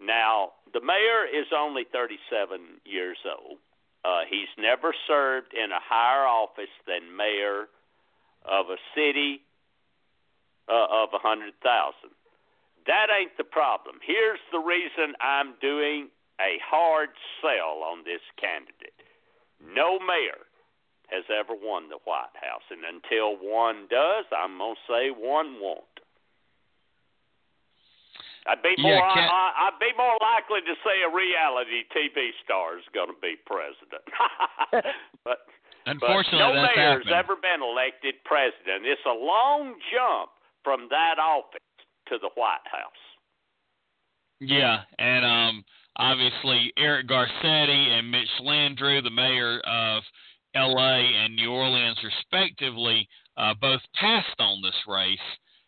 Now, 0.00 0.52
the 0.72 0.80
mayor 0.80 1.24
is 1.24 1.46
only 1.54 1.84
37 1.92 2.82
years 2.84 3.18
old. 3.24 3.58
Uh, 4.04 4.26
he's 4.28 4.50
never 4.58 4.94
served 5.06 5.54
in 5.54 5.72
a 5.72 5.80
higher 5.80 6.26
office 6.26 6.72
than 6.86 7.16
mayor 7.16 7.68
of 8.44 8.68
a 8.68 8.76
city 8.94 9.40
uh, 10.68 11.04
of 11.04 11.08
a 11.12 11.20
100,000. 11.22 11.54
That 12.86 13.08
ain't 13.08 13.36
the 13.38 13.44
problem. 13.44 13.96
Here's 14.04 14.42
the 14.52 14.58
reason 14.58 15.16
I'm 15.20 15.54
doing 15.60 16.08
a 16.40 16.60
hard 16.60 17.10
sell 17.40 17.80
on 17.80 18.04
this 18.04 18.20
candidate. 18.36 18.92
No 19.64 19.98
mayor 19.98 20.44
has 21.08 21.24
ever 21.28 21.52
won 21.56 21.88
the 21.88 22.00
White 22.04 22.34
House, 22.36 22.64
and 22.70 22.80
until 22.84 23.36
one 23.36 23.86
does, 23.88 24.24
I'm 24.32 24.58
going 24.58 24.74
to 24.74 24.84
say 24.88 25.02
one 25.12 25.60
won't. 25.60 25.84
I'd 28.46 28.60
be 28.60 28.76
more. 28.76 28.92
Yeah, 28.92 29.24
I, 29.24 29.72
I'd 29.72 29.80
be 29.80 29.88
more 29.96 30.16
likely 30.20 30.60
to 30.68 30.74
say 30.84 31.00
a 31.00 31.08
reality 31.08 31.88
TV 31.96 32.36
star 32.44 32.76
is 32.76 32.84
going 32.92 33.08
to 33.08 33.16
be 33.20 33.36
president. 33.48 34.04
but 35.24 35.48
Unfortunately, 35.86 36.40
but 36.40 36.52
no 36.52 36.62
that's 36.62 36.76
mayor's 36.76 37.04
happened. 37.08 37.24
ever 37.24 37.36
been 37.40 37.60
elected 37.64 38.14
president. 38.24 38.84
It's 38.84 39.04
a 39.08 39.16
long 39.16 39.76
jump 39.92 40.30
from 40.62 40.88
that 40.90 41.16
office 41.16 41.60
to 42.08 42.18
the 42.20 42.28
White 42.36 42.64
House. 42.68 43.04
Yeah, 44.40 44.84
and 44.98 45.24
um, 45.24 45.64
obviously 45.96 46.72
Eric 46.76 47.08
Garcetti 47.08 47.88
and 47.88 48.10
Mitch 48.10 48.28
Landrieu, 48.40 49.02
the 49.02 49.10
mayor 49.10 49.60
of 49.60 50.02
L.A. 50.54 51.00
and 51.00 51.34
New 51.34 51.50
Orleans, 51.50 51.98
respectively, 52.02 53.08
uh, 53.36 53.54
both 53.60 53.80
passed 53.94 54.38
on 54.38 54.62
this 54.62 54.86
race, 54.86 55.18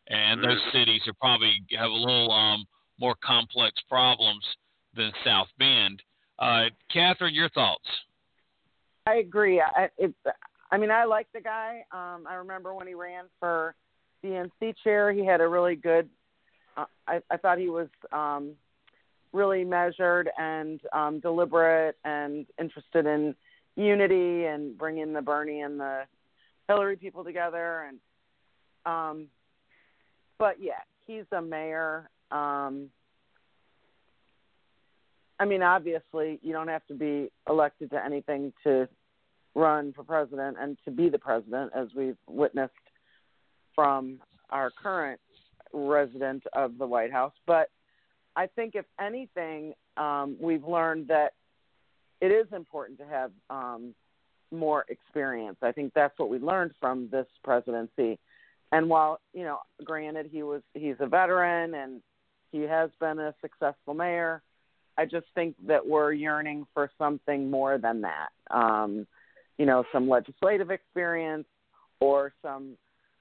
and 0.09 0.43
those 0.43 0.61
Mhm. 0.62 0.72
cities 0.72 1.07
are 1.09 1.14
probably 1.14 1.64
have 1.72 1.91
a 1.91 1.95
little 1.95 2.31
um, 2.31 2.64
more 2.99 3.16
complex 3.16 3.81
problems 3.89 4.45
than 4.95 5.12
South 5.24 5.49
Bend. 5.59 6.03
Uh, 6.39 6.70
Catherine, 6.89 7.35
your 7.35 7.49
thoughts? 7.49 7.89
I 9.07 9.16
agree. 9.16 9.61
I, 9.61 9.91
it, 9.99 10.14
I 10.70 10.77
mean, 10.77 10.91
I 10.91 11.05
like 11.05 11.31
the 11.33 11.41
guy. 11.41 11.85
Um, 11.93 12.27
I 12.27 12.35
remember 12.35 12.74
when 12.74 12.87
he 12.87 12.95
ran 12.95 13.27
for 13.39 13.74
DNC 14.22 14.77
chair, 14.83 15.12
he 15.12 15.24
had 15.24 15.41
a 15.41 15.49
really 15.49 15.77
good. 15.77 16.09
Uh, 16.77 16.87
I, 17.07 17.22
I 17.31 17.37
thought 17.37 17.59
he 17.59 17.68
was 17.68 17.89
um, 18.12 18.57
really 19.37 19.64
measured 19.64 20.30
and 20.39 20.80
um, 20.93 21.20
deliberate 21.20 21.97
and 22.05 22.47
interested 22.59 23.07
in 23.07 23.34
unity 23.76 24.47
and 24.47 24.76
bringing 24.76 25.12
the 25.12 25.20
Bernie 25.20 25.61
and 25.61 25.78
the 25.78 26.05
Hillary 26.66 26.97
people 26.97 27.22
together. 27.22 27.87
And 27.89 27.99
um, 28.87 29.26
but 30.39 30.57
yeah, 30.59 30.80
he's 31.07 31.24
a 31.32 31.43
mayor. 31.43 32.09
Um, 32.30 32.89
I 35.39 35.45
mean, 35.45 35.62
obviously, 35.62 36.41
you 36.43 36.53
don't 36.53 36.68
have 36.68 36.87
to 36.87 36.95
be 36.95 37.30
elected 37.49 37.91
to 37.91 38.03
anything 38.03 38.55
to 38.64 38.89
run 39.55 39.93
for 39.93 40.03
president 40.03 40.57
and 40.59 40.78
to 40.87 40.91
be 40.91 41.11
the 41.11 41.18
president, 41.18 41.72
as 41.74 41.89
we've 41.95 42.16
witnessed 42.26 42.72
from 43.74 44.18
our 44.49 44.70
current 44.70 45.20
resident 45.74 46.43
of 46.55 46.78
the 46.78 46.87
White 46.87 47.12
House. 47.12 47.34
But 47.47 47.68
I 48.37 48.47
think, 48.47 48.74
if 48.74 48.84
anything, 49.01 49.74
um, 49.97 50.37
we've 50.39 50.64
learned 50.64 51.09
that 51.09 51.32
it 52.20 52.28
is 52.28 52.47
important 52.53 52.99
to 52.99 53.07
have 53.07 53.30
um, 53.51 53.95
more 54.51 54.84
experience. 54.89 55.57
I 55.62 55.72
think 55.72 55.93
that's 55.95 56.18
what 56.18 56.28
we 56.28 56.39
learned 56.39 56.72
from 56.80 57.09
this 57.11 57.26
presidency. 57.43 58.18
And 58.72 58.89
while 58.89 59.20
you 59.32 59.45
know, 59.45 59.61
granted, 59.84 60.28
he 60.30 60.43
was 60.43 60.62
he's 60.74 60.97
a 61.01 61.07
veteran 61.07 61.74
and 61.74 62.03
he 62.53 62.62
has 62.62 62.91
been 63.01 63.18
a 63.18 63.34
successful 63.41 63.95
mayor. 63.95 64.43
I 64.99 65.05
just 65.05 65.26
think 65.34 65.57
that 65.66 65.87
we're 65.87 66.12
yearning 66.12 66.66
for 66.72 66.91
something 66.99 67.51
more 67.51 67.78
than 67.78 68.03
that. 68.03 68.28
Um, 68.51 69.07
you 69.59 69.66
know, 69.66 69.84
some 69.93 70.09
legislative 70.09 70.70
experience 70.70 71.47
or 72.01 72.32
some 72.43 72.76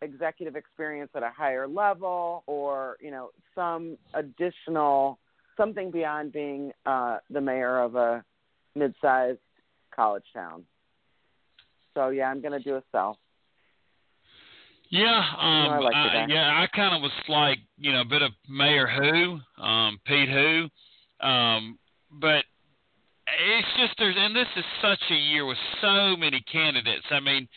executive 0.06 0.56
experience 0.56 1.12
at 1.16 1.24
a 1.24 1.30
higher 1.30 1.68
level 1.68 2.44
or, 2.48 2.96
you 3.02 3.12
know, 3.12 3.32
some 3.54 3.98
additional 4.14 5.20
something 5.58 5.92
beyond 5.92 6.32
being 6.32 6.72
uh, 6.86 7.18
the 7.30 7.42
mayor 7.42 7.80
of 7.80 7.96
a 7.96 8.24
mid-sized 8.76 9.40
college 9.96 10.24
town. 10.34 10.64
So 11.94 12.10
yeah, 12.10 12.26
I'm 12.26 12.42
going 12.42 12.52
to 12.52 12.60
do 12.60 12.76
a 12.76 12.84
sell. 12.92 13.18
Yeah, 14.90 15.18
um, 15.18 15.74
I 15.74 15.80
like 15.80 15.96
I, 15.96 16.26
yeah, 16.30 16.62
I 16.62 16.68
kind 16.76 16.96
of 16.96 17.02
was 17.02 17.12
like, 17.28 17.58
you 17.78 17.92
know, 17.92 18.02
a 18.02 18.06
bit 18.06 18.22
of 18.22 18.32
Mayor 18.48 18.88
Who, 18.88 19.40
um, 19.62 20.00
Pete 20.06 20.30
Who, 20.30 20.68
um, 21.26 21.80
but 22.12 22.46
it's 23.50 23.68
just 23.80 23.94
there's, 23.98 24.16
and 24.18 24.36
this 24.36 24.48
is 24.56 24.64
such 24.82 25.02
a 25.10 25.16
year 25.16 25.46
with 25.46 25.58
so 25.82 26.16
many 26.16 26.40
candidates. 26.52 27.06
I 27.10 27.20
mean, 27.20 27.48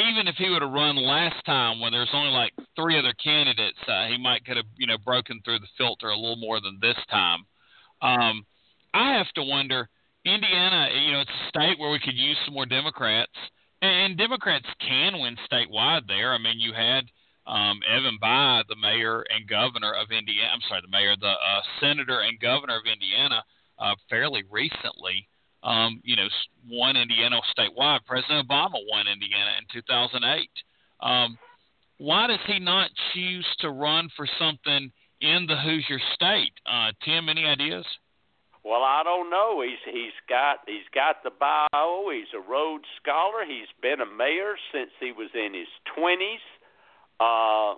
even 0.00 0.28
if 0.28 0.36
he 0.36 0.48
would 0.48 0.62
have 0.62 0.70
run 0.70 0.96
last 0.96 1.44
time 1.44 1.80
when 1.80 1.92
there's 1.92 2.10
only 2.12 2.30
like 2.30 2.52
three 2.76 2.98
other 2.98 3.14
candidates, 3.22 3.78
uh, 3.86 4.06
he 4.06 4.18
might 4.18 4.44
could 4.44 4.56
have, 4.56 4.66
you 4.76 4.86
know, 4.86 4.98
broken 4.98 5.40
through 5.44 5.58
the 5.58 5.68
filter 5.76 6.08
a 6.08 6.16
little 6.16 6.36
more 6.36 6.60
than 6.60 6.78
this 6.80 6.96
time. 7.10 7.44
Um, 8.02 8.46
I 8.94 9.14
have 9.14 9.30
to 9.34 9.42
wonder, 9.42 9.88
Indiana, 10.24 10.88
you 10.92 11.12
know, 11.12 11.20
it's 11.20 11.30
a 11.30 11.48
state 11.48 11.78
where 11.78 11.90
we 11.90 12.00
could 12.00 12.16
use 12.16 12.36
some 12.44 12.54
more 12.54 12.66
Democrats 12.66 13.32
and 13.82 14.18
Democrats 14.18 14.66
can 14.86 15.18
win 15.18 15.36
statewide 15.50 16.06
there. 16.06 16.34
I 16.34 16.38
mean, 16.38 16.60
you 16.60 16.72
had 16.72 17.04
um, 17.46 17.80
Evan 17.88 18.18
Bayh, 18.22 18.62
the 18.68 18.76
mayor 18.76 19.24
and 19.30 19.48
governor 19.48 19.92
of 19.92 20.10
Indiana. 20.10 20.50
I'm 20.52 20.60
sorry, 20.68 20.82
the 20.82 20.88
mayor, 20.88 21.14
the 21.18 21.28
uh, 21.28 21.62
senator 21.80 22.20
and 22.20 22.38
governor 22.38 22.76
of 22.76 22.84
Indiana, 22.86 23.42
uh, 23.78 23.94
fairly 24.08 24.44
recently. 24.50 25.28
Um, 25.62 26.00
you 26.04 26.16
know, 26.16 26.26
won 26.70 26.96
Indiana 26.96 27.36
statewide. 27.56 28.00
President 28.06 28.48
Obama 28.48 28.76
won 28.88 29.06
Indiana 29.06 29.50
in 29.58 29.66
2008. 29.72 30.48
Um, 31.00 31.38
why 31.98 32.26
does 32.26 32.40
he 32.46 32.58
not 32.58 32.90
choose 33.12 33.46
to 33.60 33.70
run 33.70 34.08
for 34.16 34.26
something 34.38 34.90
in 35.20 35.46
the 35.46 35.56
Hoosier 35.56 36.00
state? 36.14 36.52
Uh, 36.64 36.92
Tim, 37.04 37.28
any 37.28 37.44
ideas? 37.44 37.84
Well, 38.64 38.82
I 38.82 39.02
don't 39.04 39.30
know. 39.30 39.62
He's 39.62 39.80
he's 39.84 40.16
got 40.28 40.58
he's 40.66 40.88
got 40.94 41.22
the 41.24 41.30
bio. 41.30 42.10
He's 42.12 42.28
a 42.34 42.40
Rhodes 42.40 42.84
Scholar. 43.00 43.44
He's 43.46 43.68
been 43.80 44.00
a 44.00 44.06
mayor 44.06 44.56
since 44.72 44.90
he 45.00 45.12
was 45.12 45.30
in 45.34 45.54
his 45.54 45.68
twenties. 45.94 46.44
Uh, 47.18 47.74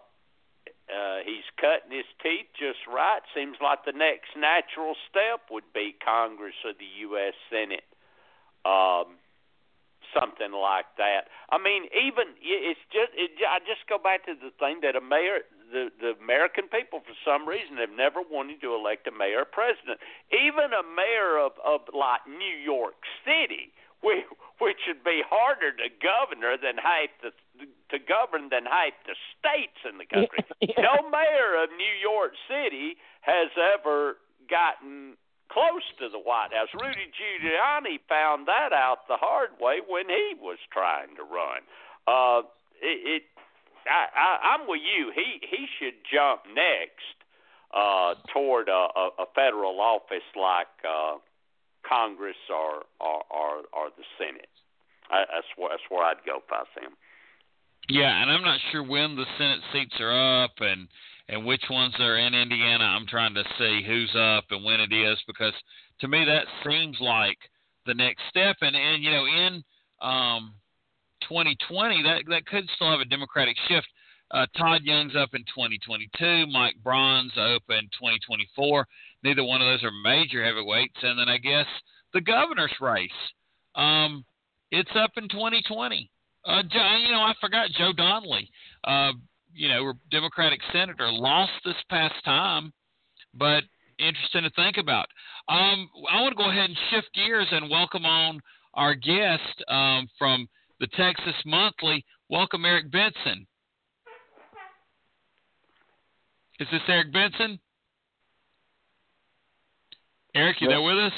uh, 0.93 1.25
he's 1.25 1.49
cutting 1.57 1.97
his 1.97 2.09
teeth 2.21 2.53
just 2.53 2.85
right. 2.85 3.25
Seems 3.35 3.57
like 3.65 3.85
the 3.89 3.97
next 3.97 4.37
natural 4.37 4.95
step 5.09 5.49
would 5.51 5.73
be 5.73 5.97
Congress 5.97 6.57
or 6.65 6.77
the 6.77 6.93
U.S. 7.09 7.33
Senate, 7.49 7.89
um, 8.69 9.17
something 10.13 10.53
like 10.53 10.93
that. 11.01 11.33
I 11.49 11.57
mean, 11.57 11.89
even 11.97 12.37
it's 12.37 12.85
just 12.93 13.17
it, 13.17 13.33
I 13.41 13.65
just 13.65 13.89
go 13.89 13.97
back 13.97 14.29
to 14.29 14.37
the 14.37 14.53
thing 14.61 14.85
that 14.85 14.95
a 14.95 15.01
mayor 15.01 15.49
the 15.73 15.89
the 15.97 16.13
American 16.21 16.69
people 16.69 17.01
for 17.01 17.17
some 17.25 17.49
reason 17.49 17.81
have 17.81 17.97
never 17.97 18.21
wanted 18.21 18.61
to 18.61 18.77
elect 18.77 19.09
a 19.09 19.15
mayor 19.15 19.43
or 19.43 19.49
president. 19.49 19.99
Even 20.29 20.77
a 20.77 20.85
mayor 20.85 21.41
of 21.41 21.57
of 21.65 21.89
like 21.97 22.29
New 22.29 22.57
York 22.61 23.01
City, 23.25 23.73
which 24.03 24.27
which 24.59 24.79
would 24.87 25.03
be 25.03 25.23
harder 25.27 25.73
to 25.75 25.89
governor 25.99 26.55
than 26.59 26.79
half 26.79 27.11
the 27.23 27.31
to 27.91 27.99
govern 27.99 28.49
than 28.51 28.67
half 28.67 28.95
the 29.07 29.17
states 29.35 29.79
in 29.89 29.99
the 29.99 30.07
country. 30.07 30.45
yeah. 30.61 30.83
No 30.83 31.09
mayor 31.09 31.63
of 31.63 31.71
New 31.75 31.97
York 31.99 32.33
City 32.47 32.99
has 33.23 33.51
ever 33.59 34.19
gotten 34.51 35.19
close 35.51 35.85
to 35.99 36.09
the 36.09 36.19
White 36.19 36.53
House. 36.53 36.73
Rudy 36.73 37.13
Giuliani 37.13 38.01
found 38.09 38.49
that 38.49 38.73
out 38.73 39.07
the 39.09 39.21
hard 39.21 39.51
way 39.61 39.81
when 39.87 40.09
he 40.09 40.35
was 40.41 40.59
trying 40.73 41.15
to 41.17 41.25
run. 41.25 41.63
Uh, 42.09 42.49
it, 42.81 43.23
it 43.23 43.23
I, 43.87 44.07
I, 44.15 44.31
I'm 44.55 44.67
with 44.67 44.81
you. 44.81 45.13
He 45.15 45.43
he 45.43 45.67
should 45.79 46.01
jump 46.07 46.43
next 46.49 47.17
uh, 47.75 48.15
toward 48.33 48.69
a, 48.69 48.89
a, 48.95 49.05
a 49.21 49.27
federal 49.35 49.81
office 49.81 50.27
like 50.37 50.73
uh, 50.87 51.19
Congress 51.93 52.41
or 52.49 52.85
or, 53.01 53.23
or 53.29 53.53
or 53.73 53.91
the 53.97 54.05
Senate. 54.19 54.49
I, 55.11 55.25
that's 55.29 55.47
where 55.57 55.71
that's 55.71 55.83
where 55.91 56.05
I'd 56.05 56.25
go 56.25 56.41
I 56.51 56.65
see. 56.75 56.87
Yeah, 57.89 58.23
and 58.23 58.31
I'm 58.31 58.43
not 58.43 58.61
sure 58.71 58.83
when 58.83 59.17
the 59.17 59.27
Senate 59.37 59.61
seats 59.73 59.97
are 60.01 60.45
up 60.45 60.53
and 60.61 60.89
and 61.29 61.45
which 61.45 61.65
ones 61.71 61.95
are 61.99 62.17
in 62.17 62.35
Indiana. 62.35 62.85
I'm 62.85 63.07
trying 63.07 63.35
to 63.35 63.45
see 63.59 63.83
who's 63.87 64.15
up 64.17 64.45
and 64.51 64.65
when 64.65 64.81
it 64.81 64.93
is 64.93 65.19
because 65.27 65.55
to 66.01 66.09
me 66.09 66.25
that 66.25 66.47
seems 66.65 66.97
like 67.01 67.39
the 67.87 67.95
next 67.95 68.23
step. 68.31 68.57
And 68.61 68.77
and 68.77 69.03
you 69.03 69.11
know 69.11 69.27
in 69.27 69.65
um 70.01 70.55
2020, 71.29 72.03
that 72.03 72.23
that 72.29 72.47
could 72.47 72.69
still 72.75 72.91
have 72.91 73.01
a 73.01 73.05
Democratic 73.05 73.57
shift. 73.69 73.87
Uh, 74.31 74.47
Todd 74.57 74.81
Young's 74.83 75.15
up 75.15 75.35
in 75.35 75.43
2022. 75.43 76.47
Mike 76.51 76.77
Braun's 76.83 77.33
up 77.37 77.63
in 77.69 77.85
2024. 78.01 78.87
Neither 79.23 79.45
one 79.45 79.63
of 79.63 79.67
those 79.67 79.85
are 79.85 79.93
major 80.05 80.45
heavyweights. 80.45 80.97
And 81.03 81.19
then 81.19 81.29
I 81.29 81.39
guess 81.39 81.67
the 82.13 82.21
governor's 82.21 82.75
race, 82.81 83.11
um, 83.75 84.25
it's 84.71 84.91
up 84.97 85.13
in 85.17 85.29
2020. 85.29 86.11
Uh, 86.45 86.63
you 86.73 87.13
know, 87.13 87.21
I 87.21 87.35
forgot 87.41 87.71
Joe 87.79 87.93
Donnelly. 87.97 88.51
Uh, 88.85 89.13
you 89.55 89.69
know, 89.69 89.93
Democratic 90.11 90.61
senator 90.73 91.11
lost 91.11 91.53
this 91.65 91.77
past 91.89 92.15
time, 92.25 92.73
but 93.35 93.63
interesting 93.99 94.43
to 94.43 94.51
think 94.51 94.77
about. 94.79 95.07
Um, 95.49 95.89
I 96.11 96.21
want 96.21 96.37
to 96.37 96.43
go 96.43 96.51
ahead 96.51 96.71
and 96.71 96.79
shift 96.91 97.15
gears 97.15 97.47
and 97.51 97.71
welcome 97.71 98.05
on 98.05 98.41
our 98.75 98.95
guest 98.95 99.63
um, 99.69 100.09
from 100.19 100.49
the 100.81 100.87
Texas 100.97 101.35
Monthly. 101.45 102.05
Welcome, 102.29 102.65
Eric 102.65 102.91
Benson. 102.91 103.47
Is 106.59 106.69
this 106.71 106.81
Eric 106.89 107.13
Benson? 107.13 107.59
Eric, 110.35 110.61
you 110.61 110.69
yep. 110.69 110.77
there 110.77 110.83
with 110.83 110.99
us? 110.99 111.13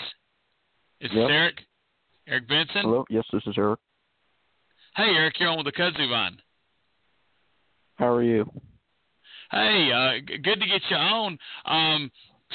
Is 1.00 1.10
yep. 1.12 1.28
this 1.28 1.30
Eric? 1.30 1.54
Eric 2.26 2.48
Benson? 2.48 2.82
Hello. 2.82 3.04
Yes, 3.08 3.24
this 3.32 3.42
is 3.46 3.54
Eric. 3.56 3.78
Hey, 4.96 5.10
Eric, 5.16 5.34
you're 5.38 5.50
on 5.50 5.58
with 5.58 5.66
the 5.66 5.72
Kudzu 5.72 6.08
Vine. 6.08 6.38
How 7.96 8.12
are 8.12 8.22
you? 8.22 8.44
Hey, 9.50 9.90
uh, 9.92 10.20
g- 10.26 10.38
good 10.38 10.60
to 10.60 10.66
get 10.66 10.82
you 10.90 10.96
on. 10.96 11.38
Um, 11.64 12.10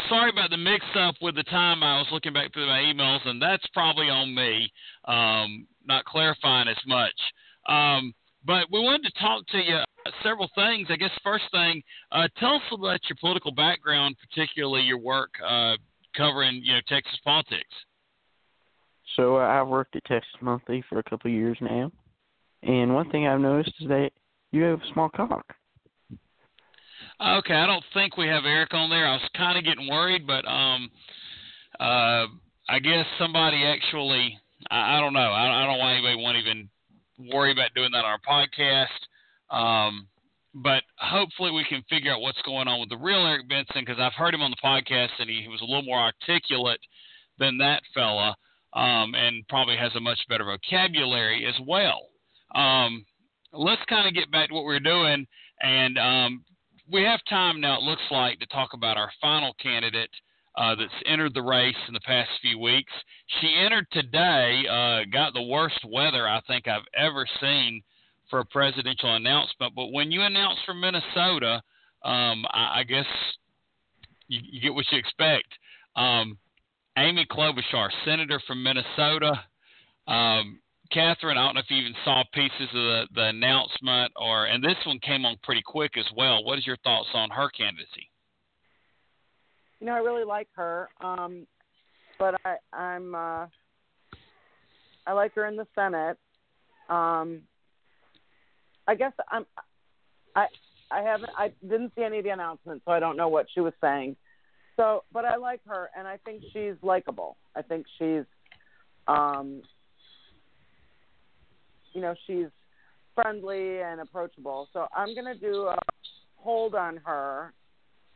sorry 0.09 0.31
about 0.31 0.49
the 0.49 0.57
mix 0.57 0.85
up 0.95 1.15
with 1.21 1.35
the 1.35 1.43
time 1.43 1.81
I 1.81 1.97
was 1.97 2.07
looking 2.11 2.33
back 2.33 2.51
through 2.53 2.67
my 2.67 2.79
emails, 2.79 3.25
and 3.25 3.41
that's 3.41 3.65
probably 3.73 4.09
on 4.09 4.35
me. 4.35 4.69
Um, 5.05 5.65
not 5.85 6.03
clarifying 6.05 6.67
as 6.67 6.77
much. 6.85 7.15
Um, 7.67 8.13
but 8.45 8.65
we 8.71 8.79
wanted 8.79 9.03
to 9.03 9.19
talk 9.19 9.45
to 9.47 9.57
you 9.57 9.79
several 10.23 10.49
things. 10.55 10.87
I 10.89 10.97
guess 10.97 11.11
first 11.23 11.45
thing, 11.51 11.81
uh, 12.11 12.27
tell 12.37 12.55
us 12.55 12.61
about 12.71 12.99
your 13.07 13.17
political 13.19 13.51
background, 13.51 14.15
particularly 14.19 14.81
your 14.81 14.97
work 14.97 15.29
uh, 15.45 15.75
covering 16.15 16.61
you 16.63 16.73
know 16.73 16.81
Texas 16.87 17.19
politics. 17.23 17.73
So 19.15 19.37
uh, 19.37 19.41
I've 19.41 19.67
worked 19.67 19.95
at 19.95 20.05
Texas 20.05 20.31
Monthly 20.41 20.83
for 20.89 20.99
a 20.99 21.03
couple 21.03 21.31
of 21.31 21.35
years 21.35 21.57
now, 21.61 21.91
and 22.63 22.93
one 22.93 23.09
thing 23.09 23.27
I've 23.27 23.39
noticed 23.39 23.73
is 23.79 23.87
that 23.87 24.11
you 24.51 24.63
have 24.63 24.79
a 24.79 24.93
small 24.93 25.09
cock. 25.09 25.45
Okay, 27.21 27.53
I 27.53 27.65
don't 27.65 27.83
think 27.93 28.15
we 28.15 28.27
have 28.27 28.45
Eric 28.45 28.73
on 28.73 28.89
there. 28.89 29.05
I 29.05 29.13
was 29.13 29.29
kind 29.35 29.57
of 29.57 29.65
getting 29.65 29.89
worried, 29.89 30.25
but 30.25 30.47
um, 30.47 30.89
uh, 31.79 32.27
I 32.69 32.79
guess 32.81 33.05
somebody 33.17 33.65
actually. 33.65 34.39
I, 34.71 34.97
I 34.97 34.99
don't 35.01 35.13
know. 35.13 35.19
I, 35.19 35.47
I 35.47 35.65
don't 35.65 35.73
know 35.73 35.79
why 35.79 35.93
anybody 35.93 36.15
won't 36.15 36.37
even 36.37 36.69
worry 37.33 37.51
about 37.51 37.73
doing 37.75 37.91
that 37.91 38.05
on 38.05 38.05
our 38.05 38.19
podcast. 38.19 38.87
Um, 39.53 40.07
but 40.53 40.83
hopefully 40.97 41.51
we 41.51 41.65
can 41.67 41.83
figure 41.89 42.11
out 42.11 42.21
what's 42.21 42.41
going 42.43 42.67
on 42.67 42.79
with 42.79 42.89
the 42.89 42.97
real 42.97 43.25
Eric 43.25 43.47
Benson 43.47 43.85
because 43.85 43.99
I've 43.99 44.13
heard 44.13 44.33
him 44.33 44.41
on 44.41 44.51
the 44.51 44.57
podcast 44.63 45.09
and 45.19 45.29
he, 45.29 45.41
he 45.43 45.47
was 45.47 45.61
a 45.61 45.65
little 45.65 45.83
more 45.83 45.99
articulate 45.99 46.79
than 47.37 47.57
that 47.59 47.81
fella, 47.93 48.35
um, 48.73 49.15
and 49.15 49.47
probably 49.47 49.77
has 49.77 49.95
a 49.95 49.99
much 49.99 50.19
better 50.27 50.45
vocabulary 50.45 51.45
as 51.45 51.55
well. 51.65 52.07
Um, 52.55 53.05
let's 53.53 53.81
kind 53.87 54.07
of 54.07 54.13
get 54.13 54.31
back 54.31 54.49
to 54.49 54.55
what 54.55 54.65
we 54.65 54.75
are 54.75 54.79
doing, 54.79 55.25
and 55.61 55.97
um, 55.97 56.43
we 56.91 57.03
have 57.03 57.19
time 57.29 57.61
now. 57.61 57.77
It 57.77 57.83
looks 57.83 58.01
like 58.11 58.39
to 58.39 58.47
talk 58.47 58.73
about 58.73 58.97
our 58.97 59.11
final 59.21 59.53
candidate. 59.61 60.09
Uh, 60.57 60.75
that's 60.75 60.91
entered 61.05 61.33
the 61.33 61.41
race 61.41 61.75
in 61.87 61.93
the 61.93 62.01
past 62.01 62.29
few 62.41 62.59
weeks. 62.59 62.91
She 63.39 63.55
entered 63.63 63.85
today, 63.91 64.63
uh, 64.69 65.05
got 65.09 65.33
the 65.33 65.43
worst 65.43 65.79
weather 65.87 66.27
I 66.27 66.41
think 66.47 66.67
I've 66.67 66.81
ever 66.97 67.25
seen 67.39 67.81
for 68.29 68.39
a 68.39 68.45
presidential 68.45 69.15
announcement. 69.15 69.73
But 69.75 69.91
when 69.91 70.11
you 70.11 70.21
announce 70.21 70.59
from 70.65 70.81
Minnesota, 70.81 71.61
um, 72.03 72.45
I, 72.51 72.79
I 72.79 72.83
guess 72.87 73.05
you, 74.27 74.39
you, 74.43 74.61
get 74.61 74.73
what 74.73 74.85
you 74.91 74.97
expect. 74.97 75.47
Um, 75.95 76.37
Amy 76.97 77.25
Klobuchar, 77.29 77.89
senator 78.05 78.41
from 78.47 78.63
Minnesota. 78.63 79.33
Um, 80.07 80.59
Catherine, 80.91 81.37
I 81.37 81.45
don't 81.45 81.55
know 81.55 81.61
if 81.61 81.69
you 81.69 81.77
even 81.77 81.93
saw 82.03 82.23
pieces 82.33 82.61
of 82.61 82.73
the, 82.73 83.07
the 83.13 83.23
announcement, 83.25 84.11
or 84.15 84.45
and 84.45 84.63
this 84.63 84.75
one 84.85 84.99
came 84.99 85.23
on 85.23 85.37
pretty 85.43 85.61
quick 85.63 85.91
as 85.97 86.05
well. 86.17 86.43
What 86.43 86.57
is 86.57 86.65
your 86.65 86.77
thoughts 86.77 87.09
on 87.13 87.29
her 87.29 87.49
candidacy? 87.49 88.09
You 89.79 89.87
know, 89.87 89.93
I 89.93 89.99
really 89.99 90.25
like 90.25 90.47
her, 90.55 90.89
um, 90.99 91.45
but 92.17 92.35
I, 92.43 92.55
I'm 92.73 93.13
uh, 93.13 93.45
I 95.05 95.13
like 95.13 95.33
her 95.35 95.45
in 95.47 95.55
the 95.55 95.67
Senate. 95.75 96.17
Um, 96.89 97.41
I 98.89 98.95
guess 98.95 99.13
I'm 99.29 99.45
I 100.35 100.47
I 100.89 101.01
haven't 101.01 101.29
I 101.37 101.51
didn't 101.61 101.93
see 101.95 102.03
any 102.03 102.17
of 102.17 102.23
the 102.23 102.31
announcements, 102.31 102.83
so 102.85 102.91
I 102.91 102.99
don't 102.99 103.17
know 103.17 103.27
what 103.27 103.45
she 103.53 103.59
was 103.59 103.73
saying. 103.79 104.15
So, 104.77 105.03
but 105.13 105.25
I 105.25 105.35
like 105.35 105.61
her, 105.67 105.91
and 105.95 106.07
I 106.07 106.17
think 106.25 106.41
she's 106.51 106.73
likable. 106.81 107.37
I 107.55 107.61
think 107.61 107.85
she's, 107.99 108.23
um, 109.07 109.61
you 111.93 112.01
know, 112.01 112.15
she's 112.25 112.47
friendly 113.13 113.81
and 113.81 114.01
approachable. 114.01 114.69
So 114.73 114.87
I'm 114.95 115.13
gonna 115.13 115.35
do 115.35 115.67
a 115.67 115.77
hold 116.37 116.73
on 116.73 116.97
her, 117.05 117.53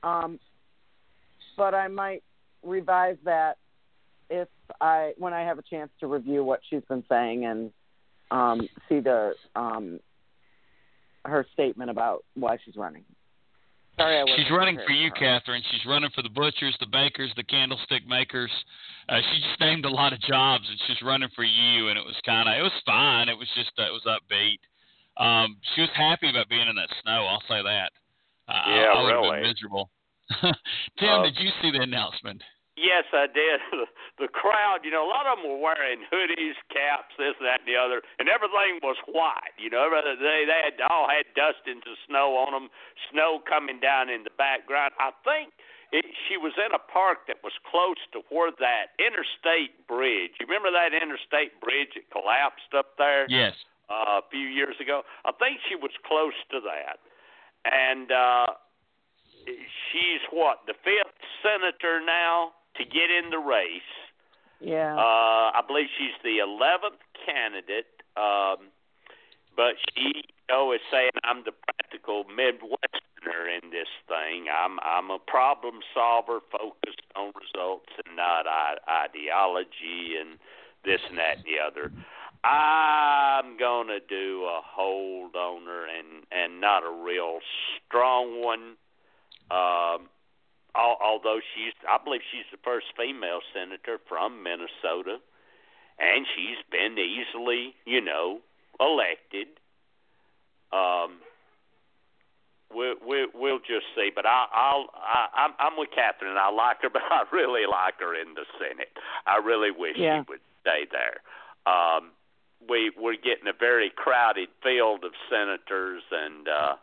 um, 0.01 0.39
but 1.55 1.75
I 1.75 1.87
might 1.87 2.23
revise 2.63 3.17
that 3.25 3.57
if 4.31 4.47
I 4.81 5.13
when 5.19 5.33
I 5.33 5.41
have 5.41 5.59
a 5.59 5.63
chance 5.69 5.91
to 5.99 6.07
review 6.07 6.43
what 6.43 6.61
she's 6.67 6.83
been 6.89 7.03
saying 7.07 7.45
and 7.45 7.71
um, 8.31 8.67
see 8.89 9.01
the 9.01 9.33
um, 9.55 9.99
her 11.25 11.45
statement 11.53 11.89
about 11.89 12.23
why 12.35 12.57
she's 12.63 12.75
running. 12.75 13.03
Sorry, 13.97 14.19
I 14.19 14.25
She's 14.35 14.49
running 14.49 14.79
for 14.87 14.91
you, 14.91 15.11
Catherine. 15.11 15.61
She's 15.71 15.85
running 15.85 16.09
for 16.15 16.23
the 16.23 16.29
butchers, 16.29 16.75
the 16.79 16.87
bakers, 16.87 17.31
the 17.35 17.43
candlestick 17.43 18.07
makers. 18.07 18.49
Uh, 19.07 19.19
she 19.21 19.39
just 19.39 19.59
named 19.59 19.85
a 19.85 19.89
lot 19.89 20.13
of 20.13 20.21
jobs, 20.21 20.65
and 20.67 20.79
she's 20.87 21.01
running 21.05 21.29
for 21.35 21.43
you. 21.43 21.89
And 21.89 21.97
it 21.97 22.05
was 22.05 22.15
kind 22.25 22.49
of, 22.49 22.57
it 22.57 22.63
was 22.63 22.73
fine. 22.85 23.29
It 23.29 23.37
was 23.37 23.47
just, 23.55 23.71
uh, 23.77 23.83
it 23.83 23.93
was 23.93 24.01
upbeat. 24.09 24.57
Um, 25.21 25.57
she 25.75 25.81
was 25.81 25.91
happy 25.93 26.29
about 26.29 26.49
being 26.49 26.67
in 26.67 26.75
that 26.75 26.89
snow. 27.03 27.27
I'll 27.29 27.43
say 27.47 27.61
that. 27.61 27.91
Uh, 28.47 28.63
yeah, 28.67 28.89
I, 28.89 29.01
I 29.01 29.11
really. 29.11 29.41
Been 29.41 29.49
miserable. 29.53 29.89
Tim, 30.41 31.09
uh, 31.09 31.23
did 31.23 31.37
you 31.37 31.49
see 31.61 31.69
the 31.69 31.81
announcement? 31.81 32.41
Yes, 32.75 33.05
I 33.13 33.27
did. 33.29 33.61
The 34.21 34.29
crowd, 34.29 34.85
you 34.85 34.93
know, 34.93 35.01
a 35.01 35.09
lot 35.09 35.25
of 35.25 35.41
them 35.41 35.49
were 35.49 35.57
wearing 35.57 36.05
hoodies, 36.05 36.53
caps, 36.69 37.17
this, 37.17 37.33
that, 37.41 37.65
and 37.65 37.67
the 37.67 37.73
other, 37.73 38.05
and 38.21 38.29
everything 38.29 38.77
was 38.85 38.95
white. 39.09 39.57
You 39.57 39.73
know, 39.73 39.89
they 39.89 40.45
they 40.45 40.61
had 40.69 40.77
all 40.85 41.09
had 41.09 41.25
dustings 41.33 41.81
of 41.89 41.97
snow 42.05 42.37
on 42.37 42.53
them, 42.53 42.69
snow 43.09 43.41
coming 43.41 43.81
down 43.81 44.13
in 44.13 44.21
the 44.21 44.29
background. 44.37 44.93
I 45.01 45.09
think 45.25 45.57
it, 45.89 46.05
she 46.29 46.37
was 46.37 46.53
in 46.61 46.77
a 46.77 46.83
park 46.93 47.25
that 47.25 47.41
was 47.41 47.57
close 47.65 47.97
to 48.13 48.21
where 48.29 48.53
that 48.61 48.93
interstate 49.01 49.81
bridge. 49.89 50.37
You 50.37 50.45
remember 50.45 50.69
that 50.69 50.93
interstate 50.93 51.57
bridge 51.57 51.97
that 51.97 52.05
collapsed 52.13 52.69
up 52.77 52.93
there? 53.01 53.25
Yes. 53.33 53.57
Uh, 53.89 54.21
a 54.21 54.25
few 54.29 54.45
years 54.45 54.77
ago, 54.77 55.01
I 55.25 55.33
think 55.41 55.57
she 55.65 55.73
was 55.73 55.91
close 56.05 56.37
to 56.53 56.61
that, 56.69 57.01
and 57.65 58.13
uh, 58.13 58.61
she's 59.89 60.21
what 60.29 60.69
the 60.69 60.77
fifth 60.85 61.17
senator 61.41 61.97
now 61.97 62.53
to 62.75 62.83
get 62.85 63.09
in 63.11 63.29
the 63.29 63.39
race. 63.39 63.93
Yeah. 64.59 64.95
Uh, 64.95 65.51
I 65.51 65.61
believe 65.67 65.87
she's 65.97 66.15
the 66.23 66.39
eleventh 66.39 67.01
candidate. 67.25 67.87
Um, 68.15 68.71
but 69.55 69.75
she, 69.93 70.23
is 70.49 70.81
saying 70.91 71.11
I'm 71.23 71.43
the 71.45 71.51
practical 71.51 72.25
Midwesterner 72.25 73.61
in 73.61 73.69
this 73.69 73.87
thing. 74.07 74.45
I'm 74.49 74.79
I'm 74.79 75.11
a 75.11 75.19
problem 75.19 75.79
solver 75.93 76.39
focused 76.51 77.01
on 77.15 77.31
results 77.35 77.89
and 78.05 78.15
not 78.15 78.45
ideology 78.87 80.17
and 80.19 80.39
this 80.85 81.01
and 81.09 81.17
that 81.17 81.37
and 81.37 81.45
the 81.45 81.59
other. 81.59 81.91
I'm 82.43 83.57
gonna 83.57 83.99
do 84.07 84.45
a 84.45 84.61
hold 84.63 85.35
on 85.35 85.65
her 85.65 85.85
and 85.87 86.25
and 86.31 86.59
not 86.59 86.83
a 86.83 86.91
real 86.91 87.39
strong 87.87 88.41
one. 88.43 88.75
Um, 89.51 90.09
although 90.75 91.39
she's, 91.53 91.73
I 91.87 91.97
believe 92.03 92.21
she's 92.31 92.49
the 92.51 92.57
first 92.63 92.87
female 92.97 93.39
senator 93.53 93.99
from 94.09 94.43
Minnesota, 94.43 95.19
and 95.99 96.25
she's 96.35 96.57
been 96.71 96.97
easily, 96.97 97.75
you 97.85 98.01
know, 98.01 98.39
elected. 98.79 99.47
Um, 100.71 101.21
we, 102.75 102.95
we, 103.05 103.27
we'll 103.33 103.59
just 103.59 103.85
see. 103.95 104.09
But 104.13 104.25
I, 104.25 104.47
I'll, 104.53 104.89
I, 104.95 105.45
I'm, 105.45 105.53
I'm 105.59 105.77
with 105.77 105.89
Catherine. 105.93 106.35
I 106.37 106.49
like 106.49 106.81
her, 106.81 106.89
but 106.93 107.03
I 107.09 107.23
really 107.31 107.65
like 107.69 107.99
her 107.99 108.15
in 108.15 108.33
the 108.33 108.45
Senate. 108.57 108.91
I 109.27 109.37
really 109.37 109.71
wish 109.71 109.95
yeah. 109.97 110.21
she 110.21 110.25
would 110.29 110.41
stay 110.61 110.87
there. 110.91 111.21
Um, 111.71 112.11
we, 112.67 112.91
we're 112.97 113.15
getting 113.15 113.47
a 113.47 113.57
very 113.57 113.91
crowded 113.95 114.49
field 114.63 115.03
of 115.03 115.11
senators, 115.29 116.03
and 116.11 116.47
uh, 116.47 116.75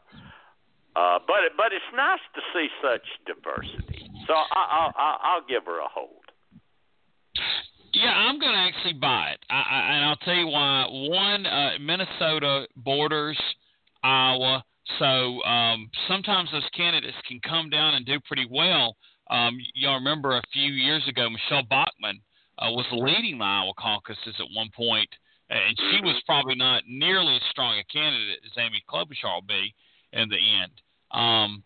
uh, 0.97 1.18
but 1.26 1.36
but 1.57 1.72
it's 1.72 1.84
nice 1.95 2.20
to 2.34 2.41
see 2.53 2.68
such 2.82 3.07
diversity. 3.26 4.11
So 4.26 4.34
I, 4.34 4.91
I, 4.97 5.16
I'll 5.22 5.47
give 5.49 5.64
her 5.66 5.80
a 5.80 5.88
hold. 5.88 6.20
Yeah, 7.93 8.11
I'm 8.11 8.38
going 8.38 8.53
to 8.53 8.59
actually 8.59 8.95
buy 8.95 9.30
it, 9.34 9.41
I, 9.51 9.55
I, 9.55 9.97
and 9.97 10.05
I'll 10.05 10.16
tell 10.16 10.34
you 10.34 10.47
why. 10.47 10.86
One, 10.88 11.45
uh, 11.45 11.70
Minnesota 11.80 12.66
borders 12.76 13.38
Iowa, 14.05 14.64
so 14.99 15.43
um, 15.43 15.91
sometimes 16.07 16.51
those 16.53 16.68
candidates 16.76 17.16
can 17.26 17.41
come 17.41 17.68
down 17.68 17.95
and 17.95 18.07
do 18.07 18.20
pretty 18.26 18.47
well. 18.51 18.97
Um, 19.28 19.59
y'all 19.74 19.95
remember 19.95 20.36
a 20.36 20.43
few 20.53 20.72
years 20.72 21.07
ago, 21.09 21.28
Michele 21.30 21.66
Bachmann 21.68 22.20
uh, 22.59 22.70
was 22.70 22.86
leading 22.93 23.38
the 23.38 23.45
Iowa 23.45 23.72
caucuses 23.78 24.34
at 24.38 24.47
one 24.55 24.70
point, 24.74 25.09
and 25.51 25.76
she 25.76 26.01
was 26.03 26.20
probably 26.26 26.55
not 26.55 26.84
nearly 26.86 27.36
as 27.36 27.43
strong 27.51 27.78
a 27.78 27.84
candidate 27.93 28.38
as 28.45 28.53
Amy 28.57 28.82
Klobuchar 28.88 29.34
will 29.34 29.43
be 29.49 29.74
in 30.13 30.29
the 30.29 30.37
end. 30.37 30.73
Um, 31.11 31.63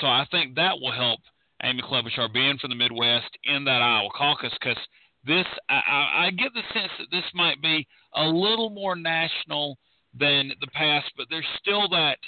so 0.00 0.06
I 0.06 0.26
think 0.30 0.54
that 0.54 0.78
will 0.80 0.92
help 0.92 1.20
Amy 1.62 1.82
Klobuchar 1.82 2.32
being 2.32 2.58
from 2.58 2.70
the 2.70 2.76
Midwest 2.76 3.30
in 3.44 3.64
that 3.64 3.82
Iowa 3.82 4.08
caucus 4.16 4.52
because 4.60 4.78
this 5.24 5.46
I, 5.68 6.26
I 6.26 6.30
get 6.30 6.52
the 6.54 6.62
sense 6.72 6.92
that 6.98 7.10
this 7.10 7.24
might 7.34 7.60
be 7.60 7.86
a 8.14 8.24
little 8.24 8.70
more 8.70 8.96
national 8.96 9.76
than 10.18 10.52
the 10.60 10.66
past, 10.68 11.10
but 11.16 11.26
there's 11.28 11.46
still 11.60 11.88
that 11.90 12.18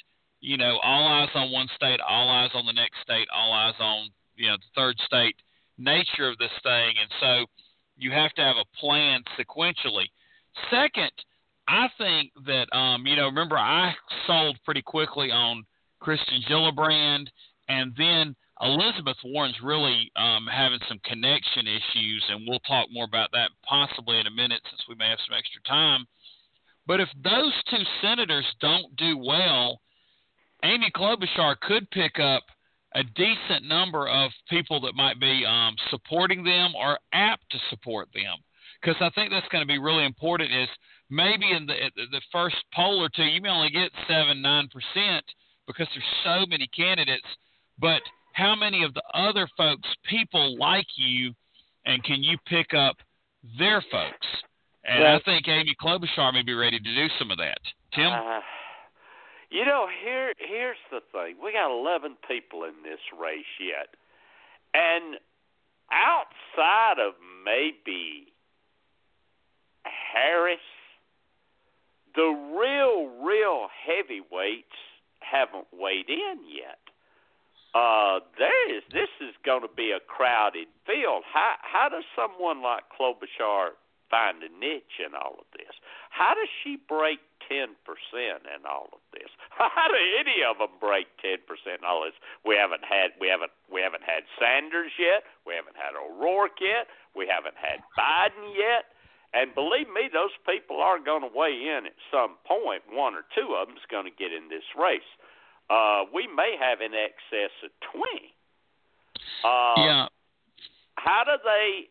you 0.41 0.57
know 0.57 0.79
all 0.83 1.09
eyes 1.09 1.31
on 1.35 1.51
one 1.51 1.69
state, 1.75 2.01
all 2.07 2.29
eyes 2.29 2.51
on 2.55 2.67
the 2.67 2.73
next 2.73 3.01
state, 3.03 3.29
all 3.35 3.53
eyes 3.53 3.75
on 3.81 4.09
you 4.37 4.49
know 4.49 4.57
the 4.57 4.81
third 4.81 4.97
state 5.07 5.37
nature 5.79 6.29
of 6.29 6.39
this 6.39 6.53
thing, 6.63 6.95
and 7.01 7.11
so 7.21 7.47
you 7.97 8.11
have 8.11 8.33
to 8.35 8.43
have 8.43 8.57
a 8.57 8.77
plan 8.79 9.23
sequentially. 9.39 10.07
Second, 10.71 11.13
I 11.69 11.89
think 11.99 12.33
that 12.47 12.75
um, 12.77 13.07
you 13.07 13.17
know 13.17 13.27
remember 13.27 13.57
I 13.57 13.95
sold 14.27 14.59
pretty 14.65 14.83
quickly 14.83 15.31
on 15.31 15.65
Kirsten 16.01 16.43
Gillibrand, 16.49 17.27
and 17.69 17.93
then 17.97 18.35
Elizabeth 18.61 19.17
Warren's 19.25 19.61
really 19.63 20.11
um, 20.17 20.47
having 20.51 20.81
some 20.89 21.01
connection 21.05 21.67
issues, 21.67 22.25
and 22.31 22.47
we'll 22.47 22.61
talk 22.61 22.89
more 22.93 23.05
about 23.05 23.31
that 23.33 23.51
possibly 23.65 24.19
in 24.19 24.27
a 24.27 24.31
minute 24.31 24.61
since 24.71 24.83
we 24.89 24.95
may 24.95 25.09
have 25.09 25.19
some 25.27 25.37
extra 25.37 25.61
time. 25.63 26.07
But 26.87 27.01
if 27.01 27.09
those 27.23 27.53
two 27.71 27.83
senators 28.01 28.47
don't 28.61 28.95
do 28.97 29.19
well, 29.19 29.81
Amy 30.65 30.91
Klobuchar 30.95 31.59
could 31.61 31.91
pick 31.91 32.19
up 32.21 32.43
a 32.95 33.03
decent 33.03 33.65
number 33.65 34.09
of 34.09 34.31
people 34.49 34.81
that 34.83 34.95
might 34.95 35.19
be 35.19 35.45
um, 35.47 35.75
supporting 35.91 36.45
them 36.45 36.75
or 36.77 36.99
apt 37.13 37.51
to 37.51 37.59
support 37.71 38.09
them. 38.15 38.37
Because 38.83 38.97
I 39.01 39.11
think 39.15 39.31
that's 39.31 39.47
going 39.49 39.63
to 39.63 39.69
be 39.69 39.79
really 39.79 40.05
important. 40.05 40.53
Is 40.53 40.69
maybe 41.09 41.53
in 41.53 41.67
the 41.67 41.75
the 42.11 42.21
first 42.33 42.57
poll 42.75 43.03
or 43.03 43.09
two, 43.09 43.23
you 43.23 43.41
may 43.41 43.49
only 43.49 43.71
get 43.71 43.91
seven 44.09 44.43
nine 44.43 44.69
percent 44.69 45.25
because 45.67 45.87
there's 45.95 46.05
so 46.25 46.45
many 46.47 46.67
candidates 46.75 47.27
but 47.83 48.03
how 48.33 48.55
many 48.55 48.85
of 48.85 48.95
the 48.95 49.03
other 49.13 49.49
folks 49.57 49.89
people 50.09 50.57
like 50.59 50.87
you, 50.97 51.35
and 51.85 52.03
can 52.05 52.23
you 52.23 52.39
pick 52.47 52.75
up 52.75 52.97
their 53.59 53.83
folks? 53.91 54.27
And 54.85 55.05
I 55.05 55.21
think 55.25 55.47
Amy 55.49 55.75
Klobuchar 55.81 56.33
may 56.33 56.43
be 56.43 56.55
ready 56.55 56.79
to 56.79 56.95
do 56.95 57.07
some 57.19 57.31
of 57.31 57.39
that. 57.39 57.59
Tim. 57.95 58.07
Uh, 58.07 58.41
you 59.51 59.65
know, 59.65 59.87
here 60.03 60.33
here's 60.39 60.81
the 60.91 61.01
thing. 61.13 61.37
We 61.43 61.53
got 61.53 61.71
11 61.71 62.17
people 62.27 62.65
in 62.65 62.83
this 62.83 63.01
race 63.19 63.45
yet. 63.61 63.89
And 64.75 65.17
outside 65.93 66.99
of 66.99 67.15
maybe 67.45 68.32
Harris, 69.85 70.65
the 72.15 72.29
real 72.59 73.09
real 73.25 73.69
heavyweights 73.73 74.77
haven't 75.21 75.67
weighed 75.73 76.09
in 76.09 76.39
yet. 76.47 76.79
Uh, 77.75 78.21
there 78.39 78.77
is 78.77 78.83
this 78.93 79.09
is 79.21 79.35
going 79.45 79.63
to 79.63 79.75
be 79.75 79.93
a 79.93 80.01
crowded 80.01 80.69
field. 80.87 81.25
How 81.33 81.55
how 81.63 81.89
does 81.89 82.05
someone 82.15 82.63
like 82.63 82.85
Klobuchar 82.93 83.79
find 84.11 84.43
a 84.43 84.53
niche 84.61 85.01
in 85.01 85.15
all 85.15 85.37
of 85.41 85.49
this? 85.57 85.73
How 86.11 86.35
does 86.35 86.49
she 86.63 86.77
break 86.77 87.21
ten 87.49 87.75
percent 87.83 88.47
in 88.47 88.63
all 88.67 88.89
of 88.93 89.03
this. 89.13 89.31
How 89.59 89.87
do 89.89 89.99
any 89.99 90.43
of 90.47 90.59
them 90.59 90.75
break 90.79 91.07
ten 91.21 91.43
percent 91.45 91.83
in 91.83 91.87
all 91.87 92.07
this? 92.07 92.17
We 92.47 92.55
haven't 92.57 92.85
had 92.87 93.15
we 93.21 93.29
haven't 93.29 93.53
we 93.71 93.83
haven't 93.83 94.07
had 94.07 94.25
Sanders 94.39 94.93
yet. 94.99 95.27
We 95.47 95.55
haven't 95.55 95.77
had 95.77 95.95
O'Rourke 95.99 96.59
yet. 96.61 96.89
We 97.15 97.27
haven't 97.27 97.59
had 97.59 97.83
Biden 97.99 98.55
yet. 98.55 98.91
And 99.33 99.55
believe 99.55 99.89
me, 99.89 100.13
those 100.13 100.35
people 100.45 100.81
are 100.81 101.01
going 101.01 101.23
to 101.23 101.33
weigh 101.33 101.57
in 101.57 101.89
at 101.89 101.97
some 102.13 102.37
point. 102.45 102.83
One 102.93 103.15
or 103.15 103.25
two 103.33 103.57
of 103.57 103.69
them 103.69 103.77
is 103.77 103.89
going 103.89 104.05
to 104.05 104.13
get 104.13 104.33
in 104.33 104.53
this 104.53 104.67
race. 104.77 105.09
Uh, 105.71 106.05
we 106.13 106.29
may 106.29 106.57
have 106.61 106.85
in 106.85 106.93
excess 106.93 107.53
of 107.65 107.73
twenty. 107.81 108.37
Uh, 109.41 109.81
yeah. 109.81 110.07
How 111.01 111.25
do 111.25 111.41
they? 111.41 111.89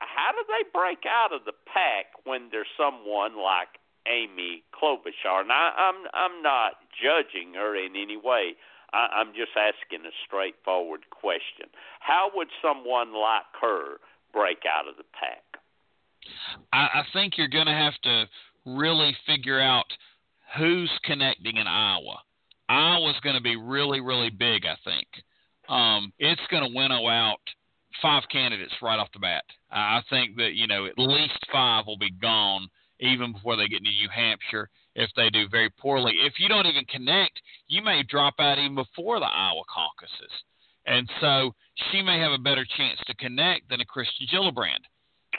How 0.00 0.32
do 0.32 0.40
they 0.48 0.64
break 0.72 1.04
out 1.04 1.32
of 1.32 1.44
the 1.44 1.52
pack 1.68 2.16
when 2.24 2.48
there's 2.50 2.70
someone 2.78 3.36
like 3.36 3.76
Amy 4.06 4.62
Klobuchar. 4.72 5.46
Now, 5.46 5.72
I'm 5.76 6.04
I'm 6.12 6.42
not 6.42 6.76
judging 6.92 7.54
her 7.54 7.76
in 7.76 7.96
any 7.96 8.16
way. 8.16 8.56
I, 8.92 9.08
I'm 9.20 9.32
just 9.32 9.52
asking 9.56 10.06
a 10.06 10.14
straightforward 10.26 11.08
question. 11.10 11.72
How 12.00 12.30
would 12.34 12.48
someone 12.60 13.14
like 13.14 13.48
her 13.60 13.98
break 14.32 14.64
out 14.68 14.88
of 14.88 14.96
the 14.96 15.08
pack? 15.12 15.53
I, 16.72 16.78
I 16.78 17.02
think 17.12 17.34
you're 17.36 17.48
going 17.48 17.66
to 17.66 17.72
have 17.72 17.94
to 18.02 18.24
really 18.66 19.16
figure 19.26 19.60
out 19.60 19.86
who's 20.56 20.90
connecting 21.04 21.56
in 21.56 21.66
Iowa. 21.66 22.18
Iowa's 22.68 23.20
going 23.22 23.36
to 23.36 23.42
be 23.42 23.56
really, 23.56 24.00
really 24.00 24.30
big. 24.30 24.64
I 24.64 24.76
think 24.84 25.06
um, 25.68 26.12
it's 26.18 26.40
going 26.50 26.62
to 26.62 26.76
winnow 26.76 27.08
out 27.08 27.40
five 28.02 28.22
candidates 28.30 28.72
right 28.82 28.98
off 28.98 29.12
the 29.12 29.18
bat. 29.18 29.44
I 29.70 30.00
think 30.10 30.36
that 30.36 30.54
you 30.54 30.66
know 30.66 30.86
at 30.86 30.98
least 30.98 31.38
five 31.52 31.86
will 31.86 31.98
be 31.98 32.10
gone 32.10 32.68
even 33.00 33.32
before 33.32 33.56
they 33.56 33.68
get 33.68 33.80
into 33.80 33.90
New 33.90 34.08
Hampshire 34.14 34.68
if 34.94 35.10
they 35.16 35.28
do 35.30 35.48
very 35.48 35.70
poorly. 35.70 36.14
If 36.24 36.34
you 36.38 36.48
don't 36.48 36.66
even 36.66 36.84
connect, 36.84 37.40
you 37.66 37.82
may 37.82 38.02
drop 38.08 38.34
out 38.38 38.58
even 38.58 38.76
before 38.76 39.18
the 39.18 39.26
Iowa 39.26 39.62
caucuses. 39.72 40.30
And 40.86 41.08
so 41.20 41.54
she 41.90 42.02
may 42.02 42.18
have 42.20 42.32
a 42.32 42.38
better 42.38 42.66
chance 42.76 43.00
to 43.06 43.16
connect 43.16 43.68
than 43.68 43.80
a 43.80 43.84
Kirsten 43.84 44.26
Gillibrand. 44.32 44.84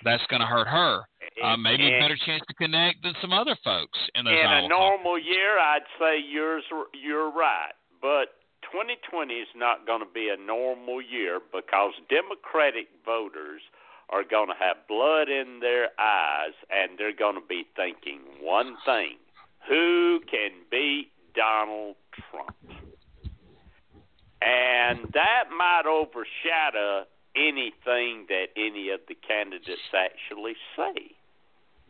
That's 0.03 0.23
going 0.29 0.41
to 0.41 0.47
hurt 0.47 0.67
her. 0.67 1.01
Uh, 1.43 1.57
maybe 1.57 1.87
a 1.87 1.99
better 1.99 2.17
chance 2.25 2.41
to 2.47 2.53
connect 2.53 3.03
than 3.03 3.13
some 3.21 3.33
other 3.33 3.57
folks 3.63 3.99
in 4.15 4.23
those 4.23 4.33
In 4.33 4.51
a 4.51 4.67
normal 4.67 5.19
year, 5.19 5.59
I'd 5.59 5.87
say 5.99 6.17
yours 6.17 6.63
you're 6.93 7.31
right, 7.31 7.73
but 8.01 8.39
2020 8.71 9.33
is 9.33 9.47
not 9.55 9.85
going 9.85 9.99
to 9.99 10.11
be 10.11 10.29
a 10.29 10.39
normal 10.39 11.01
year 11.01 11.39
because 11.51 11.93
Democratic 12.09 12.87
voters– 13.05 13.61
are 14.09 14.23
going 14.23 14.47
to 14.47 14.53
have 14.53 14.77
blood 14.87 15.29
in 15.29 15.59
their 15.61 15.89
eyes 15.99 16.53
and 16.69 16.97
they're 16.97 17.15
going 17.15 17.35
to 17.35 17.47
be 17.47 17.65
thinking 17.75 18.19
one 18.39 18.77
thing 18.85 19.17
who 19.67 20.19
can 20.29 20.51
beat 20.69 21.11
Donald 21.35 21.95
Trump? 22.29 22.55
And 24.41 25.11
that 25.13 25.45
might 25.57 25.85
overshadow 25.87 27.05
anything 27.35 28.25
that 28.29 28.47
any 28.57 28.89
of 28.89 29.01
the 29.07 29.15
candidates 29.27 29.81
actually 29.93 30.55
say. 30.75 31.11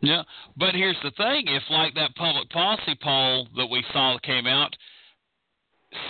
Yeah, 0.00 0.22
but 0.56 0.74
here's 0.74 1.00
the 1.02 1.12
thing: 1.12 1.44
if 1.46 1.62
like 1.70 1.94
that 1.94 2.14
public 2.16 2.50
policy 2.50 2.96
poll 3.02 3.48
that 3.56 3.66
we 3.66 3.82
saw 3.92 4.18
came 4.22 4.46
out, 4.46 4.76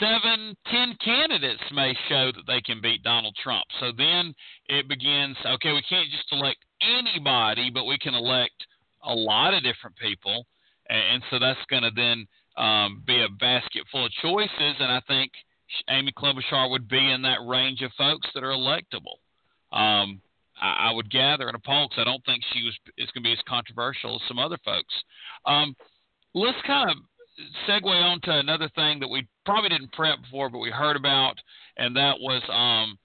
seven, 0.00 0.56
ten 0.70 0.96
candidates 1.04 1.62
may 1.72 1.94
show 2.08 2.32
that 2.32 2.46
they 2.46 2.60
can 2.60 2.80
beat 2.80 3.02
Donald 3.02 3.36
Trump. 3.42 3.64
So 3.80 3.92
then 3.96 4.34
it 4.68 4.88
begins 4.88 5.36
okay, 5.44 5.72
we 5.72 5.82
can't 5.88 6.10
just 6.10 6.32
elect 6.32 6.58
anybody, 6.80 7.70
but 7.72 7.84
we 7.84 7.98
can 7.98 8.14
elect 8.14 8.66
a 9.04 9.14
lot 9.14 9.54
of 9.54 9.62
different 9.62 9.96
people. 9.96 10.46
And, 10.88 11.22
so 11.30 11.38
that's 11.38 11.58
going 11.68 11.82
to 11.82 11.90
then 11.94 12.26
um, 12.56 13.02
be 13.06 13.20
a 13.22 13.28
basket 13.40 13.82
full 13.90 14.06
of 14.06 14.12
choices. 14.22 14.76
And 14.78 14.92
I 14.92 15.00
think 15.08 15.32
Amy 15.90 16.12
Klobuchar 16.12 16.70
would 16.70 16.88
be 16.88 17.10
in 17.10 17.22
that 17.22 17.38
range 17.46 17.82
of 17.82 17.90
folks 17.98 18.28
that 18.34 18.44
are 18.44 18.52
electable. 18.52 19.18
Um, 19.72 20.20
I, 20.60 20.88
I 20.88 20.92
would 20.92 21.10
gather 21.10 21.48
in 21.48 21.54
a 21.54 21.58
poll 21.58 21.88
because 21.88 22.02
I 22.02 22.04
don't 22.04 22.24
think 22.24 22.42
she 22.52 22.62
was 22.62 22.74
is 22.96 23.10
going 23.12 23.22
to 23.22 23.28
be 23.28 23.32
as 23.32 23.38
controversial 23.48 24.16
as 24.16 24.28
some 24.28 24.38
other 24.38 24.58
folks. 24.64 24.94
Um, 25.44 25.74
let's 26.34 26.58
kind 26.66 26.90
of 26.90 26.96
segue 27.68 27.84
on 27.84 28.20
to 28.22 28.38
another 28.38 28.70
thing 28.74 29.00
that 29.00 29.08
we 29.08 29.26
probably 29.44 29.68
didn't 29.68 29.92
prep 29.92 30.20
before, 30.22 30.48
but 30.48 30.58
we 30.58 30.70
heard 30.70 30.96
about, 30.96 31.34
and 31.76 31.94
that 31.96 32.18
was 32.18 32.42
um, 32.50 32.98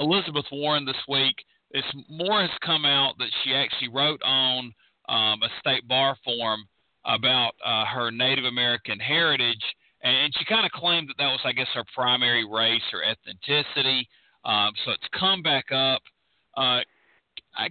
Elizabeth 0.00 0.46
Warren 0.50 0.84
this 0.84 0.96
week. 1.08 1.34
It's 1.72 1.86
more 2.08 2.40
has 2.40 2.50
come 2.64 2.84
out 2.84 3.14
that 3.18 3.28
she 3.42 3.54
actually 3.54 3.88
wrote 3.88 4.22
on 4.22 4.72
um, 5.08 5.42
a 5.42 5.48
state 5.60 5.86
bar 5.86 6.16
form 6.24 6.64
about 7.04 7.52
uh, 7.64 7.84
her 7.86 8.10
Native 8.10 8.44
American 8.44 8.98
heritage, 8.98 9.62
and, 10.02 10.32
she 10.38 10.44
kind 10.44 10.66
of 10.66 10.72
claimed 10.72 11.08
that 11.08 11.16
that 11.18 11.30
was, 11.30 11.40
I 11.44 11.52
guess, 11.52 11.68
her 11.74 11.84
primary 11.94 12.44
race 12.44 12.82
or 12.92 13.02
ethnicity. 13.02 14.02
Um, 14.46 14.72
so 14.84 14.92
it's 14.92 15.08
come 15.18 15.42
back 15.42 15.66
up. 15.72 16.00
Uh, 16.56 16.80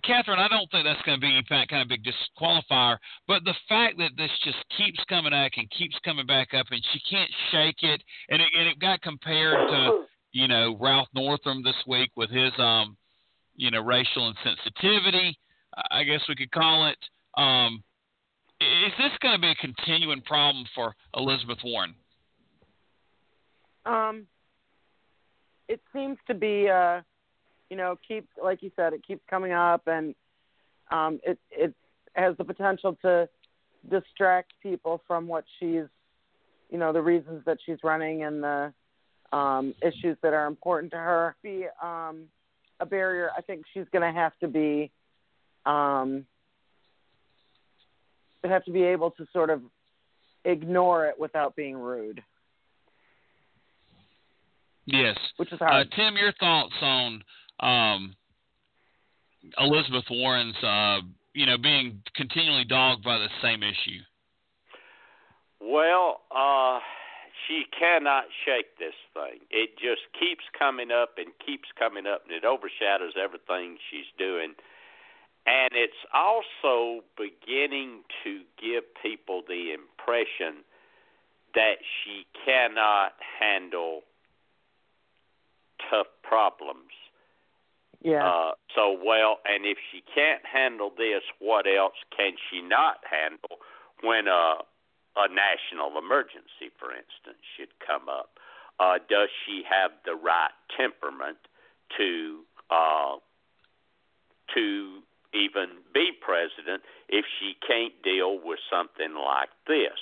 Catherine, 0.04 0.40
I 0.40 0.48
don't 0.48 0.70
think 0.72 0.86
that's 0.86 1.02
going 1.04 1.20
to 1.20 1.22
be, 1.22 1.36
in 1.36 1.46
fact, 1.46 1.70
kind 1.70 1.82
of 1.82 1.88
big 1.88 2.04
disqualifier. 2.04 2.98
But 3.28 3.44
the 3.46 3.54
fact 3.70 3.98
that 4.00 4.12
this 4.18 4.32
just 4.44 4.58
keeps 4.78 5.00
coming 5.08 5.32
back 5.32 5.54
and 5.58 5.70
keeps 5.72 5.96
coming 6.04 6.26
back 6.26 6.54
up, 6.54 6.68
and 6.72 6.84
she 6.92 7.00
can't 7.10 7.32
shake 7.52 7.82
it, 7.82 8.04
and 8.30 8.42
it, 8.42 8.48
and 8.58 8.68
it 8.68 8.80
got 8.80 9.02
compared 9.02 9.70
to, 9.70 10.06
you 10.32 10.48
know, 10.48 10.78
Ralph 10.80 11.08
Northam 11.14 11.64
this 11.64 11.76
week 11.88 12.12
with 12.16 12.30
his, 12.30 12.52
um, 12.58 12.98
you 13.56 13.72
know, 13.72 13.82
racial 13.82 14.34
insensitivity, 14.34 15.34
I 15.92 16.04
guess 16.04 16.22
we 16.28 16.36
could 16.36 16.52
call 16.52 16.88
it. 16.88 16.98
Um, 17.40 17.84
is 18.60 18.94
this 18.98 19.12
going 19.22 19.36
to 19.36 19.42
be 19.42 19.52
a 19.52 19.56
continuing 19.56 20.22
problem 20.22 20.66
for 20.74 20.94
Elizabeth 21.16 21.60
Warren? 21.64 21.94
Um, 23.86 24.26
it 25.68 25.82
seems 25.94 26.18
to 26.28 26.34
be. 26.34 26.70
Uh 26.70 27.02
you 27.70 27.78
know, 27.78 27.98
keeps 28.08 28.28
like 28.42 28.62
you 28.62 28.72
said, 28.76 28.94
it 28.94 29.06
keeps 29.06 29.22
coming 29.30 29.52
up, 29.52 29.84
and 29.88 30.14
um, 30.92 31.20
it 31.24 31.40
it 31.52 31.74
has 32.14 32.38
the 32.38 32.44
potential 32.44 32.98
to 33.02 33.28
distract 33.90 34.54
people 34.62 35.02
from 35.08 35.28
what 35.28 35.44
she's, 35.60 35.86
you 36.70 36.78
know, 36.78 36.94
the 36.94 37.02
reasons 37.02 37.44
that 37.46 37.58
she's 37.66 37.78
running 37.84 38.24
and 38.24 38.44
the 38.44 38.74
um, 39.34 39.74
issues 39.82 40.18
that 40.22 40.34
are 40.34 40.48
important 40.48 40.92
to 40.92 40.98
her. 40.98 41.36
Be 41.44 41.66
um, 41.82 42.26
a 42.80 42.86
barrier. 42.86 43.30
I 43.38 43.42
think 43.42 43.66
she's 43.74 43.86
going 43.92 44.02
to 44.02 44.18
have 44.18 44.34
to 44.40 44.48
be, 44.48 44.92
um, 45.66 46.26
have 48.44 48.64
to 48.66 48.72
be 48.72 48.84
able 48.84 49.10
to 49.12 49.26
sort 49.34 49.50
of 49.50 49.62
ignore 50.46 51.08
it 51.08 51.20
without 51.20 51.56
being 51.56 51.76
rude. 51.76 52.22
Yes. 54.86 55.18
Which 55.38 55.52
is 55.52 55.60
hard. 55.60 55.88
Uh, 55.88 55.96
Tim, 55.96 56.16
your 56.16 56.34
thoughts 56.40 56.74
on 56.82 57.24
um, 57.60 58.16
Elizabeth 59.60 60.06
Warren's, 60.10 60.56
uh, 60.64 61.00
you 61.34 61.46
know, 61.46 61.58
being 61.58 62.02
continually 62.16 62.66
dogged 62.66 63.04
by 63.04 63.18
the 63.18 63.30
same 63.42 63.64
issue? 63.64 64.02
Well, 65.60 66.22
uh, 66.36 66.80
she 67.48 67.64
cannot 67.78 68.26
shake 68.46 68.78
this 68.78 68.94
thing. 69.14 69.40
It 69.50 69.78
just 69.78 70.02
keeps 70.20 70.44
coming 70.58 70.92
up 70.92 71.16
and 71.18 71.28
keeps 71.46 71.70
coming 71.78 72.06
up, 72.06 72.24
and 72.26 72.36
it 72.36 72.46
overshadows 72.46 73.14
everything 73.22 73.78
she's 73.90 74.10
doing. 74.18 74.54
And 75.48 75.70
it's 75.74 75.94
also 76.14 77.04
beginning 77.18 78.02
to 78.24 78.42
give 78.60 78.84
people 79.02 79.44
the 79.48 79.74
impression 79.74 80.64
that 81.54 81.78
she 82.04 82.26
cannot 82.46 83.14
handle 83.40 84.02
tough 85.90 86.08
problems 86.24 86.92
yeah. 88.06 88.22
Uh, 88.22 88.52
so 88.76 88.96
well, 89.04 89.40
and 89.50 89.66
if 89.66 89.80
she 89.92 90.04
can't 90.14 90.46
handle 90.46 90.94
this, 90.96 91.24
what 91.40 91.66
else 91.66 91.98
can 92.16 92.34
she 92.38 92.62
not 92.62 93.02
handle 93.02 93.58
when 94.04 94.28
a 94.28 94.62
a 95.18 95.28
national 95.32 95.98
emergency, 95.98 96.70
for 96.78 96.92
instance, 96.92 97.42
should 97.58 97.74
come 97.82 98.06
up? 98.08 98.38
Uh, 98.80 99.00
does 99.10 99.30
she 99.46 99.64
have 99.66 99.90
the 100.06 100.14
right 100.14 100.54
temperament 100.78 101.38
to 101.98 102.46
uh, 102.70 103.18
to 104.54 105.02
even 105.34 105.82
be 105.92 106.12
president 106.14 106.84
if 107.10 107.26
she 107.40 107.58
can't 107.66 107.98
deal 108.04 108.38
with 108.38 108.60
something 108.70 109.16
like 109.18 109.50
this? 109.66 109.98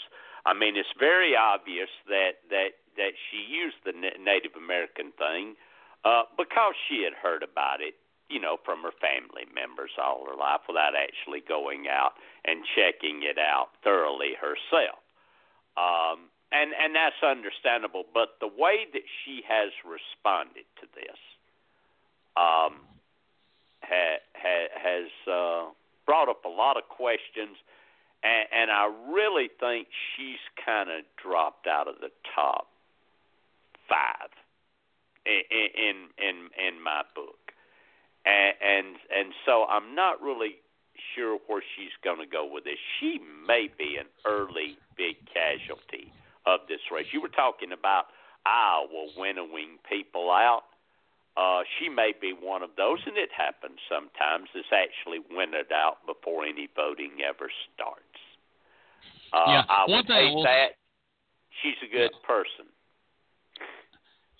I 0.45 0.53
mean, 0.53 0.75
it's 0.75 0.91
very 0.99 1.37
obvious 1.37 1.89
that 2.09 2.43
that 2.49 2.82
that 2.97 3.13
she 3.29 3.37
used 3.37 3.77
the 3.85 3.93
Native 3.93 4.55
American 4.55 5.11
thing 5.17 5.55
uh, 6.05 6.23
because 6.37 6.73
she 6.87 7.03
had 7.03 7.13
heard 7.13 7.43
about 7.43 7.81
it, 7.81 7.95
you 8.29 8.39
know, 8.39 8.57
from 8.63 8.83
her 8.83 8.95
family 8.99 9.47
members 9.53 9.91
all 10.01 10.25
her 10.25 10.35
life 10.35 10.61
without 10.67 10.93
actually 10.95 11.41
going 11.47 11.87
out 11.87 12.13
and 12.45 12.63
checking 12.75 13.23
it 13.23 13.37
out 13.37 13.69
thoroughly 13.83 14.35
herself. 14.39 14.99
Um, 15.77 16.29
and 16.51 16.71
and 16.77 16.95
that's 16.95 17.17
understandable. 17.23 18.03
But 18.13 18.37
the 18.39 18.47
way 18.47 18.85
that 18.93 19.07
she 19.23 19.41
has 19.47 19.71
responded 19.81 20.69
to 20.79 20.85
this 20.93 21.17
um, 22.37 22.85
ha, 23.81 24.21
ha, 24.35 24.57
has 24.77 25.09
uh, 25.25 25.71
brought 26.05 26.29
up 26.29 26.45
a 26.45 26.49
lot 26.49 26.77
of 26.77 26.83
questions, 26.89 27.57
and, 28.21 28.45
and 28.53 28.71
I 28.71 28.91
really 29.09 29.49
think 29.59 29.87
she's 30.15 30.41
kind 30.63 30.89
of 30.89 31.03
dropped 31.17 31.65
out 31.65 31.87
of 31.87 31.95
the 32.01 32.11
top 32.35 32.67
five 33.93 34.33
in 35.25 35.69
in 35.77 35.97
in, 36.17 36.35
in 36.57 36.81
my 36.81 37.05
book, 37.13 37.53
and, 38.25 38.57
and 38.57 38.87
and 39.13 39.33
so 39.45 39.65
I'm 39.69 39.93
not 39.93 40.21
really 40.21 40.57
sure 41.13 41.37
where 41.45 41.61
she's 41.75 41.93
going 42.03 42.19
to 42.19 42.25
go 42.25 42.49
with 42.49 42.63
this. 42.63 42.81
She 42.99 43.19
may 43.45 43.69
be 43.77 43.97
an 44.01 44.07
early 44.25 44.77
big 44.97 45.17
casualty 45.29 46.11
of 46.45 46.61
this 46.67 46.81
race. 46.91 47.07
You 47.13 47.21
were 47.21 47.33
talking 47.33 47.71
about 47.71 48.09
Iowa 48.45 49.13
winnowing 49.17 49.77
people 49.87 50.31
out. 50.31 50.63
Uh, 51.35 51.63
she 51.79 51.89
may 51.89 52.13
be 52.13 52.33
one 52.33 52.61
of 52.61 52.69
those, 52.77 52.99
and 53.07 53.17
it 53.17 53.29
happens 53.35 53.79
sometimes. 53.89 54.49
It's 54.53 54.69
actually 54.69 55.17
winnowed 55.33 55.71
out 55.73 56.05
before 56.05 56.45
any 56.45 56.69
voting 56.75 57.25
ever 57.25 57.49
starts. 57.73 58.21
Uh, 59.33 59.45
yeah, 59.47 59.63
I 59.67 59.89
one 59.89 60.05
would 60.05 60.07
thing 60.07 60.37
hate 60.37 60.45
that. 60.45 60.69
She's 61.61 61.79
a 61.81 61.89
good 61.89 62.13
yeah. 62.13 62.27
person. 62.27 62.69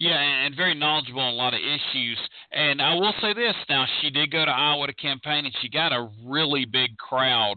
Yeah, 0.04 0.20
and 0.20 0.54
very 0.54 0.76
knowledgeable 0.76 1.22
on 1.22 1.34
a 1.34 1.38
lot 1.38 1.54
of 1.54 1.62
issues. 1.62 2.18
And 2.52 2.82
I 2.82 2.94
will 2.96 3.14
say 3.22 3.34
this: 3.34 3.56
now 3.70 3.86
she 4.02 4.10
did 4.10 4.32
go 4.32 4.44
to 4.44 4.52
Iowa 4.52 4.88
to 4.88 4.94
campaign, 4.94 5.46
and 5.46 5.56
she 5.62 5.70
got 5.70 5.94
a 5.94 6.10
really 6.26 6.66
big 6.66 6.98
crowd 6.98 7.56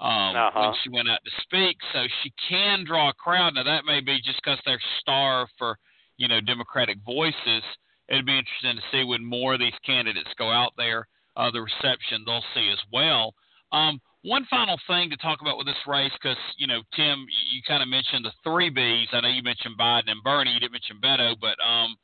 um, 0.00 0.34
uh-huh. 0.34 0.60
when 0.60 0.74
she 0.82 0.88
went 0.88 1.08
out 1.08 1.20
to 1.24 1.30
speak. 1.42 1.76
So 1.92 2.02
she 2.24 2.32
can 2.48 2.84
draw 2.84 3.10
a 3.10 3.14
crowd. 3.14 3.54
Now 3.54 3.62
that 3.62 3.84
may 3.84 4.00
be 4.00 4.16
just 4.24 4.40
because 4.42 4.58
they're 4.66 4.82
starved 4.98 5.52
for 5.56 5.78
you 6.16 6.26
know 6.26 6.40
Democratic 6.40 6.98
voices. 7.06 7.62
It'd 8.08 8.26
be 8.26 8.38
interesting 8.38 8.74
to 8.74 8.82
see 8.90 9.04
when 9.04 9.24
more 9.24 9.54
of 9.54 9.60
these 9.60 9.78
candidates 9.86 10.30
go 10.36 10.50
out 10.50 10.72
there, 10.76 11.06
uh, 11.36 11.52
the 11.52 11.62
reception 11.62 12.24
they'll 12.26 12.42
see 12.54 12.70
as 12.72 12.82
well. 12.92 13.34
Um, 13.70 14.00
one 14.24 14.46
final 14.48 14.80
thing 14.86 15.10
to 15.10 15.16
talk 15.18 15.42
about 15.42 15.58
with 15.58 15.66
this 15.66 15.76
race, 15.86 16.12
because 16.20 16.38
you 16.56 16.66
know 16.66 16.80
Tim, 16.96 17.26
you 17.52 17.60
kind 17.68 17.82
of 17.82 17.88
mentioned 17.88 18.24
the 18.24 18.32
three 18.42 18.70
Bs. 18.70 19.12
I 19.12 19.20
know 19.20 19.28
you 19.28 19.42
mentioned 19.42 19.76
Biden 19.78 20.10
and 20.10 20.22
Bernie. 20.24 20.50
You 20.50 20.60
didn't 20.60 20.72
mention 20.72 20.96
Beto, 21.02 21.34
but 21.40 21.62
um, 21.62 21.94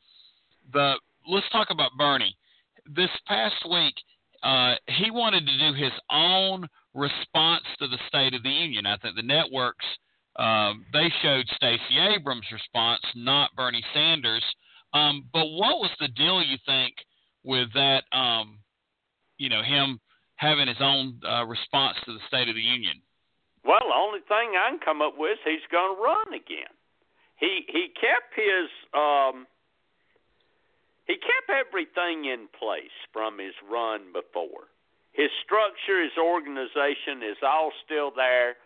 the 0.73 0.95
let's 1.29 1.49
talk 1.51 1.69
about 1.71 1.93
Bernie. 1.99 2.37
This 2.95 3.11
past 3.27 3.57
week, 3.71 3.95
uh, 4.43 4.75
he 4.87 5.11
wanted 5.11 5.47
to 5.47 5.59
do 5.59 5.75
his 5.75 5.93
own 6.11 6.69
response 6.95 7.65
to 7.79 7.89
the 7.89 7.99
State 8.09 8.35
of 8.35 8.43
the 8.43 8.51
Union. 8.51 8.85
I 8.85 8.99
think 8.99 9.17
the 9.17 9.23
networks 9.23 9.87
um, 10.37 10.85
they 10.93 11.11
showed 11.23 11.47
Stacey 11.57 11.99
Abrams' 11.99 12.45
response, 12.53 13.03
not 13.17 13.55
Bernie 13.57 13.85
Sanders. 13.95 14.45
Um, 14.93 15.25
but 15.33 15.47
what 15.47 15.79
was 15.79 15.91
the 16.01 16.09
deal 16.09 16.43
you 16.43 16.59
think 16.67 16.95
with 17.45 17.73
that? 17.73 18.03
Um, 18.13 18.59
you 19.39 19.49
know 19.49 19.63
him 19.63 19.99
having 20.41 20.67
his 20.67 20.81
own 20.81 21.21
uh, 21.21 21.45
response 21.45 22.01
to 22.09 22.17
the 22.17 22.25
State 22.27 22.49
of 22.49 22.57
the 22.57 22.65
Union. 22.65 22.97
Well, 23.61 23.85
the 23.85 23.95
only 23.95 24.25
thing 24.25 24.57
I 24.57 24.73
can 24.73 24.81
come 24.81 25.05
up 25.05 25.13
with 25.21 25.37
is 25.45 25.61
he's 25.61 25.69
going 25.71 25.95
to 25.95 26.01
run 26.01 26.33
again. 26.33 26.73
He 27.37 27.69
he 27.69 27.93
kept 27.93 28.33
his 28.33 28.69
um, 28.97 29.45
he 31.05 31.21
kept 31.21 31.53
everything 31.53 32.25
in 32.25 32.49
place 32.57 32.97
from 33.13 33.39
his 33.39 33.53
run 33.69 34.13
before. 34.17 34.73
His 35.13 35.29
structure, 35.45 36.01
his 36.01 36.17
organization 36.17 37.21
is 37.21 37.37
all 37.45 37.73
still 37.85 38.13
there. 38.17 38.57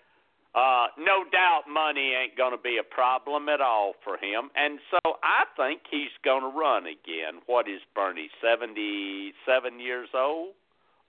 Uh, 0.55 0.87
no 0.99 1.27
doubt 1.27 1.67
money 1.67 2.15
ain't 2.15 2.39
going 2.39 2.55
to 2.55 2.63
be 2.63 2.79
a 2.79 2.87
problem 2.87 3.49
at 3.49 3.61
all 3.61 3.95
for 4.05 4.15
him. 4.15 4.51
And 4.55 4.79
so 4.91 5.19
I 5.25 5.51
think 5.57 5.83
he's 5.91 6.15
going 6.23 6.43
to 6.43 6.55
run 6.55 6.87
again. 6.87 7.43
What 7.47 7.67
is 7.67 7.83
Bernie, 7.95 8.31
77 8.39 9.35
years 9.81 10.11
old 10.15 10.55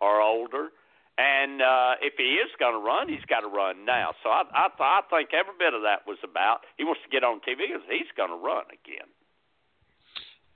or 0.02 0.22
older? 0.22 0.70
And 1.18 1.62
uh, 1.62 1.96
if 2.02 2.14
he 2.18 2.44
is 2.44 2.52
going 2.60 2.76
to 2.76 2.84
run, 2.84 3.08
he's 3.08 3.24
got 3.30 3.40
to 3.40 3.48
run 3.48 3.86
now. 3.86 4.12
So 4.22 4.30
I, 4.30 4.44
I, 4.52 4.68
I 4.68 5.02
think 5.10 5.32
every 5.32 5.56
bit 5.58 5.74
of 5.74 5.82
that 5.84 6.04
was 6.06 6.18
about 6.24 6.68
he 6.78 6.84
wants 6.84 7.02
to 7.08 7.10
get 7.10 7.24
on 7.24 7.40
TV 7.40 7.72
because 7.72 7.88
he's 7.88 8.12
going 8.18 8.32
to 8.32 8.42
run 8.42 8.68
again. 8.68 9.08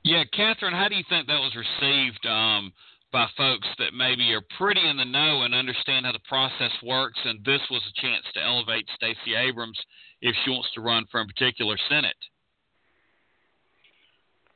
Yeah, 0.03 0.23
Catherine, 0.35 0.73
how 0.73 0.87
do 0.87 0.95
you 0.95 1.03
think 1.07 1.27
that 1.27 1.39
was 1.39 1.55
received 1.55 2.25
um, 2.27 2.73
by 3.11 3.27
folks 3.37 3.67
that 3.79 3.93
maybe 3.93 4.33
are 4.33 4.43
pretty 4.57 4.83
in 4.87 4.97
the 4.97 5.05
know 5.05 5.43
and 5.43 5.55
understand 5.55 6.05
how 6.05 6.11
the 6.11 6.27
process 6.27 6.71
works, 6.83 7.19
and 7.23 7.43
this 7.45 7.61
was 7.71 7.81
a 7.87 8.01
chance 8.01 8.25
to 8.33 8.43
elevate 8.43 8.87
Stacey 8.95 9.35
Abrams 9.35 9.79
if 10.21 10.35
she 10.43 10.51
wants 10.51 10.69
to 10.75 10.81
run 10.81 11.05
for 11.11 11.21
a 11.21 11.25
particular 11.25 11.77
Senate? 11.89 12.15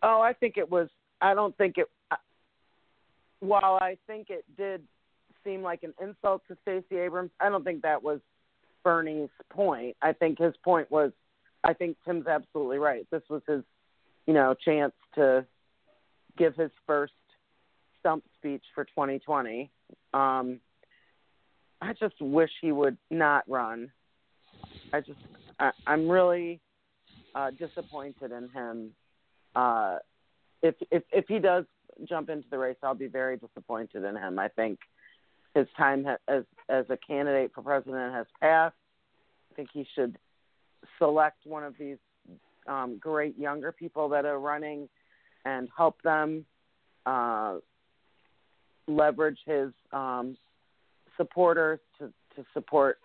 Oh, 0.02 0.22
I 0.22 0.34
think 0.34 0.58
it 0.58 0.70
was. 0.70 0.90
I 1.22 1.34
don't 1.34 1.56
think 1.58 1.78
it. 1.78 1.90
While 3.44 3.78
I 3.82 3.98
think 4.08 4.30
it 4.30 4.46
did 4.56 4.82
seem 5.44 5.62
like 5.64 5.84
an 5.84 5.94
insult 6.02 6.44
to 6.48 6.56
Stacey 6.62 6.96
Abrams, 6.96 7.32
I 7.42 7.50
don't 7.50 7.66
think 7.66 7.82
that 7.82 8.02
was 8.02 8.22
Bernie's 8.86 9.28
point. 9.52 9.98
I 10.02 10.14
think 10.14 10.40
his 10.40 10.54
point 10.64 10.90
was. 10.90 11.12
I 11.62 11.74
think 11.74 11.98
Tim's 12.06 12.26
absolutely 12.26 12.78
right. 12.78 13.06
This 13.12 13.22
was 13.30 13.42
his, 13.46 13.64
you 14.28 14.34
know, 14.34 14.56
chance 14.64 14.94
to 15.16 15.46
give 16.38 16.56
his 16.56 16.72
first 16.88 17.12
stump 18.00 18.24
speech 18.38 18.64
for 18.74 18.86
2020. 18.86 19.70
Um, 20.14 20.62
I 21.82 21.92
just 22.00 22.16
wish 22.22 22.50
he 22.62 22.72
would 22.72 22.98
not 23.12 23.44
run. 23.50 23.92
I 24.94 25.02
just, 25.02 25.20
I, 25.60 25.72
I'm 25.86 26.08
really 26.08 26.62
uh, 27.36 27.52
disappointed 27.52 28.32
in 28.32 28.48
him. 28.54 28.92
Uh, 29.54 29.98
if 30.62 30.76
if 30.92 31.04
if 31.12 31.26
he 31.28 31.40
does 31.40 31.66
jump 32.08 32.30
into 32.30 32.48
the 32.50 32.58
race, 32.58 32.78
I'll 32.84 32.96
be 32.96 33.08
very 33.08 33.38
disappointed 33.38 34.04
in 34.04 34.16
him. 34.16 34.40
I 34.40 34.48
think 34.50 34.80
his 35.54 35.68
time 35.78 36.06
as 36.28 36.44
as 36.70 36.86
a 36.90 36.98
candidate 36.98 37.52
for 37.54 37.62
president 37.62 38.14
has 38.14 38.26
passed. 38.40 38.76
I 39.52 39.56
think 39.56 39.70
he 39.72 39.86
should 39.96 40.18
select 40.98 41.46
one 41.46 41.64
of 41.64 41.76
these 41.78 41.98
um, 42.68 42.98
great 43.00 43.38
younger 43.38 43.72
people 43.72 44.10
that 44.10 44.26
are 44.26 44.40
running 44.40 44.90
and 45.46 45.70
help 45.76 46.02
them 46.02 46.46
uh, 47.06 47.58
leverage 48.88 49.40
his 49.46 49.70
um, 49.92 50.38
supporters 51.18 51.80
to, 52.00 52.08
to 52.36 52.46
support 52.54 52.98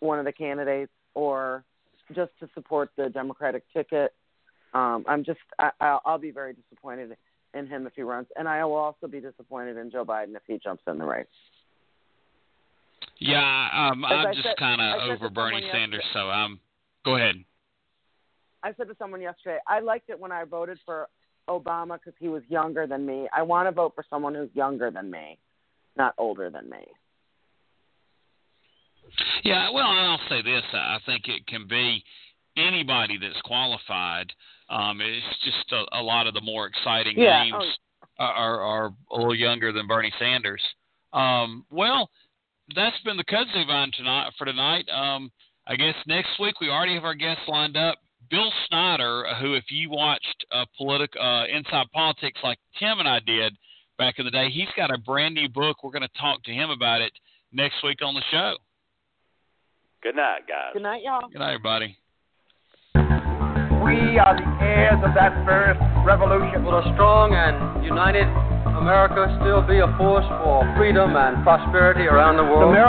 one 0.00 0.18
of 0.18 0.24
the 0.24 0.32
candidates 0.32 0.92
or 1.14 1.64
just 2.14 2.30
to 2.40 2.48
support 2.54 2.90
the 2.96 3.08
Democratic 3.10 3.64
ticket. 3.72 4.14
Um, 4.72 5.04
I'm 5.08 5.24
just, 5.24 5.40
I, 5.58 5.70
I'll, 5.80 6.00
I'll 6.04 6.18
be 6.18 6.30
very 6.30 6.54
disappointed 6.54 7.16
in 7.58 7.66
him 7.66 7.86
if 7.86 7.92
he 7.94 8.02
runs, 8.02 8.26
and 8.36 8.48
I 8.48 8.64
will 8.64 8.76
also 8.76 9.06
be 9.06 9.20
disappointed 9.20 9.76
in 9.76 9.90
Joe 9.90 10.04
Biden 10.04 10.34
if 10.34 10.42
he 10.46 10.58
jumps 10.58 10.82
in 10.86 10.98
the 10.98 11.04
race. 11.04 11.26
Yeah, 13.18 13.68
um, 13.74 14.04
I'm 14.04 14.34
just 14.34 14.56
kind 14.58 14.80
of 14.80 15.10
over 15.10 15.28
Bernie 15.28 15.68
Sanders, 15.72 16.02
yesterday- 16.04 16.12
so 16.12 16.30
um, 16.30 16.60
go 17.04 17.16
ahead. 17.16 17.44
I 18.62 18.72
said 18.74 18.88
to 18.88 18.96
someone 18.98 19.20
yesterday, 19.20 19.58
I 19.68 19.80
liked 19.80 20.08
it 20.10 20.18
when 20.18 20.32
I 20.32 20.44
voted 20.44 20.78
for 20.84 21.08
Obama 21.48 21.98
because 21.98 22.14
he 22.18 22.28
was 22.28 22.42
younger 22.48 22.86
than 22.86 23.06
me. 23.06 23.28
I 23.32 23.42
want 23.42 23.66
to 23.68 23.72
vote 23.72 23.92
for 23.94 24.04
someone 24.10 24.34
who's 24.34 24.50
younger 24.54 24.90
than 24.90 25.10
me, 25.10 25.38
not 25.96 26.14
older 26.18 26.50
than 26.50 26.68
me. 26.68 26.86
Yeah, 29.42 29.70
well, 29.70 29.86
I'll 29.86 30.20
say 30.28 30.42
this: 30.42 30.62
I 30.72 30.98
think 31.06 31.28
it 31.28 31.46
can 31.46 31.66
be 31.66 32.04
anybody 32.58 33.18
that's 33.20 33.40
qualified. 33.42 34.32
Um, 34.70 35.00
it's 35.00 35.38
just 35.44 35.72
a, 35.72 35.98
a 35.98 36.02
lot 36.02 36.26
of 36.26 36.34
the 36.34 36.40
more 36.40 36.66
exciting 36.66 37.18
Yeah, 37.18 37.42
names 37.42 37.64
oh. 38.18 38.24
are, 38.24 38.60
are 38.60 38.94
a 39.10 39.16
little 39.16 39.34
younger 39.34 39.72
than 39.72 39.86
Bernie 39.86 40.12
Sanders. 40.18 40.62
Um, 41.12 41.64
well, 41.70 42.10
that's 42.74 42.98
been 43.04 43.16
the 43.16 43.24
kudzu 43.24 43.66
vine 43.66 43.90
tonight 43.96 44.32
for 44.36 44.44
tonight. 44.44 44.86
Um, 44.90 45.30
I 45.66 45.76
guess 45.76 45.94
next 46.06 46.38
week 46.40 46.60
we 46.60 46.68
already 46.68 46.94
have 46.94 47.04
our 47.04 47.14
guests 47.14 47.42
lined 47.48 47.76
up. 47.76 47.98
Bill 48.30 48.52
Snyder, 48.66 49.24
who, 49.40 49.54
if 49.54 49.64
you 49.70 49.90
watched 49.90 50.44
uh, 50.52 50.66
politic 50.76 51.10
uh, 51.18 51.44
inside 51.50 51.86
politics 51.92 52.38
like 52.42 52.58
Tim 52.78 52.98
and 52.98 53.08
I 53.08 53.20
did 53.20 53.56
back 53.96 54.18
in 54.18 54.26
the 54.26 54.30
day, 54.30 54.50
he's 54.50 54.68
got 54.76 54.92
a 54.92 54.98
brand 54.98 55.34
new 55.34 55.48
book. 55.48 55.82
We're 55.82 55.92
going 55.92 56.02
to 56.02 56.20
talk 56.20 56.42
to 56.44 56.52
him 56.52 56.68
about 56.68 57.00
it 57.00 57.12
next 57.52 57.76
week 57.82 58.02
on 58.02 58.14
the 58.14 58.22
show. 58.30 58.56
Good 60.02 60.16
night, 60.16 60.46
guys. 60.46 60.72
Good 60.74 60.82
night, 60.82 61.02
y'all. 61.02 61.28
Good 61.30 61.38
night, 61.38 61.54
everybody. 61.54 61.96
We 63.84 64.18
are 64.18 64.34
the 64.34 64.48
heirs 64.64 64.98
of 65.04 65.12
that 65.14 65.36
first 65.44 65.78
revolution. 66.02 66.64
Will 66.64 66.80
a 66.80 66.86
strong 66.94 67.34
and 67.34 67.84
united 67.84 68.26
America 68.78 69.28
still 69.42 69.60
be 69.60 69.78
a 69.82 69.90
force 69.98 70.24
for 70.40 70.64
freedom 70.78 71.14
and 71.14 71.42
prosperity 71.44 72.06
around 72.06 72.38
the 72.38 72.46
world? 72.46 72.70
America 72.70 72.88